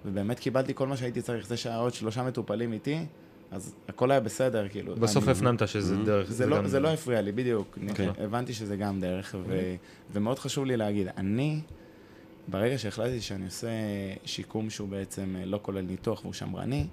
ובאמת 0.05 0.39
קיבלתי 0.39 0.73
כל 0.75 0.87
מה 0.87 0.97
שהייתי 0.97 1.21
צריך. 1.21 1.47
זה 1.47 1.57
שהיה 1.57 1.77
עוד 1.77 1.93
שלושה 1.93 2.23
מטופלים 2.23 2.73
איתי, 2.73 3.05
אז 3.51 3.75
הכל 3.87 4.11
היה 4.11 4.19
בסדר, 4.19 4.69
כאילו. 4.69 4.95
בסוף 4.95 5.23
אני- 5.23 5.31
הפנמת 5.31 5.67
שזה 5.67 5.95
דרך... 5.95 6.31
זה, 6.31 6.45
לא, 6.45 6.57
גם- 6.57 6.67
זה 6.67 6.79
לא 6.79 6.87
הפריע 6.93 7.21
לי, 7.21 7.31
בדיוק. 7.31 7.77
כן. 7.95 8.09
הבנתי 8.17 8.53
שזה 8.53 8.75
גם 8.75 8.99
דרך, 9.01 9.35
ו, 9.47 9.75
ומאוד 10.11 10.39
חשוב 10.39 10.65
לי 10.65 10.77
להגיד, 10.77 11.07
אני, 11.17 11.61
ברגע 12.47 12.77
שהחלטתי 12.77 13.21
שאני 13.21 13.45
עושה 13.45 13.67
שיקום 14.25 14.69
שהוא 14.69 14.89
בעצם 14.89 15.35
אה, 15.39 15.45
לא 15.45 15.59
כולל 15.61 15.81
ניתוח 15.81 16.21
והוא 16.21 16.33
שמרני, 16.33 16.87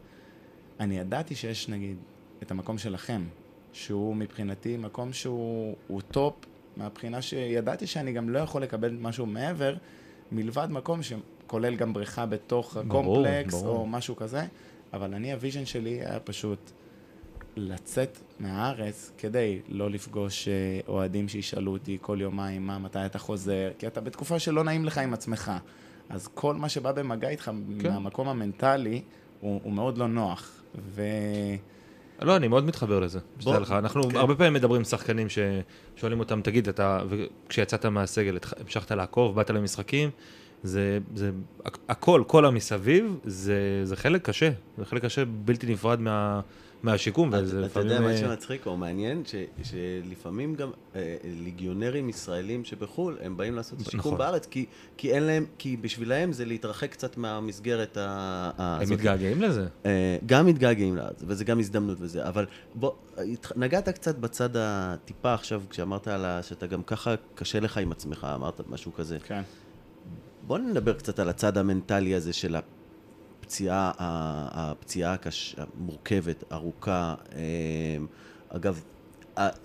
אני 0.81 0.99
ידעתי 0.99 1.35
שיש 1.35 1.68
נגיד 1.68 1.96
את 2.42 2.51
המקום 2.51 2.79
שלכם, 2.79 3.23
שהוא 3.73 4.17
מבחינתי 4.17 4.77
מקום 4.77 5.13
שהוא 5.13 5.77
הוא 5.87 6.01
top, 6.01 6.35
מהבחינה 6.77 7.23
שידעתי 7.23 7.87
שאני 7.87 8.13
גם 8.13 8.29
לא 8.29 8.39
יכול 8.39 8.63
לקבל 8.63 8.97
משהו 9.01 9.27
מעבר, 9.27 9.75
מלבד 10.33 10.69
מקום 10.71 11.01
שכולל 11.03 11.77
גם 11.77 11.93
בריכה 11.93 12.27
בתוך 12.27 12.77
ברור, 12.87 13.17
הקומפלקס, 13.17 13.55
ברור. 13.55 13.77
או 13.77 13.87
משהו 13.87 14.17
כזה, 14.17 14.47
אבל 14.93 15.15
אני, 15.15 15.33
ה 15.33 15.37
vision 15.37 15.64
שלי 15.65 15.91
היה 15.91 16.21
פשוט 16.21 16.71
לצאת 17.57 18.19
מהארץ 18.41 19.13
כדי 19.19 19.61
לא 19.69 19.91
לפגוש 19.91 20.49
אה, 20.49 20.81
אוהדים 20.89 21.29
שישאלו 21.29 21.73
אותי 21.73 21.99
כל 22.01 22.19
יומיים 22.21 22.67
מה, 22.67 22.79
מתי 22.79 23.07
אתה 23.07 23.19
חוזר, 23.19 23.71
כי 23.79 23.87
אתה 23.87 24.01
בתקופה 24.01 24.39
שלא 24.39 24.65
נעים 24.65 24.85
לך 24.85 24.99
עם 24.99 25.15
עצמך. 25.15 25.53
אז 26.09 26.29
כל 26.35 26.55
מה 26.55 26.69
שבא 26.69 26.93
במגע 26.93 27.29
איתך 27.29 27.51
כן. 27.81 27.91
מהמקום 27.91 28.29
המנטלי, 28.29 29.03
הוא, 29.41 29.61
הוא 29.64 29.73
מאוד 29.73 29.99
לא 29.99 30.09
נוח. 30.09 30.62
ו... 30.75 31.03
לא, 32.23 32.37
אני 32.37 32.49
מאוד 32.49 32.64
מתחבר 32.64 33.01
לזה, 33.01 33.18
שתדע 33.41 33.59
לך. 33.59 33.73
אנחנו 33.73 34.11
כן. 34.11 34.16
הרבה 34.16 34.35
פעמים 34.35 34.53
מדברים 34.53 34.81
עם 34.81 34.85
שחקנים 34.85 35.27
ששואלים 35.29 36.21
אותם, 36.21 36.41
תגיד, 36.43 36.68
אתה, 36.68 37.01
כשיצאת 37.49 37.87
מהסגל, 37.87 38.39
המשכת 38.64 38.93
לעקוב, 38.93 39.35
באת 39.37 39.51
למשחקים, 39.51 40.11
זה, 40.62 40.99
זה, 41.14 41.31
הכ- 41.64 41.79
הכל, 41.89 42.23
כל 42.27 42.45
המסביב, 42.45 43.16
זה, 43.25 43.81
זה 43.85 43.97
חלק 43.97 44.23
קשה, 44.23 44.51
זה 44.79 44.85
חלק 44.85 45.05
קשה 45.05 45.25
בלתי 45.25 45.66
נפרד 45.73 46.01
מה, 46.01 46.41
מהשיקום, 46.83 47.31
וזה 47.33 47.66
אתה 47.66 47.81
יודע, 47.81 48.01
מה 48.01 48.11
אה, 48.11 48.16
שמצחיק 48.16 48.66
או 48.66 48.76
מעניין, 48.76 49.22
ש- 49.26 49.35
שלפעמים 49.70 50.55
גם 50.55 50.70
אה, 50.95 51.16
ליגיונרים 51.24 52.09
ישראלים 52.09 52.64
שבחו"ל, 52.64 53.16
הם 53.22 53.37
באים 53.37 53.55
לעשות 53.55 53.78
נכון. 53.95 54.18
בארץ, 54.18 54.47
כי- 54.47 54.66
כי 54.97 55.12
אין 55.12 55.22
להם, 55.22 55.47
כי 55.59 55.76
בשבילם 55.76 56.33
זה 56.33 56.45
להתרחק 56.45 56.91
קצת 56.93 57.16
מהמסגרת 57.16 57.97
ה- 57.97 58.01
ה- 58.59 58.76
הם 58.76 58.83
הזאת. 58.83 58.95
מתגעגעים 58.99 59.43
לזה. 59.43 59.66
אה, 59.87 60.16
גם 60.26 60.47
מתגעגעים 60.47 60.97
לארץ, 60.97 61.22
וזה 61.26 61.45
גם 61.45 61.59
הזדמנות 61.59 61.99
וזה, 62.01 62.28
אבל 62.28 62.47
בוא, 62.74 62.93
נגעת 63.57 63.89
קצת 63.89 64.18
בצד 64.18 64.49
הטיפה 64.55 65.35
עכשיו, 65.35 65.62
כשאמרת 65.70 66.09
על 66.09 66.24
ה... 66.24 66.43
שאתה 66.43 66.66
גם 66.66 66.83
ככה 66.83 67.14
קשה 67.35 67.61
לך 67.61 67.78
עם 67.78 67.93
עצמך, 67.93 68.26
אמרת 68.35 68.61
משהו 68.70 68.93
כזה. 68.93 69.18
כן. 69.26 69.43
בוא 70.47 70.59
נדבר 70.59 70.93
קצת 70.93 71.18
על 71.18 71.28
הצד 71.28 71.59
המנטלי 71.59 72.14
הזה 72.14 72.33
של 72.33 72.57
הפציעה, 73.51 73.92
הפציעה 73.98 75.12
הקש... 75.12 75.57
המורכבת, 75.59 76.44
ארוכה. 76.53 77.14
אה, 77.34 77.96
אגב, 78.48 78.80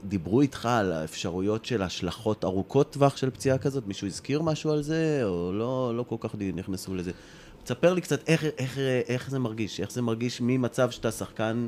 דיברו 0.03 0.41
איתך 0.41 0.65
על 0.65 0.91
האפשרויות 0.91 1.65
של 1.65 1.81
השלכות 1.81 2.43
ארוכות 2.43 2.93
טווח 2.93 3.17
של 3.17 3.29
פציעה 3.29 3.57
כזאת? 3.57 3.87
מישהו 3.87 4.07
הזכיר 4.07 4.41
משהו 4.41 4.71
על 4.71 4.81
זה, 4.83 5.21
או 5.23 5.51
לא, 5.53 5.93
לא 5.97 6.03
כל 6.03 6.15
כך 6.19 6.35
נכנסו 6.35 6.95
לזה? 6.95 7.11
תספר 7.63 7.93
לי 7.93 8.01
קצת 8.01 8.29
איך, 8.29 8.43
איך, 8.57 8.77
איך 9.07 9.29
זה 9.29 9.39
מרגיש, 9.39 9.79
איך 9.79 9.91
זה 9.91 10.01
מרגיש 10.01 10.41
ממצב 10.41 10.89
שאתה 10.91 11.11
שחקן 11.11 11.67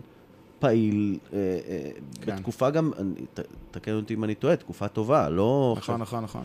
פעיל, 0.60 1.18
אה, 1.34 1.38
אה, 1.38 1.90
כן. 2.22 2.36
בתקופה 2.36 2.70
גם, 2.70 2.92
ת- 3.34 3.40
תקן 3.72 3.94
אותי 3.94 4.14
אם 4.14 4.24
אני 4.24 4.36
טועה, 4.36 4.56
תקופה 4.56 4.88
טובה, 4.88 5.30
לא... 5.30 5.76
נכון, 5.78 6.02
נכון, 6.02 6.24
נכון. 6.24 6.44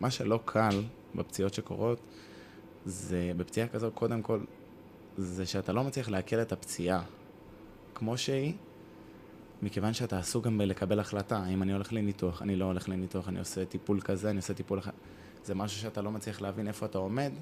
מה 0.00 0.10
שלא 0.10 0.40
קל 0.44 0.82
בפציעות 1.14 1.54
שקורות, 1.54 1.98
זה 2.86 3.32
בפציעה 3.36 3.68
כזו, 3.68 3.90
קודם 3.94 4.22
כל, 4.22 4.40
זה 5.16 5.46
שאתה 5.46 5.72
לא 5.72 5.84
מצליח 5.84 6.08
לעכל 6.08 6.36
את 6.36 6.52
הפציעה 6.52 7.02
כמו 7.94 8.18
שהיא, 8.18 8.54
מכיוון 9.62 9.94
שאתה 9.94 10.18
עסוק 10.18 10.44
גם 10.44 10.58
בלקבל 10.58 11.00
החלטה, 11.00 11.38
האם 11.38 11.62
אני 11.62 11.72
הולך 11.72 11.92
לניתוח, 11.92 12.42
אני 12.42 12.56
לא 12.56 12.64
הולך 12.64 12.88
לניתוח, 12.88 13.28
אני 13.28 13.38
עושה 13.38 13.64
טיפול 13.64 14.00
כזה, 14.00 14.30
אני 14.30 14.36
עושה 14.36 14.54
טיפול 14.54 14.78
אחר. 14.78 14.90
זה 15.44 15.54
משהו 15.54 15.80
שאתה 15.80 16.02
לא 16.02 16.10
מצליח 16.10 16.40
להבין 16.40 16.68
איפה 16.68 16.86
אתה 16.86 16.98
עומד, 16.98 17.32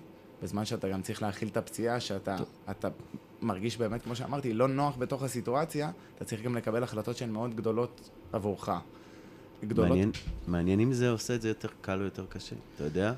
בזמן 0.42 0.64
שאתה 0.64 0.88
גם 0.88 1.02
צריך 1.02 1.22
להכיל 1.22 1.48
את 1.48 1.56
הפציעה, 1.56 2.00
שאתה 2.00 2.36
אתה 2.70 2.88
מרגיש 3.42 3.76
באמת, 3.76 4.02
כמו 4.02 4.16
שאמרתי, 4.16 4.52
לא 4.52 4.68
נוח 4.68 4.96
בתוך 4.96 5.22
הסיטואציה, 5.22 5.90
אתה 6.16 6.24
צריך 6.24 6.42
גם 6.42 6.56
לקבל 6.56 6.82
החלטות 6.82 7.16
שהן 7.16 7.30
מאוד 7.30 7.54
גדולות 7.54 8.10
עבורך. 8.32 8.68
גדולות 9.64 9.90
מעניין, 9.90 10.10
מעניין 10.46 10.80
אם 10.80 10.92
זה 10.92 11.10
עושה 11.10 11.34
את 11.34 11.42
זה 11.42 11.48
יותר 11.48 11.68
קל 11.80 11.98
או 11.98 12.04
יותר 12.04 12.26
קשה, 12.26 12.56
אתה 12.74 12.84
יודע? 12.84 13.14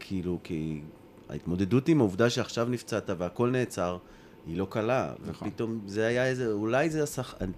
כאילו, 0.00 0.38
כי 0.42 0.80
ההתמודדות 1.28 1.88
עם 1.88 2.00
העובדה 2.00 2.30
שעכשיו 2.30 2.68
נפצעת 2.68 3.10
והכל 3.18 3.50
נעצר, 3.50 3.98
היא 4.46 4.58
לא 4.58 4.66
קלה. 4.70 5.12
נכון. 5.26 5.48
ופתאום 5.48 5.80
זה 5.86 6.06
היה 6.06 6.26
איזה, 6.26 6.52
אולי 6.52 6.90
זה. 6.90 7.04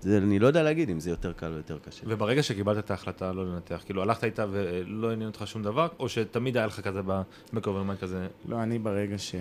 זה, 0.01 0.18
אני 0.18 0.39
לא 0.39 0.47
יודע 0.47 0.62
להגיד 0.62 0.91
אם 0.91 1.01
זה 1.01 1.11
יותר 1.11 1.33
קל 1.33 1.53
או 1.53 1.57
יותר 1.57 1.79
קשה. 1.79 2.03
וברגע 2.07 2.43
שקיבלת 2.43 2.85
את 2.85 2.91
ההחלטה 2.91 3.33
לא 3.33 3.47
לנתח, 3.47 3.83
כאילו 3.85 4.03
הלכת 4.03 4.25
איתה 4.25 4.47
ולא 4.51 5.12
עניין 5.12 5.29
אותך 5.29 5.43
שום 5.47 5.62
דבר, 5.62 5.89
או 5.99 6.09
שתמיד 6.09 6.57
היה 6.57 6.66
לך 6.66 6.81
כזה 6.81 7.01
בקוברמן 7.53 7.97
כזה, 7.97 8.29
לא, 8.49 8.62
אני 8.62 8.79
ברגע 8.79 9.18
ש... 9.18 9.35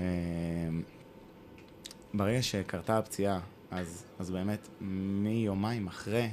ברגע 2.13 2.41
שקרתה 2.41 2.97
הפציעה, 2.97 3.39
אז, 3.71 4.05
אז 4.19 4.31
באמת, 4.31 4.67
מיומיים 4.81 5.87
אחרי, 5.87 6.29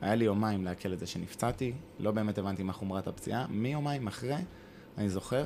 היה 0.00 0.14
לי 0.14 0.24
יומיים 0.24 0.64
לעכל 0.64 0.92
את 0.92 0.98
זה 0.98 1.06
שנפצעתי, 1.06 1.72
לא 2.00 2.10
באמת 2.10 2.38
הבנתי 2.38 2.62
מה 2.62 2.72
חומרת 2.72 3.06
הפציעה, 3.06 3.46
מיומיים 3.50 4.06
אחרי, 4.06 4.36
אני 4.98 5.08
זוכר 5.08 5.44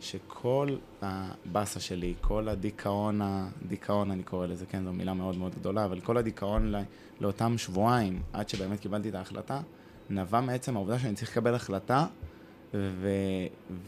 שכל 0.00 0.68
הבאסה 1.02 1.80
שלי, 1.80 2.14
כל 2.20 2.48
הדיכאון, 2.48 3.20
הדיכאון 3.22 4.10
אני 4.10 4.22
קורא 4.22 4.46
לזה, 4.46 4.66
כן, 4.66 4.84
זו 4.84 4.92
מילה 4.92 5.14
מאוד 5.14 5.38
מאוד 5.38 5.54
גדולה, 5.54 5.84
אבל 5.84 6.00
כל 6.00 6.16
הדיכאון 6.16 6.66
לא, 6.66 6.78
לאותם 7.20 7.58
שבועיים, 7.58 8.22
עד 8.32 8.48
שבאמת 8.48 8.80
קיבלתי 8.80 9.08
את 9.08 9.14
ההחלטה, 9.14 9.60
נבע 10.10 10.40
מעצם 10.40 10.76
העובדה 10.76 10.98
שאני 10.98 11.14
צריך 11.14 11.30
לקבל 11.30 11.54
החלטה, 11.54 12.06
ו... 12.74 13.08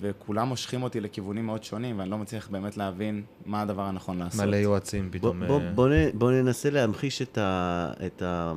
וכולם 0.00 0.48
מושכים 0.48 0.82
אותי 0.82 1.00
לכיוונים 1.00 1.46
מאוד 1.46 1.64
שונים, 1.64 1.98
ואני 1.98 2.10
לא 2.10 2.18
מצליח 2.18 2.48
באמת 2.48 2.76
להבין 2.76 3.22
מה 3.46 3.62
הדבר 3.62 3.82
הנכון 3.82 4.18
לעשות. 4.18 4.40
מלא 4.40 4.56
יועצים 4.56 5.10
בוא, 5.10 5.18
פתאום. 5.18 5.46
בוא, 5.46 5.60
אה, 5.60 5.70
בוא, 5.74 5.88
נ- 5.88 6.18
בוא 6.18 6.32
ננסה 6.32 6.70
להמחיש 6.70 7.22
את 7.22 7.38
ה... 7.38 7.92
את 8.06 8.22
ה... 8.22 8.52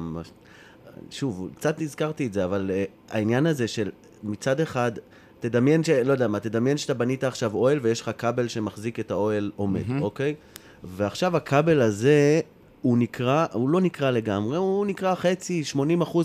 שוב, 1.09 1.49
קצת 1.55 1.81
הזכרתי 1.81 2.27
את 2.27 2.33
זה, 2.33 2.45
אבל 2.45 2.71
uh, 2.71 3.13
העניין 3.13 3.45
הזה 3.45 3.67
של 3.67 3.91
מצד 4.23 4.59
אחד, 4.59 4.91
תדמיין 5.49 5.83
ש... 5.83 5.89
לא 5.89 6.11
יודע 6.11 6.27
מה, 6.27 6.39
תדמיין 6.39 6.77
שאתה 6.77 6.93
בנית 6.93 7.23
עכשיו 7.23 7.53
אוהל 7.55 7.79
ויש 7.81 8.01
לך 8.01 8.11
כבל 8.17 8.47
שמחזיק 8.47 8.99
את 8.99 9.11
האוהל 9.11 9.51
עומד, 9.55 9.87
מהמם. 9.87 10.01
אוקיי? 10.01 10.35
ועכשיו 10.83 11.37
הכבל 11.37 11.81
הזה, 11.81 12.39
הוא 12.81 12.97
נקרע, 12.97 13.45
הוא 13.53 13.69
לא 13.69 13.81
נקרע 13.81 14.11
לגמרי, 14.11 14.57
הוא 14.57 14.85
נקרע 14.85 15.15
חצי, 15.15 15.63
80% 15.75 15.77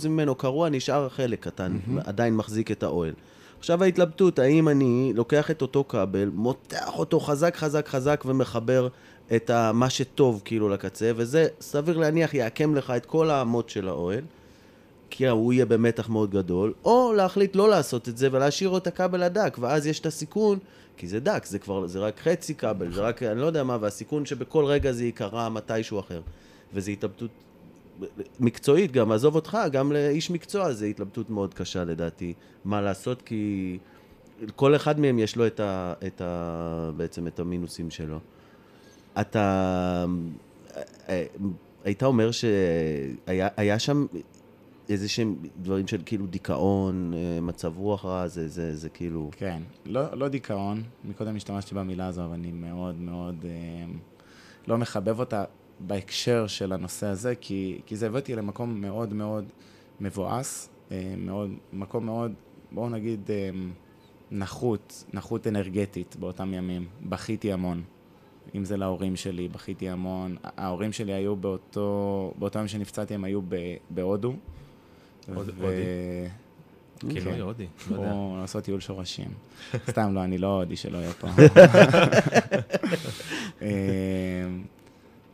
ממנו 0.09 0.35
קרוע, 0.35 0.69
נשאר 0.69 1.09
חלק 1.09 1.41
קטן, 1.45 1.79
עדיין 2.05 2.37
מחזיק 2.37 2.71
את 2.71 2.83
האוהל. 2.83 3.13
עכשיו 3.59 3.83
ההתלבטות, 3.85 4.39
האם 4.39 4.69
אני 4.69 5.13
לוקח 5.15 5.51
את 5.51 5.63
אותו 5.63 5.85
כבל, 5.89 6.31
מותח 6.35 6.99
אותו 6.99 7.21
חזק 7.21 7.57
חזק 7.57 7.89
חזק 7.89 8.25
ומחבר 8.27 8.89
את 9.37 9.51
ה- 9.51 9.73
מה 9.73 9.91
שטוב 9.91 10.43
כאילו 10.45 10.69
לקצה, 10.69 11.11
וזה 11.17 11.47
סביר 11.61 11.99
להניח 11.99 12.35
יעקם 12.35 12.75
לך 12.75 12.91
את 12.91 13.07
כל 13.07 13.31
האמות 13.31 13.69
של 13.69 13.89
האוהל, 13.89 14.23
כי 15.11 15.29
הוא 15.29 15.53
יהיה 15.53 15.67
במתח 15.67 16.09
מאוד 16.09 16.31
גדול, 16.31 16.73
או 16.85 17.13
להחליט 17.17 17.57
לא 17.57 17.71
לעשות 17.71 18.09
את 18.09 18.17
זה 18.17 18.29
ולהשאיר 18.33 18.77
את 18.77 18.87
הכבל 18.87 19.23
הדק, 19.23 19.57
ואז 19.61 19.87
יש 19.87 20.01
את 20.01 20.07
הסיכון, 20.07 20.59
כי 20.97 21.09
זה 21.09 21.21
דק, 21.21 21.45
זה 21.45 21.59
כבר, 21.59 21.87
זה 21.87 21.99
רק 21.99 22.21
חצי 22.21 22.55
כבל, 22.55 22.93
זה 22.93 23.01
רק, 23.01 23.23
אני 23.23 23.41
לא 23.41 23.47
יודע 23.47 23.65
מה, 23.65 23.79
והסיכון 23.81 24.27
שבכל 24.27 24.65
רגע 24.65 24.93
זה 24.93 25.05
ייקרע 25.05 25.49
מתישהו 25.49 26.01
אחר. 26.01 26.21
וזו 26.75 26.91
התלבטות 26.91 27.31
מקצועית 28.41 28.93
גם, 28.93 29.13
עזוב 29.13 29.35
אותך, 29.35 29.59
גם 29.73 29.93
לאיש 29.93 30.31
מקצוע 30.31 30.73
זו 30.73 30.85
התלבטות 30.85 31.31
מאוד 31.31 31.55
קשה 31.55 31.85
לדעתי, 31.85 32.35
מה 32.65 32.81
לעשות, 32.81 33.23
כי 33.23 33.79
כל 34.57 34.77
אחד 34.77 35.01
מהם 35.01 35.19
יש 35.19 35.37
לו 35.37 35.47
את 35.47 35.61
ה, 35.61 35.93
את 36.07 36.21
ה, 36.21 36.91
בעצם 36.97 37.27
את 37.27 37.41
המינוסים 37.41 37.91
שלו. 37.91 38.19
אתה 39.21 40.05
אה, 41.09 41.25
היית 41.85 42.03
אומר 42.03 42.31
שהיה 42.31 43.49
היה 43.57 43.79
שם 43.79 44.07
איזה 44.91 45.09
שהם 45.09 45.37
דברים 45.57 45.87
של 45.87 46.03
כאילו 46.07 46.27
דיכאון, 46.27 47.15
אה, 47.15 47.41
מצב 47.41 47.79
רוח 47.79 48.05
רע, 48.05 48.29
זה, 48.29 48.49
זה, 48.49 48.77
זה 48.77 48.89
כאילו... 48.89 49.31
כן, 49.37 49.63
לא, 49.87 50.15
לא 50.19 50.29
דיכאון, 50.29 50.83
מקודם 51.05 51.37
השתמשתי 51.37 51.75
במילה 51.75 52.07
הזו, 52.07 52.25
אבל 52.25 52.35
אני 52.35 52.53
מאוד 52.53 53.01
מאוד 53.01 53.45
אה, 53.45 53.93
לא 54.67 54.79
מחבב 54.79 55.21
אותה 55.21 55.45
בהקשר 55.81 56.47
של 56.47 56.73
הנושא 56.73 57.07
הזה, 57.07 57.35
כי, 57.41 57.81
כי 57.87 57.97
זה 57.97 58.07
הביא 58.07 58.19
אותי 58.19 58.37
למקום 58.37 58.81
מאוד 58.81 59.13
מאוד 59.13 59.45
מבואס, 60.01 60.69
אה, 60.91 61.15
מאוד, 61.19 61.51
מקום 61.73 62.07
מאוד, 62.07 62.33
בואו 62.73 62.89
נגיד, 62.89 63.31
אה, 63.31 63.51
נחות, 64.31 65.05
נחות 65.13 65.47
אנרגטית 65.47 66.17
באותם 66.17 66.55
ימים. 66.55 66.87
בכיתי 67.03 67.53
המון. 67.53 67.83
אם 68.55 68.65
זה 68.65 68.77
להורים 68.77 69.17
שלי, 69.17 69.49
בכיתי 69.49 69.89
המון. 69.89 70.37
ההורים 70.45 70.93
שלי 70.93 71.13
היו 71.13 71.37
באותו, 71.37 72.33
באותו 72.39 72.59
יום 72.59 72.69
שנפצעתי, 72.69 73.15
הם 73.15 73.25
היו 73.25 73.41
בהודו. 73.91 74.35
הודי? 75.27 75.53
כאילו, 77.09 77.31
כן. 77.33 77.41
הודי, 77.41 77.67
לא 77.91 77.97
יודע. 77.97 78.13
או 78.13 78.37
לעשות 78.41 78.65
טיול 78.65 78.81
שורשים. 78.81 79.29
סתם, 79.91 80.15
לא, 80.15 80.25
אני 80.25 80.39
לא 80.39 80.47
הודי 80.47 80.77
שלא 80.77 80.99
יהיה 80.99 81.13
פה. 81.13 81.29
אמ, 83.63 84.65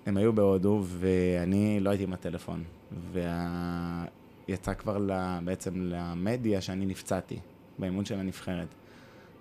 הם 0.07 0.16
היו 0.16 0.32
בהודו, 0.32 0.84
ואני 0.87 1.80
לא 1.80 1.91
הייתי 1.91 2.05
עם 2.05 2.12
הטלפון. 2.12 2.64
ויצא 3.12 4.74
כבר 4.74 4.99
בעצם 5.45 5.72
למדיה 5.76 6.61
שאני 6.61 6.87
נפצעתי, 6.87 7.39
באימון 7.78 8.05
של 8.05 8.18
הנבחרת. 8.18 8.68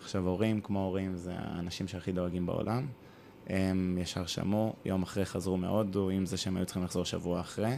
עכשיו, 0.01 0.27
הורים 0.27 0.61
כמו 0.61 0.85
הורים 0.85 1.15
זה 1.15 1.33
האנשים 1.35 1.87
שהכי 1.87 2.11
דואגים 2.11 2.45
בעולם. 2.45 2.85
הם 3.47 3.97
ישר 4.01 4.25
שמעו, 4.25 4.73
יום 4.85 5.03
אחרי 5.03 5.25
חזרו 5.25 5.57
מהודו, 5.57 6.09
עם 6.09 6.25
זה 6.25 6.37
שהם 6.37 6.57
היו 6.57 6.65
צריכים 6.65 6.83
לחזור 6.83 7.05
שבוע 7.05 7.39
אחרי. 7.39 7.77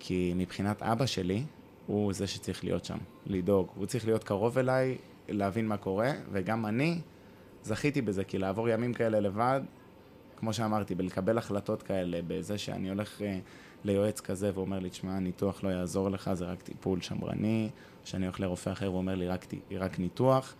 כי 0.00 0.32
מבחינת 0.36 0.82
אבא 0.82 1.06
שלי, 1.06 1.44
הוא 1.86 2.12
זה 2.12 2.26
שצריך 2.26 2.64
להיות 2.64 2.84
שם, 2.84 2.98
לדאוג. 3.26 3.68
הוא 3.74 3.86
צריך 3.86 4.06
להיות 4.06 4.24
קרוב 4.24 4.58
אליי, 4.58 4.98
להבין 5.28 5.68
מה 5.68 5.76
קורה, 5.76 6.12
וגם 6.32 6.66
אני 6.66 7.00
זכיתי 7.62 8.02
בזה, 8.02 8.24
כי 8.24 8.38
לעבור 8.38 8.68
ימים 8.68 8.94
כאלה 8.94 9.20
לבד, 9.20 9.60
כמו 10.36 10.52
שאמרתי, 10.52 10.94
בלקבל 10.94 11.38
החלטות 11.38 11.82
כאלה, 11.82 12.20
בזה 12.26 12.58
שאני 12.58 12.88
הולך 12.88 13.22
אה, 13.22 13.38
ליועץ 13.84 14.20
כזה 14.20 14.50
ואומר 14.54 14.78
לי, 14.78 14.90
תשמע, 14.90 15.18
ניתוח 15.18 15.64
לא 15.64 15.68
יעזור 15.68 16.08
לך, 16.08 16.30
זה 16.32 16.44
רק 16.44 16.62
טיפול 16.62 17.00
שמרני, 17.00 17.70
שאני 18.04 18.26
הולך 18.26 18.40
לרופא 18.40 18.70
אחר 18.70 18.92
ואומר 18.92 19.14
לי, 19.14 19.28
רק, 19.28 19.46
רק 19.78 19.98
ניתוח. 19.98 20.54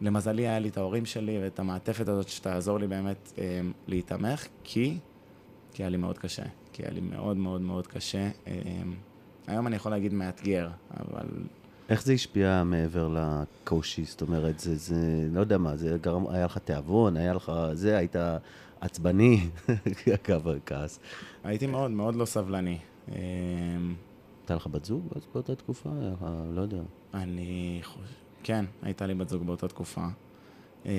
למזלי 0.00 0.48
היה 0.48 0.58
לי 0.58 0.68
את 0.68 0.76
ההורים 0.76 1.06
שלי 1.06 1.38
ואת 1.42 1.58
המעטפת 1.58 2.08
הזאת 2.08 2.28
שתעזור 2.28 2.78
לי 2.78 2.86
באמת 2.86 3.32
אה, 3.38 3.60
להיתמך, 3.86 4.46
כי, 4.64 4.98
כי 5.72 5.82
היה 5.82 5.90
לי 5.90 5.96
מאוד 5.96 6.18
קשה. 6.18 6.44
כי 6.72 6.82
היה 6.82 6.90
לי 6.90 7.00
מאוד 7.00 7.36
מאוד 7.36 7.60
מאוד 7.60 7.86
קשה. 7.86 8.28
אה, 8.46 8.52
היום 9.46 9.66
אני 9.66 9.76
יכול 9.76 9.92
להגיד 9.92 10.14
מאתגר, 10.14 10.68
אבל 11.00 11.26
איך 11.88 12.02
זה 12.02 12.12
השפיע 12.12 12.62
מעבר 12.64 13.08
לקושי? 13.08 14.04
זאת 14.04 14.22
אומרת, 14.22 14.58
זה, 14.58 14.76
זה, 14.76 15.28
לא 15.32 15.40
יודע 15.40 15.58
מה, 15.58 15.76
זה 15.76 15.96
גרם, 16.00 16.28
היה 16.28 16.44
לך 16.44 16.58
תיאבון, 16.58 17.16
היה 17.16 17.34
לך 17.34 17.52
זה, 17.72 17.96
היית 17.98 18.16
עצבני, 18.80 19.48
אגב, 20.26 20.46
כעס. 20.66 20.98
הייתי 21.44 21.66
מאוד 21.66 21.90
מאוד 21.90 22.14
לא 22.14 22.24
סבלני. 22.24 22.78
אה, 23.08 23.16
הייתה 24.40 24.54
לך 24.54 24.66
בת 24.66 24.84
זוג 24.84 25.08
באותה 25.32 25.54
תקופה? 25.54 25.90
לך, 26.12 26.26
לא 26.54 26.60
יודע. 26.60 26.82
אני 27.14 27.80
חושב, 27.82 28.14
כן, 28.42 28.64
הייתה 28.82 29.06
לי 29.06 29.14
בת 29.14 29.28
זוג 29.28 29.46
באותה 29.46 29.68
תקופה. 29.68 30.06
אה, 30.86 30.92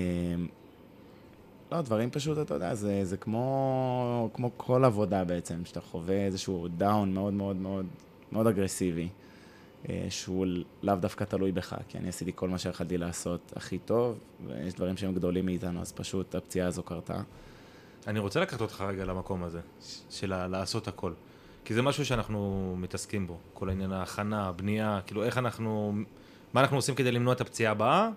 לא, 1.71 1.81
דברים 1.81 2.09
פשוט, 2.09 2.37
אתה 2.37 2.53
יודע, 2.53 2.75
זה, 2.75 3.05
זה 3.05 3.17
כמו, 3.17 4.29
כמו 4.33 4.51
כל 4.57 4.85
עבודה 4.85 5.23
בעצם, 5.23 5.65
שאתה 5.65 5.81
חווה 5.81 6.25
איזשהו 6.25 6.67
דאון 6.67 7.13
מאוד 7.13 7.33
מאוד 7.33 7.55
מאוד 7.55 7.85
מאוד 8.33 8.47
אגרסיבי, 8.47 9.09
אה, 9.89 10.05
שהוא 10.09 10.45
לאו 10.83 10.95
דווקא 10.95 11.23
תלוי 11.23 11.51
בך, 11.51 11.75
כי 11.87 11.97
אני 11.97 12.09
עשיתי 12.09 12.31
כל 12.35 12.49
מה 12.49 12.57
שיכולתי 12.57 12.97
לעשות 12.97 13.53
הכי 13.55 13.77
טוב, 13.77 14.19
ויש 14.47 14.73
דברים 14.73 14.97
שהם 14.97 15.13
גדולים 15.13 15.45
מאיתנו, 15.45 15.81
אז 15.81 15.91
פשוט 15.91 16.35
הפציעה 16.35 16.67
הזו 16.67 16.83
קרתה. 16.83 17.21
אני 18.07 18.19
רוצה 18.19 18.39
לקחת 18.39 18.61
אותך 18.61 18.81
רגע 18.81 19.05
למקום 19.05 19.43
הזה, 19.43 19.59
של 20.09 20.47
לעשות 20.47 20.87
הכל. 20.87 21.13
כי 21.65 21.73
זה 21.73 21.81
משהו 21.81 22.05
שאנחנו 22.05 22.75
מתעסקים 22.77 23.27
בו, 23.27 23.37
כל 23.53 23.69
העניין 23.69 23.91
ההכנה, 23.91 24.47
הבנייה, 24.47 24.99
כאילו 25.05 25.23
איך 25.23 25.37
אנחנו, 25.37 25.93
מה 26.53 26.61
אנחנו 26.61 26.77
עושים 26.77 26.95
כדי 26.95 27.11
למנוע 27.11 27.33
את 27.33 27.41
הפציעה 27.41 27.71
הבאה, 27.71 28.09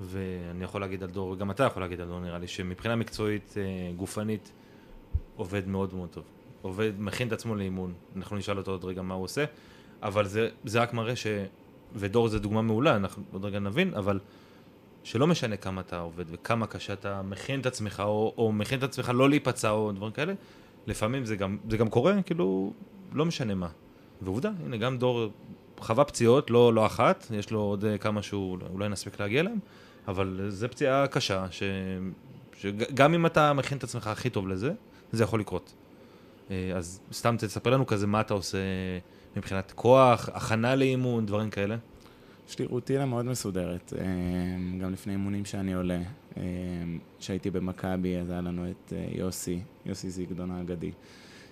ואני 0.00 0.64
יכול 0.64 0.80
להגיד 0.80 1.02
על 1.02 1.10
דור, 1.10 1.30
וגם 1.30 1.50
אתה 1.50 1.64
יכול 1.64 1.82
להגיד 1.82 2.00
על 2.00 2.08
דור 2.08 2.20
נראה 2.20 2.38
לי, 2.38 2.48
שמבחינה 2.48 2.96
מקצועית, 2.96 3.54
אה, 3.56 3.92
גופנית, 3.96 4.52
עובד 5.36 5.68
מאוד 5.68 5.94
מאוד 5.94 6.08
טוב. 6.08 6.24
עובד, 6.62 6.92
מכין 6.98 7.28
את 7.28 7.32
עצמו 7.32 7.54
לאימון, 7.54 7.94
אנחנו 8.16 8.36
נשאל 8.36 8.58
אותו 8.58 8.70
עוד 8.70 8.84
רגע 8.84 9.02
מה 9.02 9.14
הוא 9.14 9.24
עושה, 9.24 9.44
אבל 10.02 10.26
זה, 10.26 10.48
זה 10.64 10.80
רק 10.80 10.92
מראה 10.92 11.16
ש... 11.16 11.26
ודור 11.94 12.28
זה 12.28 12.38
דוגמה 12.38 12.62
מעולה, 12.62 12.96
אנחנו 12.96 13.22
עוד 13.32 13.44
רגע 13.44 13.58
נבין, 13.58 13.94
אבל 13.94 14.20
שלא 15.04 15.26
משנה 15.26 15.56
כמה 15.56 15.80
אתה 15.80 15.98
עובד 15.98 16.24
וכמה 16.28 16.66
קשה 16.66 16.92
אתה 16.92 17.22
מכין 17.22 17.60
את 17.60 17.66
עצמך, 17.66 18.02
או, 18.06 18.34
או 18.38 18.52
מכין 18.52 18.78
את 18.78 18.82
עצמך 18.82 19.10
לא 19.14 19.28
להיפצע 19.28 19.70
או 19.70 19.92
דברים 19.92 20.12
כאלה, 20.12 20.32
לפעמים 20.86 21.24
זה 21.24 21.36
גם, 21.36 21.56
זה 21.70 21.76
גם 21.76 21.88
קורה, 21.88 22.22
כאילו, 22.22 22.72
לא 23.12 23.26
משנה 23.26 23.54
מה. 23.54 23.68
ועובדה, 24.22 24.50
הנה, 24.64 24.76
גם 24.76 24.98
דור 24.98 25.28
חווה 25.78 26.04
פציעות, 26.04 26.50
לא, 26.50 26.74
לא 26.74 26.86
אחת, 26.86 27.26
יש 27.30 27.50
לו 27.50 27.60
עוד 27.60 27.84
אה, 27.84 27.98
כמה 27.98 28.22
שהוא 28.22 28.58
אולי 28.72 28.88
נספיק 28.88 29.20
להגיע 29.20 29.40
אליהם, 29.40 29.58
אבל 30.08 30.46
זו 30.48 30.68
פציעה 30.68 31.06
קשה, 31.06 31.46
ש, 31.50 31.62
שגם 32.58 33.14
אם 33.14 33.26
אתה 33.26 33.52
מכין 33.52 33.78
את 33.78 33.84
עצמך 33.84 34.06
הכי 34.06 34.30
טוב 34.30 34.48
לזה, 34.48 34.72
זה 35.12 35.24
יכול 35.24 35.40
לקרות. 35.40 35.74
אה, 36.50 36.72
אז 36.76 37.00
סתם 37.12 37.36
תספר 37.38 37.70
לנו 37.70 37.86
כזה 37.86 38.06
מה 38.06 38.20
אתה 38.20 38.34
עושה 38.34 38.58
מבחינת 39.36 39.72
כוח, 39.72 40.28
הכנה 40.32 40.74
לאימון, 40.74 41.26
דברים 41.26 41.50
כאלה. 41.50 41.76
יש 42.48 42.58
לי 42.58 42.66
רוטינה 42.66 43.06
מאוד 43.06 43.24
מסודרת, 43.24 43.92
אה, 43.98 44.04
גם 44.80 44.92
לפני 44.92 45.12
אימונים 45.12 45.44
שאני 45.44 45.74
עולה. 45.74 46.02
אה, 46.36 46.42
כשהייתי 47.18 47.50
במכבי, 47.50 48.16
אז 48.16 48.30
היה 48.30 48.40
לנו 48.40 48.70
את 48.70 48.92
יוסי, 49.12 49.60
יוסי 49.86 50.10
זיגדון 50.10 50.50
האגדי, 50.50 50.90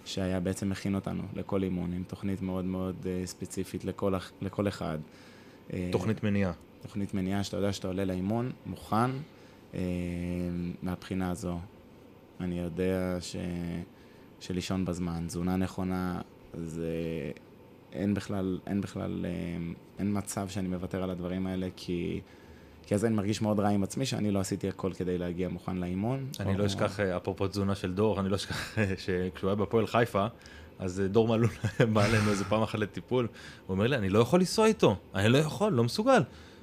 שהיה 0.04 0.40
בעצם 0.40 0.70
מכין 0.70 0.94
אותנו 0.94 1.22
לכל 1.34 1.62
אימון, 1.62 1.92
עם 1.92 2.02
תוכנית 2.02 2.42
מאוד 2.42 2.64
מאוד 2.64 3.06
ספציפית 3.24 3.84
לכל, 3.84 4.14
לכל 4.42 4.68
אחד. 4.68 4.98
תוכנית 5.92 6.24
מניעה. 6.24 6.52
תוכנית 6.82 7.14
מניעה 7.14 7.44
שאתה 7.44 7.56
יודע 7.56 7.72
שאתה 7.72 7.88
עולה 7.88 8.04
לאימון, 8.04 8.50
מוכן. 8.66 9.10
מהבחינה 10.82 11.30
הזו, 11.30 11.58
אני 12.40 12.58
יודע 12.58 13.16
ש... 13.20 13.36
שלישון 14.40 14.84
בזמן, 14.84 15.24
תזונה 15.26 15.56
נכונה, 15.56 16.20
זה... 16.54 16.92
אין 17.92 18.14
בכלל, 18.14 18.58
אין 18.66 18.80
בכלל, 18.80 19.26
אה, 19.28 19.30
אין 19.98 20.18
מצב 20.18 20.48
שאני 20.48 20.68
מוותר 20.68 21.02
על 21.02 21.10
הדברים 21.10 21.46
האלה, 21.46 21.68
כי, 21.76 22.20
כי 22.86 22.94
אז 22.94 23.04
אני 23.04 23.14
מרגיש 23.14 23.42
מאוד 23.42 23.60
רע 23.60 23.68
עם 23.68 23.82
עצמי, 23.82 24.06
שאני 24.06 24.30
לא 24.30 24.40
עשיתי 24.40 24.68
הכל 24.68 24.92
כדי 24.92 25.18
להגיע 25.18 25.48
מוכן 25.48 25.76
לאימון. 25.76 26.26
אני 26.40 26.54
או- 26.54 26.58
לא 26.58 26.66
אשכח, 26.66 27.00
אה, 27.00 27.16
אפרופו 27.16 27.48
תזונה 27.48 27.74
של 27.74 27.94
דור, 27.94 28.20
אני 28.20 28.28
לא 28.28 28.36
אשכח 28.36 28.78
אה, 28.78 28.92
שכשהוא 28.98 29.48
היה 29.48 29.54
בהפועל 29.54 29.86
חיפה, 29.86 30.26
אז 30.78 31.00
אה, 31.00 31.08
דור 31.08 31.28
מלול 31.28 31.50
בא 31.92 32.04
אלינו 32.04 32.30
איזה 32.30 32.44
פעם 32.44 32.62
אחת 32.62 32.78
לטיפול, 32.78 33.28
הוא 33.66 33.74
אומר 33.74 33.86
לי, 33.86 33.96
אני 33.96 34.08
לא 34.08 34.18
יכול 34.18 34.40
לנסוע 34.40 34.66
איתו, 34.66 34.96
אני 35.14 35.28
לא 35.28 35.38
יכול, 35.38 35.72
לא 35.72 35.84
מסוגל. 35.84 36.22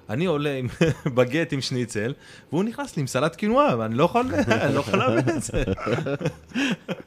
אני 0.09 0.25
עולה 0.25 0.57
עם 0.57 0.67
בגט 1.15 1.53
עם 1.53 1.61
שניצל, 1.61 2.13
והוא 2.51 2.63
נכנס 2.63 2.95
לי 2.97 3.01
עם 3.01 3.07
סלט 3.07 3.35
קינוע, 3.35 3.75
ואני 3.79 3.95
לא 3.95 4.03
יכול, 4.03 4.25
אני 4.47 4.75
לא 4.75 4.79
יכול 4.79 4.99
להבין 4.99 5.35
את 5.37 5.43
זה. 5.43 5.63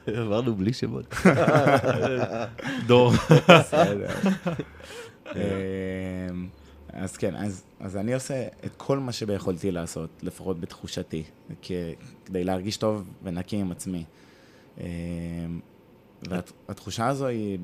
עברנו 0.20 0.54
בלי 0.54 0.72
שמות. 0.72 1.14
דור. 2.86 3.12
בסדר. 3.48 4.08
אמ, 5.36 6.48
אז 6.92 7.16
כן, 7.16 7.36
אז, 7.36 7.64
אז 7.80 7.96
אני 7.96 8.14
עושה 8.14 8.46
את 8.66 8.70
כל 8.76 8.98
מה 8.98 9.12
שביכולתי 9.12 9.70
לעשות, 9.70 10.10
לפחות 10.22 10.60
בתחושתי, 10.60 11.22
כ- 11.62 11.72
כדי 12.26 12.44
להרגיש 12.44 12.76
טוב 12.76 13.04
ונקי 13.22 13.56
עם 13.56 13.70
עצמי. 13.72 14.04
אמ, 14.80 14.84
והתחושה 16.22 17.06
הזו 17.08 17.26
היא 17.26 17.58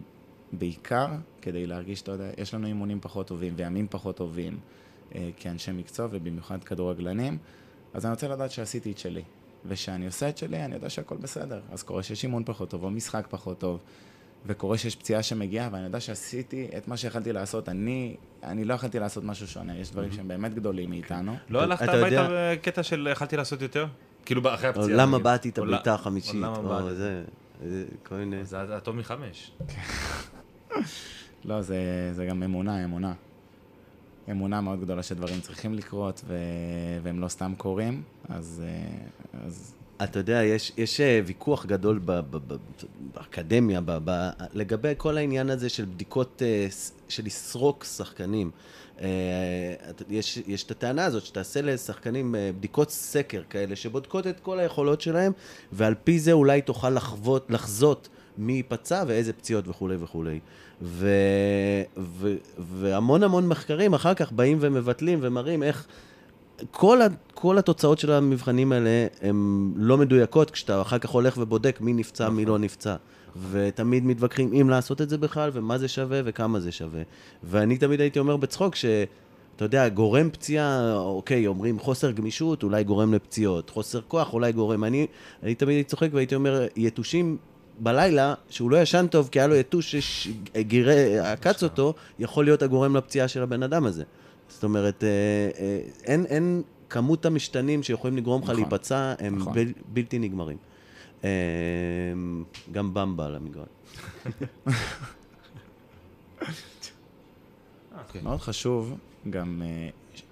בעיקר 0.52 1.06
כדי 1.42 1.66
להרגיש, 1.66 2.02
אתה 2.02 2.12
יודע, 2.12 2.30
יש 2.38 2.54
לנו 2.54 2.66
אימונים 2.66 2.98
פחות 3.00 3.26
טובים 3.26 3.52
וימים 3.56 3.86
פחות 3.90 4.16
טובים 4.16 4.52
אה, 4.52 4.58
כאנשי 5.36 5.72
מקצוע 5.72 6.08
ובמיוחד 6.10 6.64
כדורגלנים, 6.64 7.38
אז 7.94 8.04
אני 8.06 8.10
רוצה 8.12 8.28
לדעת 8.28 8.50
שעשיתי 8.50 8.92
את 8.92 8.98
שלי. 8.98 9.22
וכשאני 9.66 10.06
עושה 10.06 10.28
את 10.28 10.38
שלי, 10.38 10.64
אני 10.64 10.74
יודע 10.74 10.90
שהכל 10.90 11.16
בסדר. 11.16 11.60
אז 11.72 11.82
קורה 11.82 12.02
שיש 12.02 12.24
אימון 12.24 12.42
פחות 12.46 12.70
טוב 12.70 12.84
או 12.84 12.90
משחק 12.90 13.26
פחות 13.30 13.58
טוב. 13.58 13.80
וקורה 14.46 14.78
שיש 14.78 14.96
פציעה 14.96 15.22
שמגיעה, 15.22 15.68
ואני 15.72 15.84
יודע 15.84 16.00
שעשיתי 16.00 16.68
את 16.76 16.88
מה 16.88 16.96
שיכלתי 16.96 17.32
לעשות. 17.32 17.68
אני, 17.68 18.16
אני 18.42 18.64
לא 18.64 18.74
יכלתי 18.74 18.98
לעשות 18.98 19.24
משהו 19.24 19.46
שונה, 19.48 19.76
יש 19.78 19.90
דברים 19.90 20.12
שהם 20.12 20.28
באמת 20.28 20.54
גדולים 20.54 20.90
מאיתנו. 20.90 21.36
לא 21.48 21.62
הלכת 21.62 21.82
אתה 21.82 21.92
הביתה 21.92 22.14
יודע- 22.14 22.28
בקטע 22.54 22.82
של 22.82 23.08
יכלתי 23.12 23.36
לעשות 23.36 23.62
יותר? 23.62 23.86
כאילו 24.24 24.54
אחרי 24.54 24.68
או 24.68 24.80
הפציעה. 24.80 24.96
למה. 24.98 25.18
באתי 25.18 25.48
את 25.48 25.58
הבעיטה 25.58 25.90
לא- 25.90 25.94
החמישית, 25.94 26.34
או 26.34 26.62
למה. 26.62 26.94
זה, 26.94 27.22
כל 28.02 28.14
מיני... 28.14 28.44
זה 28.44 28.60
היה 28.60 28.80
טוב 28.80 28.96
מחמש. 28.96 29.52
לא, 31.44 31.62
זה, 31.62 31.76
זה 32.12 32.26
גם 32.26 32.42
אמונה, 32.42 32.84
אמונה. 32.84 33.12
אמונה 34.30 34.60
מאוד 34.60 34.80
גדולה 34.80 35.02
שדברים 35.02 35.40
צריכים 35.40 35.74
לקרות, 35.74 36.22
ו... 36.26 36.36
והם 37.02 37.20
לא 37.20 37.28
סתם 37.28 37.52
קורים, 37.56 38.02
אז, 38.28 38.62
אה, 38.64 39.46
אז 39.46 39.74
אתה 40.02 40.18
יודע, 40.18 40.44
יש, 40.44 40.72
יש 40.76 41.00
אה, 41.00 41.20
ויכוח 41.26 41.66
גדול 41.66 42.00
ב, 42.04 42.12
ב, 42.12 42.36
ב, 42.36 42.56
באקדמיה 43.14 43.80
ב, 43.80 43.98
ב, 44.04 44.30
לגבי 44.52 44.92
כל 44.96 45.16
העניין 45.16 45.50
הזה 45.50 45.68
של 45.68 45.84
בדיקות, 45.84 46.42
אה, 46.44 46.66
של 47.08 47.24
לסרוק 47.24 47.84
שחקנים. 47.84 48.50
יש, 50.10 50.38
יש 50.46 50.64
את 50.64 50.70
הטענה 50.70 51.04
הזאת 51.04 51.24
שתעשה 51.24 51.62
לשחקנים 51.62 52.34
בדיקות 52.58 52.90
סקר 52.90 53.42
כאלה, 53.50 53.76
שבודקות 53.76 54.26
את 54.26 54.40
כל 54.40 54.58
היכולות 54.58 55.00
שלהם, 55.00 55.32
ועל 55.72 55.94
פי 56.04 56.18
זה 56.18 56.32
אולי 56.32 56.62
תוכל 56.62 56.90
לחוות, 56.90 57.50
לחזות 57.50 58.08
מי 58.38 58.62
פצע 58.62 59.04
ואיזה 59.06 59.32
פציעות 59.32 59.68
וכולי 59.68 59.96
וכולי. 60.00 60.40
ו, 60.82 61.08
ו, 61.98 62.34
והמון 62.58 63.22
המון 63.22 63.48
מחקרים 63.48 63.94
אחר 63.94 64.14
כך 64.14 64.32
באים 64.32 64.58
ומבטלים 64.60 65.18
ומראים 65.22 65.62
איך 65.62 65.86
כל, 66.70 67.02
ה, 67.02 67.06
כל 67.34 67.58
התוצאות 67.58 67.98
של 67.98 68.12
המבחנים 68.12 68.72
האלה 68.72 69.06
הן 69.22 69.70
לא 69.76 69.98
מדויקות 69.98 70.50
כשאתה 70.50 70.80
אחר 70.80 70.98
כך 70.98 71.10
הולך 71.10 71.38
ובודק 71.38 71.78
מי 71.80 71.92
נפצע, 71.92 72.28
מי 72.28 72.44
לא 72.44 72.58
נפצע. 72.58 72.96
ותמיד 73.50 74.04
מתווכחים 74.04 74.52
אם 74.60 74.70
לעשות 74.70 75.00
את 75.00 75.08
זה 75.08 75.18
בכלל, 75.18 75.50
ומה 75.52 75.78
זה 75.78 75.88
שווה 75.88 76.20
וכמה 76.24 76.60
זה 76.60 76.72
שווה. 76.72 77.02
ואני 77.44 77.78
תמיד 77.78 78.00
הייתי 78.00 78.18
אומר 78.18 78.36
בצחוק 78.36 78.74
ש... 78.74 78.84
אתה 79.56 79.64
יודע, 79.64 79.88
גורם 79.88 80.30
פציעה, 80.30 80.94
אוקיי, 80.96 81.46
אומרים 81.46 81.78
חוסר 81.78 82.10
גמישות, 82.10 82.62
אולי 82.62 82.84
גורם 82.84 83.14
לפציעות, 83.14 83.70
חוסר 83.70 84.00
כוח, 84.08 84.32
אולי 84.32 84.52
גורם. 84.52 84.84
אני, 84.84 85.06
אני 85.42 85.54
תמיד 85.54 85.74
הייתי 85.74 85.90
צוחק 85.90 86.08
והייתי 86.12 86.34
אומר, 86.34 86.66
יתושים 86.76 87.36
בלילה, 87.78 88.34
שהוא 88.48 88.70
לא 88.70 88.76
ישן 88.76 89.06
טוב 89.10 89.28
כי 89.32 89.40
היה 89.40 89.46
לו 89.46 89.54
יתוש 89.54 89.96
שגירה, 89.96 90.94
עקץ 91.32 91.62
אותו, 91.62 91.94
יכול 92.18 92.44
להיות 92.44 92.62
הגורם 92.62 92.96
לפציעה 92.96 93.28
של 93.28 93.42
הבן 93.42 93.62
אדם 93.62 93.86
הזה. 93.86 94.04
זאת 94.48 94.64
אומרת, 94.64 95.04
אה, 95.04 95.08
אה, 95.58 95.80
אין, 96.04 96.26
אין 96.26 96.62
כמות 96.88 97.26
המשתנים 97.26 97.82
שיכולים 97.82 98.16
לגרום 98.16 98.42
לך 98.42 98.50
נכון. 98.50 98.60
להיפצע, 98.60 99.14
הם 99.18 99.36
נכון. 99.36 99.54
בל, 99.54 99.72
בלתי 99.88 100.18
נגמרים. 100.18 100.56
אה, 101.24 101.30
גם 102.72 102.94
במבה 102.94 103.26
על 103.26 103.34
המגרש. 103.36 103.68
מאוד 108.22 108.40
חשוב 108.40 108.96
גם, 109.30 109.62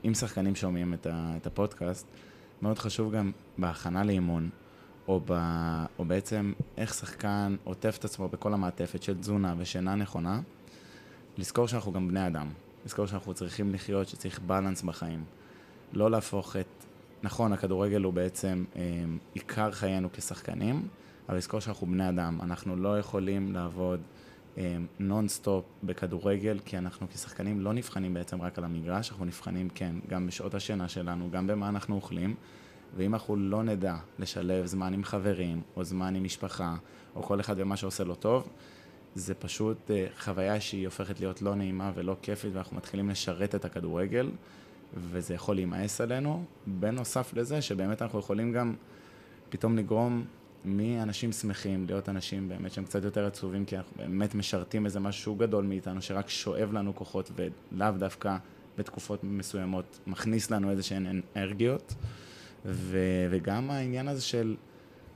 אם 0.05 0.15
שחקנים 0.15 0.55
שומעים 0.55 0.95
את 1.07 1.47
הפודקאסט, 1.47 2.07
מאוד 2.63 2.79
חשוב 2.79 3.13
גם 3.13 3.33
בהכנה 3.59 4.05
לאימון, 4.05 4.51
או, 5.09 5.21
ב, 5.27 5.33
או 5.99 6.05
בעצם 6.05 6.53
איך 6.77 6.95
שחקן 6.95 7.57
עוטף 7.65 7.97
את 7.99 8.05
עצמו 8.05 8.29
בכל 8.29 8.55
המעטפת 8.55 9.03
של 9.03 9.19
תזונה 9.19 9.55
ושינה 9.59 9.95
נכונה, 9.95 10.41
לזכור 11.39 11.69
שאנחנו 11.69 11.93
גם 11.93 12.09
בני 12.09 12.27
אדם. 12.27 12.49
לזכור 12.87 13.07
שאנחנו 13.07 13.35
צריכים 13.35 13.75
לחיות, 13.75 14.09
שצריך 14.09 14.41
בלנס 14.41 14.83
בחיים. 14.83 15.25
לא 15.93 16.11
להפוך 16.11 16.57
את... 16.57 16.67
נכון, 17.23 17.53
הכדורגל 17.53 18.03
הוא 18.03 18.13
בעצם 18.13 18.65
אה, 18.77 18.83
עיקר 19.35 19.71
חיינו 19.71 20.09
כשחקנים, 20.13 20.89
אבל 21.29 21.37
לזכור 21.37 21.61
שאנחנו 21.61 21.87
בני 21.87 22.09
אדם. 22.09 22.39
אנחנו 22.43 22.77
לא 22.77 22.99
יכולים 22.99 23.53
לעבוד 23.53 24.01
נונסטופ 24.99 25.65
בכדורגל, 25.83 26.59
כי 26.65 26.79
אנחנו 26.79 27.09
כשחקנים 27.09 27.61
לא 27.61 27.73
נבחנים 27.73 28.15
בעצם 28.15 28.43
רק 28.43 28.59
על 28.59 28.65
המגרש, 28.65 29.11
אנחנו 29.11 29.25
נבחנים, 29.25 29.69
כן, 29.69 29.95
גם 30.09 30.27
בשעות 30.27 30.55
השינה 30.55 30.89
שלנו, 30.89 31.31
גם 31.31 31.47
במה 31.47 31.69
אנחנו 31.69 31.95
אוכלים, 31.95 32.35
ואם 32.97 33.15
אנחנו 33.15 33.37
לא 33.37 33.63
נדע 33.63 33.97
לשלב 34.19 34.67
זמן 34.67 34.95
עם 34.95 35.05
חברים, 35.05 35.63
או 35.77 35.85
זמן 35.85 36.15
עם 36.15 36.25
משפחה, 36.25 36.77
או 37.17 37.23
כל 37.23 37.41
אחד 37.41 37.59
במה 37.59 37.77
שעושה 37.77 38.05
לו 38.05 38.15
טוב, 38.15 38.49
זה 39.15 39.35
פשוט 39.35 39.91
אה, 39.91 40.07
חוויה 40.19 40.61
שהיא 40.61 40.87
הופכת 40.87 41.21
להיות 41.21 41.43
לא 41.43 41.55
נעימה 41.55 41.93
ולא 41.95 42.17
כיפית, 42.23 42.55
ואנחנו 42.55 42.77
מתחילים 42.77 43.11
לשרת 43.11 43.55
את 43.55 43.65
הכדורגל, 43.65 44.31
וזה 44.97 45.35
יכול 45.35 45.55
להימאס 45.55 46.01
עלינו. 46.01 46.45
בנוסף 46.67 47.35
לזה, 47.35 47.63
שבאמת 47.63 48.03
אנחנו 48.03 48.19
יכולים 48.19 48.53
גם 48.53 48.75
פתאום 49.49 49.77
לגרום 49.77 50.25
מאנשים 50.65 51.33
שמחים 51.33 51.87
להיות 51.87 52.09
אנשים 52.09 52.49
באמת 52.49 52.73
שהם 52.73 52.85
קצת 52.85 53.05
יותר 53.05 53.27
עצובים, 53.27 53.65
כי 53.65 53.77
אנחנו 53.77 53.97
באמת 53.97 54.35
משרתים 54.35 54.87
איזה 54.87 55.01
משהו 55.01 55.35
גדול 55.35 55.65
מאיתנו, 55.65 56.03
שרק 56.03 56.29
שואב 56.29 56.73
לנו 56.73 56.95
כוחות, 56.95 57.31
ולאו 57.37 57.91
דווקא 57.99 58.37
בתקופות 58.79 59.25
מסוימות 59.25 59.99
מכניס 60.07 60.51
לנו 60.51 60.71
איזה 60.71 60.83
שהן 60.83 61.23
אנרגיות. 61.37 61.95
ו- 62.65 62.99
וגם 63.31 63.71
העניין 63.71 64.09
הזה 64.09 64.23
של 64.23 64.57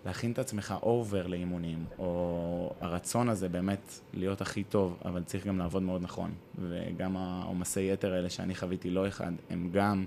להכין 0.06 0.32
את 0.32 0.38
עצמך 0.38 0.74
אובר 0.82 1.26
לאימונים, 1.26 1.84
או 1.98 2.72
הרצון 2.80 3.28
הזה 3.28 3.48
באמת 3.48 3.92
להיות 4.14 4.40
הכי 4.40 4.64
טוב, 4.64 4.96
אבל 5.04 5.22
צריך 5.22 5.46
גם 5.46 5.58
לעבוד 5.58 5.82
מאוד 5.82 6.02
נכון. 6.02 6.34
וגם 6.58 7.16
העומסי 7.16 7.92
יתר 7.92 8.12
האלה 8.12 8.30
שאני 8.30 8.54
חוויתי 8.54 8.90
לא 8.90 9.08
אחד, 9.08 9.32
הם 9.50 9.70
גם 9.72 10.04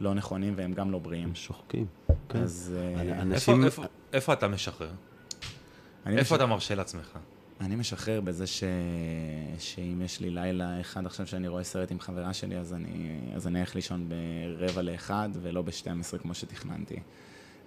לא 0.00 0.14
נכונים 0.14 0.52
והם 0.56 0.72
גם 0.72 0.90
לא 0.90 0.98
בריאים. 0.98 1.28
הם 1.28 1.34
שוחקים. 1.34 1.86
כן. 2.28 2.38
אז 2.38 2.74
אה, 2.78 3.00
איפה, 3.02 3.22
אנשים... 3.22 3.64
איפה, 3.64 3.82
איפה 4.12 4.32
אתה 4.32 4.48
משחרר? 4.48 4.90
איפה 6.06 6.20
מש- 6.20 6.32
אתה 6.32 6.46
מרשה 6.46 6.74
לעצמך? 6.74 7.18
אני 7.60 7.76
משחרר 7.76 8.20
בזה 8.20 8.46
ש... 8.46 8.64
שאם 9.58 10.02
יש 10.04 10.20
לי 10.20 10.30
לילה 10.30 10.80
אחד 10.80 11.06
עכשיו 11.06 11.26
שאני 11.26 11.48
רואה 11.48 11.64
סרט 11.64 11.90
עם 11.90 12.00
חברה 12.00 12.32
שלי, 12.34 12.58
אז 12.58 12.74
אני, 12.74 13.20
אז 13.34 13.46
אני 13.46 13.60
אלך 13.60 13.74
לישון 13.74 14.08
ברבע 14.08 14.82
לאחד 14.82 15.28
ולא 15.42 15.62
ב-12 15.62 16.18
כמו 16.18 16.34
שתכננתי. 16.34 16.96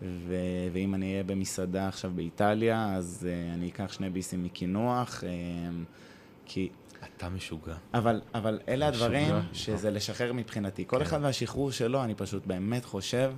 ו... 0.01 0.35
ואם 0.73 0.95
אני 0.95 1.11
אהיה 1.11 1.23
במסעדה 1.23 1.87
עכשיו 1.87 2.11
באיטליה, 2.15 2.95
אז 2.95 3.27
uh, 3.27 3.53
אני 3.53 3.69
אקח 3.69 3.91
שני 3.91 4.09
ביסים 4.09 4.43
מקינוח, 4.43 5.23
um, 5.23 5.25
כי... 6.45 6.69
אתה 7.17 7.29
משוגע. 7.29 7.75
אבל, 7.93 8.21
אבל 8.33 8.59
אלה 8.67 8.91
משוגע. 8.91 9.05
הדברים 9.05 9.35
שזה 9.53 9.91
לשחרר 9.91 10.33
מבחינתי. 10.33 10.83
כל 10.87 10.97
כן. 10.97 11.01
אחד 11.01 11.19
והשחרור 11.21 11.71
שלו, 11.71 12.03
אני 12.03 12.15
פשוט 12.15 12.47
באמת 12.47 12.85
חושב 12.85 13.33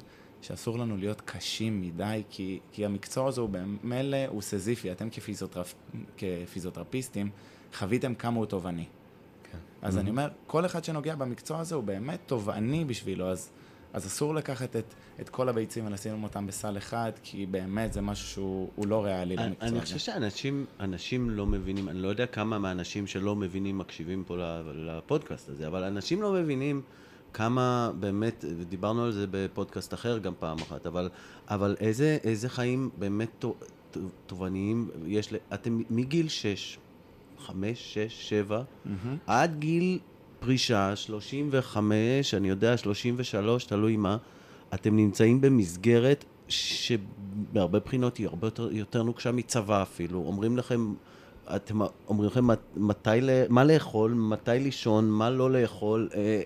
שאסור 0.46 0.80
לנו 0.80 0.98
להיות 0.98 1.22
קשים 1.22 1.82
מדי, 1.82 2.24
כי, 2.30 2.60
כי 2.72 2.86
המקצוע 2.86 3.28
הזה 3.28 3.41
הוא 3.41 3.50
במילא, 3.50 4.18
הוא 4.28 4.41
סזיפי. 4.41 4.91
אתם 4.91 5.10
כפיזיותרפ, 5.10 5.76
כפיזיותרפיסטים, 6.18 7.30
חוויתם 7.74 8.16
כמה 8.16 8.38
הוא 8.38 8.46
תובעני. 8.46 8.86
כן. 9.52 9.58
אז 9.82 9.98
אני 9.98 10.10
אומר, 10.10 10.28
כל 10.48 10.66
אחד 10.66 10.84
שנוגע 10.84 11.16
במקצוע 11.16 11.60
הזה 11.60 11.76
הוא 11.76 11.84
באמת 11.84 12.20
תובעני 12.26 12.86
בשבילו, 12.86 13.28
אז, 13.30 13.50
אז 13.93 14.06
אסור 14.08 14.36
לקחת 14.36 14.76
את, 14.76 14.93
את 15.22 15.30
כל 15.30 15.50
הביצים 15.50 15.88
ולשים 15.88 16.24
אותם 16.24 16.48
בסל 16.48 16.78
אחד, 16.78 17.12
כי 17.24 17.46
באמת 17.46 17.93
זה 17.93 18.02
משהו 18.02 18.28
שהוא 18.28 18.70
הוא 18.76 18.88
לא 18.88 19.06
ריאלי 19.06 19.38
אני, 19.38 19.46
למקצוע 19.46 19.68
אני 19.68 19.78
הזה. 19.78 19.86
חושב 19.86 19.98
שאנשים 19.98 20.66
אנשים 20.80 21.30
לא 21.30 21.46
מבינים, 21.46 21.89
אני 21.89 22.02
לא 22.02 22.08
יודע 22.08 22.26
כמה 22.26 22.60
מהאנשים 22.60 23.08
שלא 23.08 23.36
מבינים 23.36 23.78
מקשיבים 23.78 24.24
פה 24.24 24.38
לפודקאסט 24.76 25.50
הזה, 25.50 25.68
אבל 25.68 25.84
אנשים 25.84 26.22
לא 26.22 26.34
מבינים 26.34 26.82
כמה 27.36 27.92
באמת, 28.00 28.46
ודיברנו 28.60 29.04
על 29.04 29.12
זה 29.12 29.26
בפודקאסט 29.32 29.94
אחר 29.94 30.18
גם 30.18 30.34
פעם 30.40 30.58
אחת, 30.58 30.86
אבל, 30.86 31.10
אבל 31.50 31.76
איזה, 31.80 32.18
איזה 32.24 32.50
חיים 32.50 32.90
באמת 32.98 33.46
תובעניים 34.26 34.90
יש, 35.06 35.34
אתם 35.54 35.82
מגיל 35.90 36.28
6, 36.28 36.78
5, 37.40 37.94
6, 37.94 38.30
7, 38.30 38.62
מהמם. 38.86 39.18
עד 39.28 39.60
גיל 39.60 40.00
פרישה, 40.40 40.96
35, 40.96 42.34
אני 42.34 42.50
יודע, 42.50 42.78
33, 42.78 43.66
תלוי 43.66 43.98
מה, 43.98 44.18
אתם 44.74 44.96
נמצאים 44.96 45.42
במסגרת 45.42 46.26
שבהרבה 46.48 47.80
בחינות 47.80 48.18
היא 48.18 48.28
הרבה 48.28 48.48
יותר, 48.48 48.72
יותר 48.72 49.04
נוקשה 49.04 49.32
מצבא 49.32 49.82
אפילו. 49.82 50.20
אומרים 50.20 50.58
לכם, 50.58 50.94
אתם 51.56 51.80
אומרים 52.08 52.30
לכם 52.30 52.48
מת- 52.48 52.60
מתי, 52.78 53.10
מה 53.50 53.64
לאכול, 53.64 54.12
מתי 54.14 54.52
לישון, 54.60 55.10
מה 55.10 55.30
לא 55.30 55.52
לאכול, 55.52 56.10
אה, 56.14 56.20
אה, 56.20 56.41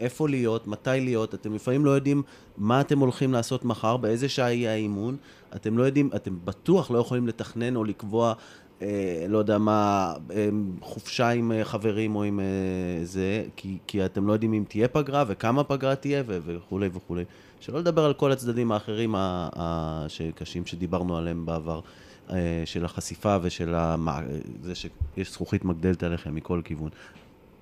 איפה 0.00 0.28
להיות, 0.28 0.66
מתי 0.66 0.90
להיות. 1.00 1.34
אתם 1.34 1.54
לפעמים 1.54 1.84
לא 1.84 1.90
יודעים 1.90 2.22
מה 2.58 2.80
אתם 2.80 2.98
הולכים 2.98 3.32
לעשות 3.32 3.64
מחר, 3.64 3.96
באיזה 3.96 4.28
שעה 4.28 4.52
יהיה 4.52 4.72
האימון. 4.72 5.16
אתם 5.56 5.78
לא 5.78 5.82
יודעים, 5.84 6.10
אתם 6.16 6.36
בטוח 6.44 6.90
לא 6.90 6.98
יכולים 6.98 7.28
לתכנן 7.28 7.76
או 7.76 7.84
לקבוע 7.84 8.32
אה, 8.82 8.88
לא 9.28 9.38
יודע 9.38 9.58
מה, 9.58 10.14
חופשה 10.80 11.28
עם 11.30 11.52
חברים 11.62 12.16
או 12.16 12.22
עם 12.22 12.40
זה, 13.04 13.44
כי, 13.56 13.78
כי 13.86 14.04
אתם 14.04 14.26
לא 14.26 14.32
יודעים 14.32 14.52
אם 14.52 14.64
תהיה 14.68 14.88
פגרה 14.88 15.24
וכמה 15.28 15.64
פגרה 15.64 15.94
תהיה 15.94 16.22
ו- 16.26 16.38
וכולי 16.46 16.88
וכולי. 16.92 17.24
שלא 17.60 17.78
לדבר 17.78 18.04
על 18.04 18.12
כל 18.14 18.32
הצדדים 18.32 18.72
האחרים 18.72 19.14
ה- 19.14 19.48
ה- 19.56 20.04
שקשים 20.08 20.66
שדיברנו 20.66 21.16
עליהם 21.16 21.46
בעבר, 21.46 21.80
של 22.64 22.84
החשיפה 22.84 23.36
ושל 23.42 23.74
המע... 23.74 24.18
זה 24.62 24.74
שיש 24.74 25.32
זכוכית 25.32 25.64
מגדלת 25.64 26.02
עליכם 26.02 26.34
מכל 26.34 26.60
כיוון. 26.64 26.90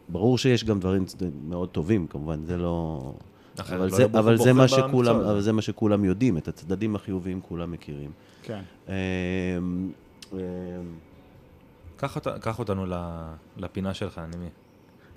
ברור 0.08 0.38
שיש 0.38 0.64
גם 0.64 0.80
דברים 0.80 1.04
מאוד 1.48 1.68
טובים, 1.68 2.06
כמובן, 2.06 2.44
זה 2.44 2.56
לא... 2.56 3.12
אחרת 3.60 3.76
אבל, 3.76 3.84
לא 3.84 3.96
זה, 3.96 4.04
אבל, 4.04 4.36
זה 4.36 4.52
מה 4.52 4.68
שכולם. 4.68 5.16
אבל 5.16 5.40
זה 5.40 5.52
מה 5.52 5.62
שכולם 5.62 6.04
יודעים, 6.04 6.38
את 6.38 6.48
הצדדים 6.48 6.96
החיוביים 6.96 7.40
כולם 7.40 7.72
מכירים. 7.72 8.10
כן. 8.42 8.60
אמ, 8.88 8.92
אמ, 10.32 10.38
קח 12.40 12.58
אותנו 12.58 12.86
ל- 12.86 13.32
לפינה 13.56 13.94
שלך, 13.94 14.18
אני. 14.18 14.46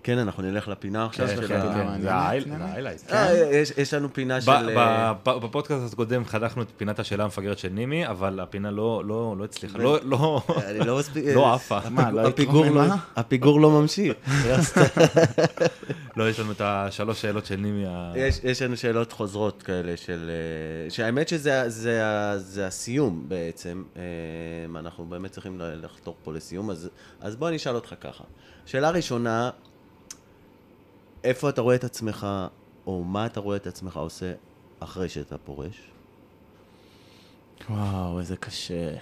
כן, 0.04 0.18
אנחנו 0.18 0.43
נלך 0.43 0.68
לפינה 0.68 1.06
עכשיו 1.06 1.28
של 1.28 1.54
ה... 1.54 1.58
מעניינת, 1.66 2.06
מעניינת. 2.47 2.62
ההיילייט. 2.62 3.01
יש, 3.78 3.93
לנו 3.93 4.14
פינה 4.14 4.41
של... 4.41 4.51
אה, 4.51 5.14
בפודקאסט 5.26 5.93
הקודם 5.93 6.26
חנכנו 6.26 6.62
את 6.62 6.68
פינת 6.78 6.99
השאלה 6.99 7.24
המפגרת 7.24 7.58
של 7.60 7.70
נימי, 7.70 8.08
אבל 8.08 8.39
הפינה 8.39 8.72
לא 8.72 9.04
לא- 9.06 9.36
לא 9.39 9.43
הצליחה, 9.43 9.78
לא- 9.78 9.99
לא 11.36 11.54
עפה. 11.54 11.78
הפיגור 13.16 13.62
לא- 13.62 13.72
ממשיך. 13.72 14.14
לא, 16.18 16.30
יש 16.30 16.39
לנו 16.39 16.51
את 16.51 16.62
השלוש 16.64 17.22
שאלות 17.22 17.45
של 17.45 17.56
נימי. 17.56 17.86
יש, 18.43 18.62
לנו 18.62 18.78
שאלות 18.78 19.12
חוזרות 19.12 19.64
כאלה 19.64 19.97
של... 19.97 20.30
אה, 20.86 20.89
שהאמת 20.89 21.28
שזה 21.28 21.70
זה, 21.70 22.01
זה 22.38 22.68
הסיום 22.68 23.26
בעצם. 23.28 23.84
אה, 23.97 24.01
אנחנו 24.80 25.06
באמת 25.06 25.32
צריכים 25.32 25.62
לחתור 25.62 26.16
פה 26.24 26.34
לסיום, 26.34 26.70
אז, 26.70 26.89
אז 27.22 27.36
בוא 27.36 27.47
אני 27.47 27.56
אשאל 27.58 27.76
אותך 27.76 27.93
ככה. 28.01 28.24
שאלה 28.66 28.89
ראשונה, 28.89 29.49
איפה 31.24 31.49
אתה 31.49 31.61
רואה 31.61 31.76
את 31.76 31.84
עצמך, 31.84 32.28
או 32.88 33.03
מה 33.03 33.26
אתה 33.26 33.39
רואה 33.39 33.57
את 33.57 33.67
עצמך 33.67 33.97
עושה 33.97 34.34
אחרי 34.80 35.09
שאתה 35.09 35.38
פורש? 35.38 35.91
וואו, 37.69 38.19
איזה 38.19 38.38
קשה. 38.38 38.95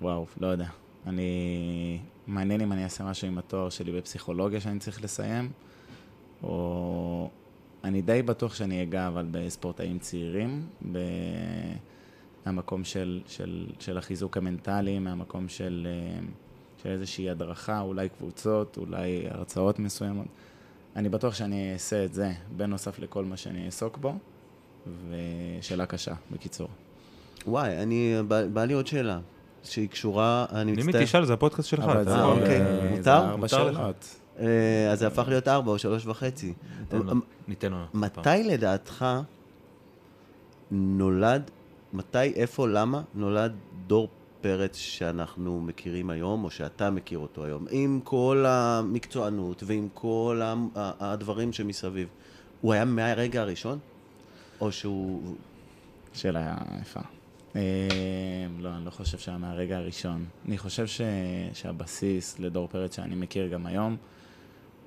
וואו, 0.00 0.26
לא 0.40 0.46
יודע. 0.46 0.68
אני... 1.06 1.98
מעניין 2.26 2.60
אם 2.60 2.72
אני 2.72 2.84
אעשה 2.84 3.04
משהו 3.04 3.28
עם 3.28 3.38
התואר 3.38 3.70
שלי 3.70 3.92
בפסיכולוגיה 3.92 4.60
שאני 4.60 4.78
צריך 4.78 5.04
לסיים, 5.04 5.50
או... 6.42 7.30
אני 7.84 8.02
די 8.02 8.22
בטוח 8.22 8.54
שאני 8.54 8.82
אגע, 8.82 9.08
אבל 9.08 9.26
בספורטאים 9.30 9.98
צעירים. 9.98 10.66
מהמקום 12.46 12.84
של, 12.84 13.20
של, 13.26 13.66
של 13.80 13.98
החיזוק 13.98 14.36
המנטלי, 14.36 14.98
מהמקום 14.98 15.48
של, 15.48 15.86
אה, 15.90 16.26
של 16.82 16.88
איזושהי 16.88 17.30
הדרכה, 17.30 17.80
אולי 17.80 18.08
קבוצות, 18.08 18.76
אולי 18.76 19.26
הרצאות 19.30 19.78
מסוימות. 19.78 20.26
אני 20.96 21.08
בטוח 21.08 21.34
שאני 21.34 21.72
אעשה 21.72 22.04
את 22.04 22.14
זה, 22.14 22.32
בנוסף 22.56 22.98
לכל 22.98 23.24
מה 23.24 23.36
שאני 23.36 23.66
אעסוק 23.66 23.98
בו, 23.98 24.14
ושאלה 25.10 25.86
קשה, 25.86 26.14
בקיצור. 26.30 26.68
וואי, 27.46 27.82
אני... 27.82 28.14
בא, 28.28 28.46
בא 28.46 28.64
לי 28.64 28.72
עוד 28.74 28.86
שאלה, 28.86 29.18
שהיא 29.62 29.88
קשורה, 29.88 30.46
אני 30.52 30.72
נימי 30.72 30.82
מצטער. 30.88 31.04
תשאל, 31.04 31.24
זה 31.24 31.32
הפודקאסט 31.34 31.68
שלך. 31.68 31.84
אבל 31.84 32.04
זה, 32.04 32.14
אה, 32.14 32.24
אוקיי. 32.24 32.58
זה 32.64 32.90
מותר? 32.96 33.12
ארבע 33.16 33.36
מותר 33.36 33.64
לך. 33.70 33.76
שאלות. 33.76 34.16
אה, 34.38 34.92
אז 34.92 34.98
זה 34.98 35.06
הפך 35.06 35.28
להיות 35.28 35.48
ארבע 35.48 35.70
או 35.72 35.78
שלוש 35.78 36.06
וחצי. 36.06 36.52
ניתן 36.80 36.96
לו- 37.06 37.12
ניתן 37.48 37.70
לו. 37.72 37.78
מתי 37.94 38.42
לדעתך 38.44 39.04
נולד, 40.70 41.50
מתי, 41.92 42.18
איפה, 42.34 42.68
למה 42.68 43.02
נולד 43.14 43.52
דור 43.86 44.08
פרץ 44.46 44.76
שאנחנו 44.76 45.60
מכירים 45.60 46.10
היום, 46.10 46.44
או 46.44 46.50
שאתה 46.50 46.90
מכיר 46.90 47.18
אותו 47.18 47.44
היום, 47.44 47.66
עם 47.70 48.00
כל 48.04 48.44
המקצוענות 48.48 49.62
ועם 49.66 49.88
כל 49.94 50.40
הדברים 50.74 51.52
שמסביב? 51.52 52.08
הוא 52.60 52.72
היה 52.72 52.84
מהרגע 52.84 53.40
הראשון? 53.40 53.78
או 54.60 54.72
שהוא... 54.72 55.36
שאלה 56.14 56.56
יפה. 56.80 57.00
אה, 57.56 57.60
לא, 58.58 58.68
אני 58.76 58.84
לא 58.84 58.90
חושב 58.90 59.18
שהיה 59.18 59.38
מהרגע 59.38 59.76
הראשון. 59.78 60.24
אני 60.48 60.58
חושב 60.58 60.86
ש... 60.86 61.00
שהבסיס 61.52 62.38
לדור 62.38 62.68
פרץ 62.68 62.96
שאני 62.96 63.14
מכיר 63.14 63.48
גם 63.48 63.66
היום, 63.66 63.96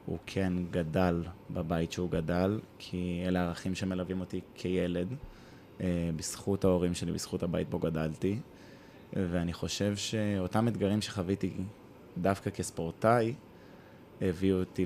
הוא 0.05 0.17
כן 0.25 0.53
גדל 0.71 1.23
בבית 1.51 1.91
שהוא 1.91 2.09
גדל, 2.09 2.59
כי 2.77 3.23
אלה 3.27 3.41
הערכים 3.41 3.75
שמלווים 3.75 4.19
אותי 4.19 4.41
כילד, 4.55 5.07
אה, 5.81 6.09
בזכות 6.15 6.63
ההורים 6.63 6.93
שלי, 6.93 7.11
בזכות 7.11 7.43
הבית 7.43 7.69
בו 7.69 7.79
גדלתי, 7.79 8.39
ואני 9.13 9.53
חושב 9.53 9.95
שאותם 9.95 10.67
אתגרים 10.67 11.01
שחוויתי 11.01 11.53
דווקא 12.17 12.49
כספורטאי, 12.49 13.33
הביאו 14.21 14.59
אותי 14.59 14.85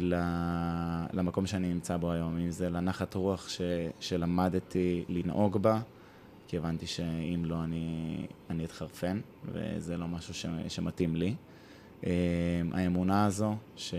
למקום 1.13 1.45
שאני 1.45 1.73
נמצא 1.73 1.97
בו 1.97 2.11
היום, 2.11 2.37
אם 2.37 2.51
זה 2.51 2.69
לנחת 2.69 3.13
רוח 3.13 3.49
ש... 3.49 3.61
שלמדתי 3.99 5.05
לנהוג 5.09 5.57
בה, 5.57 5.81
כי 6.47 6.57
הבנתי 6.57 6.87
שאם 6.87 7.43
לא 7.45 7.63
אני, 7.63 8.17
אני 8.49 8.65
אתחרפן, 8.65 9.19
וזה 9.45 9.97
לא 9.97 10.07
משהו 10.07 10.33
ש... 10.33 10.45
שמתאים 10.67 11.15
לי. 11.15 11.35
אה, 12.05 12.11
האמונה 12.71 13.25
הזו, 13.25 13.55
ש... 13.75 13.95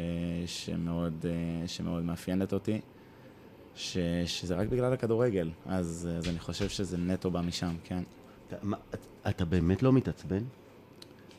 שמאוד, 0.46 1.26
אה, 1.28 1.68
שמאוד 1.68 2.02
מאפיינת 2.02 2.52
אותי, 2.52 2.80
ש... 3.74 3.98
שזה 4.26 4.54
רק 4.54 4.68
בגלל 4.68 4.92
הכדורגל, 4.92 5.50
אז, 5.66 6.08
אז 6.18 6.28
אני 6.28 6.38
חושב 6.38 6.68
שזה 6.68 6.98
נטו 6.98 7.30
בא 7.30 7.40
משם, 7.40 7.74
כן. 7.84 8.02
אתה 9.28 9.44
באמת 9.44 9.82
לא 9.82 9.92
מתעצבן? 9.92 10.42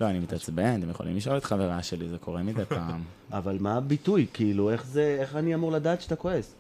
לא, 0.02 0.10
אני 0.10 0.20
מתעצבן, 0.20 0.80
אתם 0.80 0.90
יכולים 0.90 1.16
לשאול 1.16 1.38
את 1.38 1.44
חברה 1.44 1.84
שלי, 1.84 2.10
זה 2.10 2.18
קורה 2.18 2.44
מדי 2.44 2.66
פעם. 2.66 3.04
אבל 3.32 3.58
מה 3.60 3.78
הביטוי? 3.78 4.28
כאילו, 4.34 4.72
איך 4.72 4.86
זה, 4.86 5.18
איך 5.20 5.36
אני 5.36 5.56
אמור 5.56 5.72
לדעת 5.72 6.02
שאתה 6.02 6.16
כועס? 6.16 6.56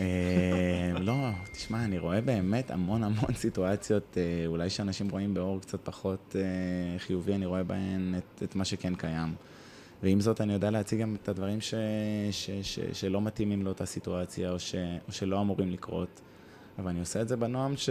אה, 0.00 0.92
לא, 1.00 1.14
תשמע, 1.52 1.84
אני 1.84 1.98
רואה 1.98 2.20
באמת 2.20 2.70
המון 2.70 3.02
המון 3.02 3.34
סיטואציות, 3.34 4.18
אה, 4.18 4.46
אולי 4.46 4.70
שאנשים 4.70 5.08
רואים 5.08 5.34
באור 5.34 5.60
קצת 5.60 5.78
פחות 5.84 6.36
אה, 6.38 6.98
חיובי, 6.98 7.34
אני 7.34 7.46
רואה 7.46 7.62
בהן 7.64 8.14
את, 8.18 8.42
את 8.42 8.54
מה 8.54 8.64
שכן 8.64 8.94
קיים. 8.94 9.34
ועם 10.02 10.20
זאת, 10.20 10.40
אני 10.40 10.52
יודע 10.52 10.70
להציג 10.70 11.00
גם 11.00 11.16
את 11.22 11.28
הדברים 11.28 11.60
ש, 11.60 11.74
ש, 12.30 12.50
ש, 12.62 12.78
שלא 12.92 13.20
מתאימים 13.20 13.62
לאותה 13.62 13.86
סיטואציה, 13.86 14.50
או, 14.50 14.58
ש, 14.58 14.74
או 15.08 15.12
שלא 15.12 15.40
אמורים 15.40 15.70
לקרות. 15.70 16.20
אבל 16.78 16.88
אני 16.88 17.00
עושה 17.00 17.20
את 17.20 17.28
זה 17.28 17.36
בנועם 17.36 17.76
ש, 17.76 17.90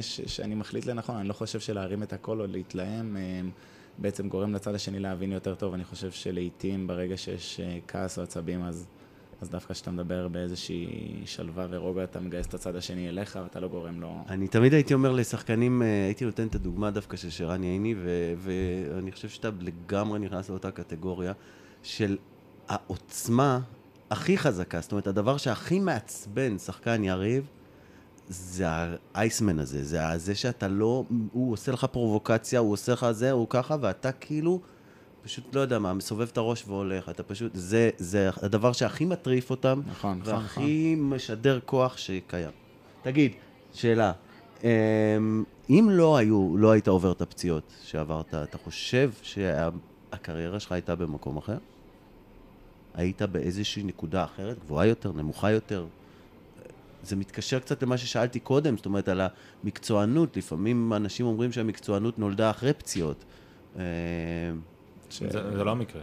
ש, 0.00 0.20
שאני 0.20 0.54
מחליט 0.54 0.86
לנכון, 0.86 1.16
אני 1.16 1.28
לא 1.28 1.32
חושב 1.32 1.60
שלהרים 1.60 2.02
את 2.02 2.12
הכל 2.12 2.40
או 2.40 2.46
להתלהם 2.46 3.16
בעצם 3.98 4.28
גורם 4.28 4.54
לצד 4.54 4.74
השני 4.74 4.98
להבין 4.98 5.32
יותר 5.32 5.54
טוב. 5.54 5.74
אני 5.74 5.84
חושב 5.84 6.10
שלעיתים 6.10 6.86
ברגע 6.86 7.16
שיש 7.16 7.60
כעס 7.88 8.18
או 8.18 8.22
עצבים, 8.22 8.62
אז... 8.62 8.86
אז 9.40 9.50
דווקא 9.50 9.74
כשאתה 9.74 9.90
מדבר 9.90 10.28
באיזושהי 10.28 11.22
שלווה 11.26 11.66
ורוגע, 11.70 12.04
אתה 12.04 12.20
מגייס 12.20 12.46
את 12.46 12.54
הצד 12.54 12.76
השני 12.76 13.08
אליך, 13.08 13.38
ואתה 13.42 13.60
לא 13.60 13.68
גורם 13.68 14.00
לו... 14.00 14.24
אני 14.28 14.48
תמיד 14.48 14.74
הייתי 14.74 14.94
אומר 14.94 15.12
לשחקנים, 15.12 15.82
אה, 15.82 16.04
הייתי 16.06 16.24
נותן 16.24 16.46
את 16.46 16.54
הדוגמה 16.54 16.90
דווקא 16.90 17.16
של 17.16 17.30
שרן 17.30 17.64
ייני, 17.64 17.94
ו- 17.98 18.34
ואני 18.38 19.12
חושב 19.12 19.28
שאתה 19.28 19.48
לגמרי 19.60 20.18
נכנס 20.18 20.50
לאותה 20.50 20.70
קטגוריה 20.70 21.32
של 21.82 22.16
העוצמה 22.68 23.60
הכי 24.10 24.38
חזקה, 24.38 24.80
זאת 24.80 24.92
אומרת, 24.92 25.06
הדבר 25.06 25.36
שהכי 25.36 25.80
מעצבן 25.80 26.58
שחקן 26.58 27.04
יריב, 27.04 27.50
זה 28.30 28.64
האייסמן 28.68 29.58
הזה, 29.58 29.84
זה 29.84 30.00
זה 30.16 30.34
שאתה 30.34 30.68
לא, 30.68 31.04
הוא 31.32 31.52
עושה 31.52 31.72
לך 31.72 31.84
פרובוקציה, 31.84 32.60
הוא 32.60 32.72
עושה 32.72 32.92
לך 32.92 33.06
זה, 33.10 33.30
הוא 33.30 33.46
ככה, 33.50 33.76
ואתה 33.80 34.12
כאילו... 34.12 34.60
פשוט 35.22 35.54
לא 35.54 35.60
יודע 35.60 35.78
מה, 35.78 35.94
מסובב 35.94 36.28
את 36.32 36.36
הראש 36.36 36.64
והולך, 36.66 37.08
אתה 37.08 37.22
פשוט, 37.22 37.52
זה, 37.54 37.90
זה 37.98 38.30
הדבר 38.42 38.72
שהכי 38.72 39.04
מטריף 39.04 39.50
אותם, 39.50 39.80
נכון, 39.90 40.18
נכון, 40.18 40.34
והכי 40.34 40.94
נכון. 40.96 41.10
משדר 41.10 41.58
כוח 41.64 41.96
שקיים. 41.96 42.50
תגיד, 43.02 43.32
שאלה, 43.72 44.12
אמ, 44.64 45.44
אם 45.70 45.88
לא 45.90 46.16
היו, 46.16 46.56
לא 46.56 46.70
היית 46.70 46.88
עובר 46.88 47.12
את 47.12 47.22
הפציעות 47.22 47.72
שעברת, 47.82 48.34
אתה 48.34 48.58
חושב 48.58 49.10
שהקריירה 49.22 50.60
שלך 50.60 50.72
הייתה 50.72 50.94
במקום 50.94 51.36
אחר? 51.36 51.58
היית 52.94 53.22
באיזושהי 53.22 53.82
נקודה 53.82 54.24
אחרת, 54.24 54.58
גבוהה 54.58 54.86
יותר, 54.86 55.12
נמוכה 55.12 55.50
יותר? 55.50 55.86
זה 57.02 57.16
מתקשר 57.16 57.58
קצת 57.58 57.82
למה 57.82 57.98
ששאלתי 57.98 58.40
קודם, 58.40 58.76
זאת 58.76 58.86
אומרת, 58.86 59.08
על 59.08 59.20
המקצוענות. 59.64 60.36
לפעמים 60.36 60.92
אנשים 60.92 61.26
אומרים 61.26 61.52
שהמקצוענות 61.52 62.18
נולדה 62.18 62.50
אחרי 62.50 62.72
פציעות. 62.72 63.24
ש... 63.76 63.80
זה, 65.10 65.56
זה 65.56 65.64
לא 65.64 65.70
המקרה. 65.70 66.02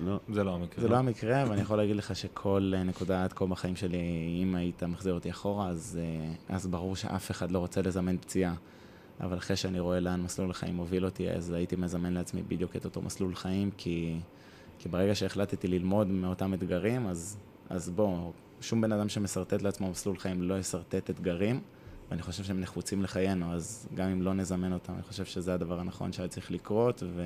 לא. 0.00 0.20
זה 0.28 0.44
לא 0.44 0.54
המקרה. 0.54 0.82
זה 0.82 0.88
לא 0.88 0.96
המקרה, 0.96 1.42
אבל 1.42 1.52
אני 1.52 1.60
יכול 1.60 1.76
להגיד 1.76 1.96
לך 1.96 2.16
שכל 2.16 2.72
אה, 2.76 2.82
נקודה 2.82 3.24
עד 3.24 3.32
כה 3.32 3.46
בחיים 3.46 3.76
שלי, 3.76 3.98
אם 4.42 4.54
היית 4.54 4.82
מחזיר 4.82 5.14
אותי 5.14 5.30
אחורה, 5.30 5.68
אז, 5.68 5.98
אה, 6.02 6.54
אז 6.56 6.66
ברור 6.66 6.96
שאף 6.96 7.30
אחד 7.30 7.50
לא 7.50 7.58
רוצה 7.58 7.82
לזמן 7.82 8.16
פציעה. 8.18 8.54
אבל 9.20 9.38
אחרי 9.38 9.56
שאני 9.56 9.80
רואה 9.80 10.00
לאן 10.00 10.22
מסלול 10.22 10.50
החיים 10.50 10.74
מוביל 10.74 11.04
אותי, 11.04 11.30
אז 11.30 11.50
הייתי 11.52 11.76
מזמן 11.76 12.12
לעצמי 12.12 12.42
בדיוק 12.42 12.76
את 12.76 12.84
אותו 12.84 13.02
מסלול 13.02 13.34
חיים, 13.34 13.70
כי, 13.76 14.16
כי 14.78 14.88
ברגע 14.88 15.14
שהחלטתי 15.14 15.68
ללמוד 15.68 16.06
מאותם 16.06 16.54
אתגרים, 16.54 17.06
אז, 17.06 17.36
אז 17.68 17.90
בוא, 17.90 18.30
שום 18.60 18.80
בן 18.80 18.92
אדם 18.92 19.08
שמסרטט 19.08 19.62
לעצמו 19.62 19.90
מסלול 19.90 20.18
חיים 20.18 20.42
לא 20.42 20.58
יסרטט 20.58 21.10
אתגרים, 21.10 21.60
ואני 22.10 22.22
חושב 22.22 22.44
שהם 22.44 22.60
נחוצים 22.60 23.02
לחיינו, 23.02 23.52
אז 23.52 23.88
גם 23.94 24.08
אם 24.08 24.22
לא 24.22 24.34
נזמן 24.34 24.72
אותם, 24.72 24.94
אני 24.94 25.02
חושב 25.02 25.24
שזה 25.24 25.54
הדבר 25.54 25.80
הנכון 25.80 26.12
שהיה 26.12 26.28
צריך 26.28 26.50
לקרות, 26.50 27.02
ו... 27.06 27.24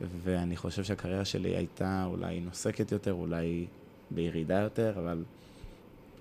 ואני 0.00 0.56
חושב 0.56 0.84
שהקריירה 0.84 1.24
שלי 1.24 1.56
הייתה 1.56 2.04
אולי 2.06 2.40
נוסקת 2.40 2.92
יותר, 2.92 3.12
אולי 3.12 3.66
בירידה 4.10 4.60
יותר, 4.60 4.92
אבל 4.96 5.24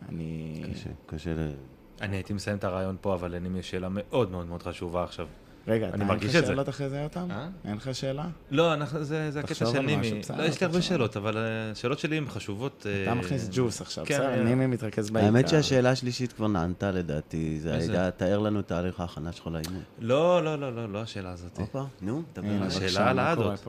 אני... 0.10 0.62
קשה, 0.74 0.90
קשה 1.06 1.34
ל... 1.34 1.52
אני 2.02 2.16
הייתי 2.16 2.34
מסיים 2.34 2.58
את 2.58 2.64
הרעיון 2.64 2.98
פה, 3.02 3.14
אבל 3.14 3.34
אין 3.34 3.54
לי 3.54 3.64
שאלה 3.64 3.88
מאוד 3.92 4.32
מאוד 4.32 4.48
מאוד 4.48 4.64
חשובה 4.64 5.04
עכשיו. 5.04 5.28
רגע, 5.70 5.90
אתה 5.90 5.96
אין 5.96 6.10
לך 6.10 6.32
שאלות 6.32 6.70
אחרי 6.70 6.90
זה 6.90 7.04
אותם? 7.04 7.32
אה? 7.32 7.48
אין 7.66 7.76
לך 7.76 7.96
שאלה? 7.96 8.26
לא, 8.52 8.86
זה, 8.86 9.32
זה 9.32 9.40
הקטע 9.40 9.66
של 9.66 9.80
נימי. 9.80 10.22
לא, 10.38 10.44
יש 10.44 10.62
לי 10.62 10.66
הרבה 10.66 10.82
שאלות, 10.82 11.18
אבל 11.18 11.38
השאלות 11.38 11.98
אה, 11.98 12.02
שלי 12.02 12.18
הן 12.18 12.30
חשובות. 12.30 12.78
אתה 12.80 13.10
אה, 13.10 13.16
מכניס 13.16 13.50
ג'וס 13.52 13.82
עכשיו, 13.82 14.06
כן, 14.06 14.16
בסדר, 14.16 14.44
נימי 14.44 14.68
מתרכז 14.68 15.10
בעיקר. 15.10 15.26
האמת 15.28 15.50
שהשאלה 15.50 15.92
השלישית 15.92 16.34
כבר 16.34 16.48
נענתה 16.48 16.92
לדעתי, 16.92 17.60
זה 17.60 17.74
היה, 17.74 18.12
תאר 18.12 18.40
לנו 18.40 18.62
תהליך 18.62 19.00
ההכנה 19.00 19.32
שלך 19.32 19.48
לאימון. 19.48 19.84
לא, 20.00 20.44
לא, 20.44 20.60
לא, 20.60 20.76
לא, 20.76 20.90
לא 20.90 21.02
השאלה 21.02 21.32
הזאת. 21.32 21.58
הופה, 21.58 21.84
נו, 22.02 22.24
דבר. 22.34 22.48
השאלה 22.62 23.10
על 23.10 23.20
העדות. 23.20 23.68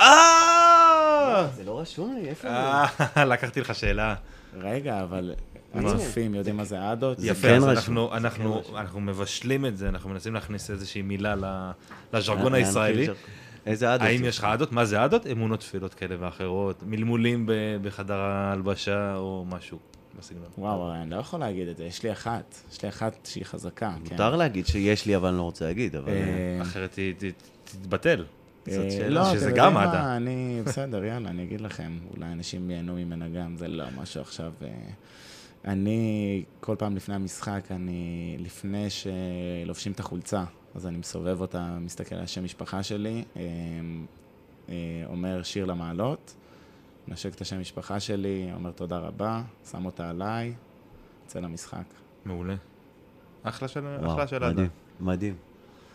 אה! 0.00 1.48
זה 1.54 1.64
לא 1.64 1.80
רשום 1.80 2.14
לי, 2.14 2.28
איפה 2.28 2.48
זה? 2.48 3.24
לקחתי 3.32 3.60
לך 3.60 3.74
שאלה. 3.74 4.14
רגע, 4.60 5.02
אבל 5.02 5.34
הצופים 5.74 6.34
יודעים 6.34 6.56
מה 6.56 6.64
זה 6.64 6.92
אדות? 6.92 7.18
יפה, 7.20 7.48
כן 7.48 7.54
אז 7.54 7.64
אנחנו, 7.64 8.10
כן 8.64 8.76
אנחנו 8.76 9.00
מבשלים 9.00 9.66
את 9.66 9.76
זה, 9.76 9.88
אנחנו 9.88 10.10
מנסים 10.10 10.34
להכניס 10.34 10.70
איזושהי 10.70 11.02
מילה 11.02 11.34
לז'רגון 12.12 12.54
הישראלי. 12.54 13.08
איזה 13.66 13.94
אדות? 13.94 14.06
האם 14.06 14.24
יש 14.24 14.38
לך 14.38 14.44
אדות? 14.44 14.72
מה 14.72 14.84
זה 14.84 15.04
אדות? 15.04 15.26
אמונות 15.26 15.60
תפילות 15.60 15.94
כאלה 15.94 16.16
ואחרות, 16.18 16.82
מלמולים 16.86 17.48
בחדר 17.82 18.18
ההלבשה 18.18 19.16
או 19.16 19.44
משהו. 19.48 19.78
בסגנון. 20.18 20.46
וואו, 20.58 20.94
אני 20.94 21.10
לא 21.10 21.16
יכול 21.16 21.40
להגיד 21.40 21.68
את 21.68 21.76
זה, 21.76 21.84
יש 21.84 22.02
לי 22.02 22.12
אחת, 22.12 22.54
יש 22.72 22.82
לי 22.82 22.88
אחת 22.88 23.26
שהיא 23.26 23.44
חזקה. 23.44 23.94
מותר 24.00 24.32
כן. 24.32 24.38
להגיד 24.38 24.66
שיש 24.66 25.06
לי, 25.06 25.16
אבל 25.16 25.28
אני 25.28 25.36
לא 25.36 25.42
רוצה 25.42 25.64
להגיד, 25.64 25.96
אבל... 25.96 26.08
אה, 26.08 26.62
אחרת 26.62 26.94
היא 26.94 27.14
תתבטל. 27.64 28.24
לא, 29.08 29.32
שזה 29.32 29.50
גם 29.50 29.76
עדה. 29.76 30.16
אני, 30.16 30.62
בסדר, 30.64 31.04
יאללה, 31.04 31.28
אני 31.28 31.42
אגיד 31.42 31.60
לכם, 31.60 31.98
אולי 32.16 32.32
אנשים 32.32 32.70
ייהנו 32.70 32.94
ממנה 32.94 33.28
גם, 33.28 33.56
זה 33.56 33.68
לא 33.68 33.84
משהו 33.96 34.20
עכשיו... 34.20 34.52
אה, 35.66 35.72
אני, 35.72 36.44
כל 36.60 36.76
פעם 36.78 36.96
לפני 36.96 37.14
המשחק, 37.14 37.60
אני, 37.70 38.36
לפני 38.38 38.86
שלובשים 38.90 39.92
את 39.92 40.00
החולצה, 40.00 40.44
אז 40.74 40.86
אני 40.86 40.98
מסובב 40.98 41.40
אותה, 41.40 41.78
מסתכל 41.80 42.14
על 42.14 42.22
השם 42.24 42.44
משפחה 42.44 42.82
שלי, 42.82 43.24
אה, 43.36 43.42
אה, 44.68 44.74
אומר 45.06 45.42
שיר 45.42 45.64
למעלות, 45.64 46.34
נשק 47.08 47.34
את 47.34 47.40
השם 47.40 47.60
משפחה 47.60 48.00
שלי, 48.00 48.50
אומר 48.54 48.70
תודה 48.70 48.98
רבה, 48.98 49.42
שם 49.70 49.84
אותה 49.84 50.10
עליי, 50.10 50.54
יוצא 51.24 51.40
למשחק. 51.40 51.84
מעולה. 52.24 52.54
אחלה 53.42 53.68
של, 53.68 53.80
וואו, 53.80 54.12
אחלה 54.12 54.26
של 54.26 54.48
מדהים, 54.50 54.68
מדהים. 55.00 55.34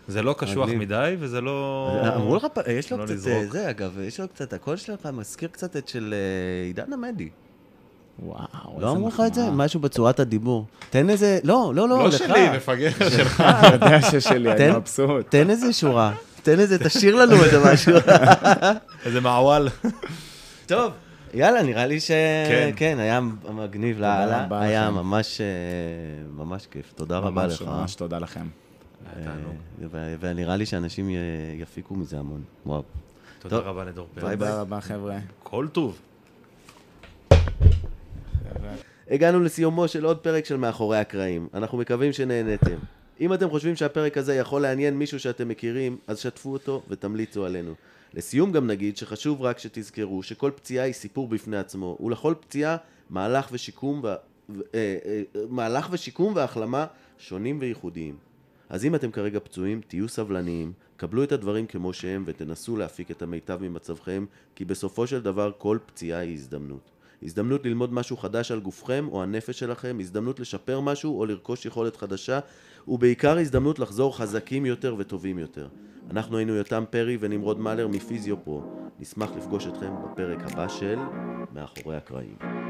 זה 0.07 0.21
לא 0.21 0.35
קשוח 0.37 0.69
מדי, 0.69 1.15
וזה 1.19 1.41
לא... 1.41 1.91
אמרו 2.15 2.35
לך, 2.35 2.47
יש 2.67 2.91
לו 2.91 2.97
לא 2.97 3.03
קצת, 3.05 3.13
לזרוק. 3.13 3.51
זה 3.51 3.69
אגב, 3.69 3.99
יש 3.99 4.19
לו 4.19 4.27
קצת, 4.27 4.53
הקול 4.53 4.75
שלך 4.75 5.05
מזכיר 5.05 5.49
קצת 5.49 5.77
את 5.77 5.87
של 5.87 6.15
עידן 6.65 6.93
עמדי. 6.93 7.29
וואו, 8.19 8.81
לא 8.81 8.91
אמרו 8.91 9.07
לך 9.07 9.23
את 9.27 9.33
זה? 9.33 9.51
משהו 9.51 9.79
בצורת 9.79 10.19
הדיבור. 10.19 10.65
תן 10.89 11.09
איזה, 11.09 11.39
לא, 11.43 11.71
לא, 11.75 11.89
לא, 11.89 12.07
לך. 12.07 12.21
לא 12.21 12.27
שלי, 12.27 12.57
מפגר 12.57 12.89
שלך. 13.17 13.41
אתה 13.41 13.73
יודע 13.85 14.01
ששלי, 14.01 14.51
אני 14.51 14.77
מבסוט. 14.77 15.25
תן 15.29 15.49
איזה 15.49 15.73
שורה, 15.73 16.13
תן 16.43 16.59
איזה, 16.59 16.79
תשאיר 16.83 17.15
לנו 17.15 17.43
איזה 17.43 17.73
משהו. 17.73 17.93
איזה 19.05 19.21
מעוול. 19.21 19.69
טוב, 20.65 20.91
יאללה, 21.33 21.63
נראה 21.63 21.85
לי 21.85 21.99
שכן, 21.99 22.71
כן, 22.75 22.97
היה 22.99 23.19
מגניב 23.53 23.99
לאללה, 23.99 24.47
היה 24.51 24.91
ממש, 24.91 25.41
אה, 25.41 25.45
ממש 26.43 26.67
כיף. 26.71 26.93
תודה 26.95 27.17
רבה 27.17 27.47
לך. 27.47 27.61
ממש 27.61 27.95
תודה 27.95 28.19
לכם. 28.19 28.47
אה, 29.17 29.31
ונראה 30.19 30.55
לי 30.55 30.65
שאנשים 30.65 31.09
יפיקו 31.59 31.95
מזה 31.95 32.19
המון. 32.19 32.41
וואו. 32.65 32.83
תודה 33.39 33.57
רבה 33.57 33.83
לדור 33.85 34.07
פרץ. 34.15 34.31
תודה 34.31 34.61
רבה, 34.61 34.81
חבר'ה. 34.81 35.17
כל 35.43 35.67
טוב. 35.71 35.97
הגענו 39.09 39.39
לסיומו 39.39 39.87
של 39.87 40.05
עוד 40.05 40.17
פרק 40.17 40.45
של 40.45 40.57
מאחורי 40.57 40.97
הקרעים. 40.97 41.47
אנחנו 41.53 41.77
מקווים 41.77 42.13
שנהנתם. 42.13 42.77
אם 43.19 43.33
אתם 43.33 43.49
חושבים 43.49 43.75
שהפרק 43.75 44.17
הזה 44.17 44.35
יכול 44.35 44.61
לעניין 44.61 44.97
מישהו 44.97 45.19
שאתם 45.19 45.47
מכירים, 45.47 45.97
אז 46.07 46.19
שתפו 46.19 46.53
אותו 46.53 46.81
ותמליצו 46.89 47.45
עלינו. 47.45 47.73
לסיום 48.13 48.51
גם 48.51 48.67
נגיד 48.67 48.97
שחשוב 48.97 49.41
רק 49.41 49.59
שתזכרו 49.59 50.23
שכל 50.23 50.51
פציעה 50.55 50.85
היא 50.85 50.93
סיפור 50.93 51.27
בפני 51.27 51.57
עצמו, 51.57 51.97
ולכל 51.99 52.33
פציעה 52.39 52.77
מהלך 53.09 53.49
ושיקום, 53.51 54.01
ו... 54.03 54.07
אה, 54.07 54.15
אה, 54.75 55.21
מהלך 55.49 55.87
ושיקום 55.91 56.35
והחלמה 56.35 56.85
שונים 57.17 57.57
וייחודיים. 57.61 58.15
אז 58.69 58.85
אם 58.85 58.95
אתם 58.95 59.11
כרגע 59.11 59.39
פצועים, 59.39 59.81
תהיו 59.87 60.09
סבלניים, 60.09 60.73
קבלו 60.97 61.23
את 61.23 61.31
הדברים 61.31 61.67
כמו 61.67 61.93
שהם 61.93 62.23
ותנסו 62.27 62.77
להפיק 62.77 63.11
את 63.11 63.21
המיטב 63.21 63.61
ממצבכם, 63.61 64.25
כי 64.55 64.65
בסופו 64.65 65.07
של 65.07 65.21
דבר 65.21 65.51
כל 65.57 65.77
פציעה 65.85 66.19
היא 66.19 66.33
הזדמנות. 66.33 66.96
הזדמנות 67.23 67.65
ללמוד 67.65 67.93
משהו 67.93 68.17
חדש 68.17 68.51
על 68.51 68.59
גופכם 68.59 69.07
או 69.11 69.23
הנפש 69.23 69.59
שלכם, 69.59 69.97
הזדמנות 69.99 70.39
לשפר 70.39 70.79
משהו 70.79 71.19
או 71.19 71.25
לרכוש 71.25 71.65
יכולת 71.65 71.95
חדשה, 71.97 72.39
ובעיקר 72.87 73.37
הזדמנות 73.37 73.79
לחזור 73.79 74.17
חזקים 74.17 74.65
יותר 74.65 74.95
וטובים 74.97 75.39
יותר. 75.39 75.67
אנחנו 76.11 76.37
היינו 76.37 76.55
יותם 76.55 76.83
פרי 76.89 77.17
ונמרוד 77.19 77.59
מלר 77.59 77.87
מפיזיו 77.87 78.43
פרו. 78.43 78.63
נשמח 78.99 79.29
לפגוש 79.37 79.67
אתכם 79.67 79.93
בפרק 80.03 80.39
הבא 80.51 80.67
של 80.67 80.99
מאחורי 81.53 81.97
הקרעים. 81.97 82.66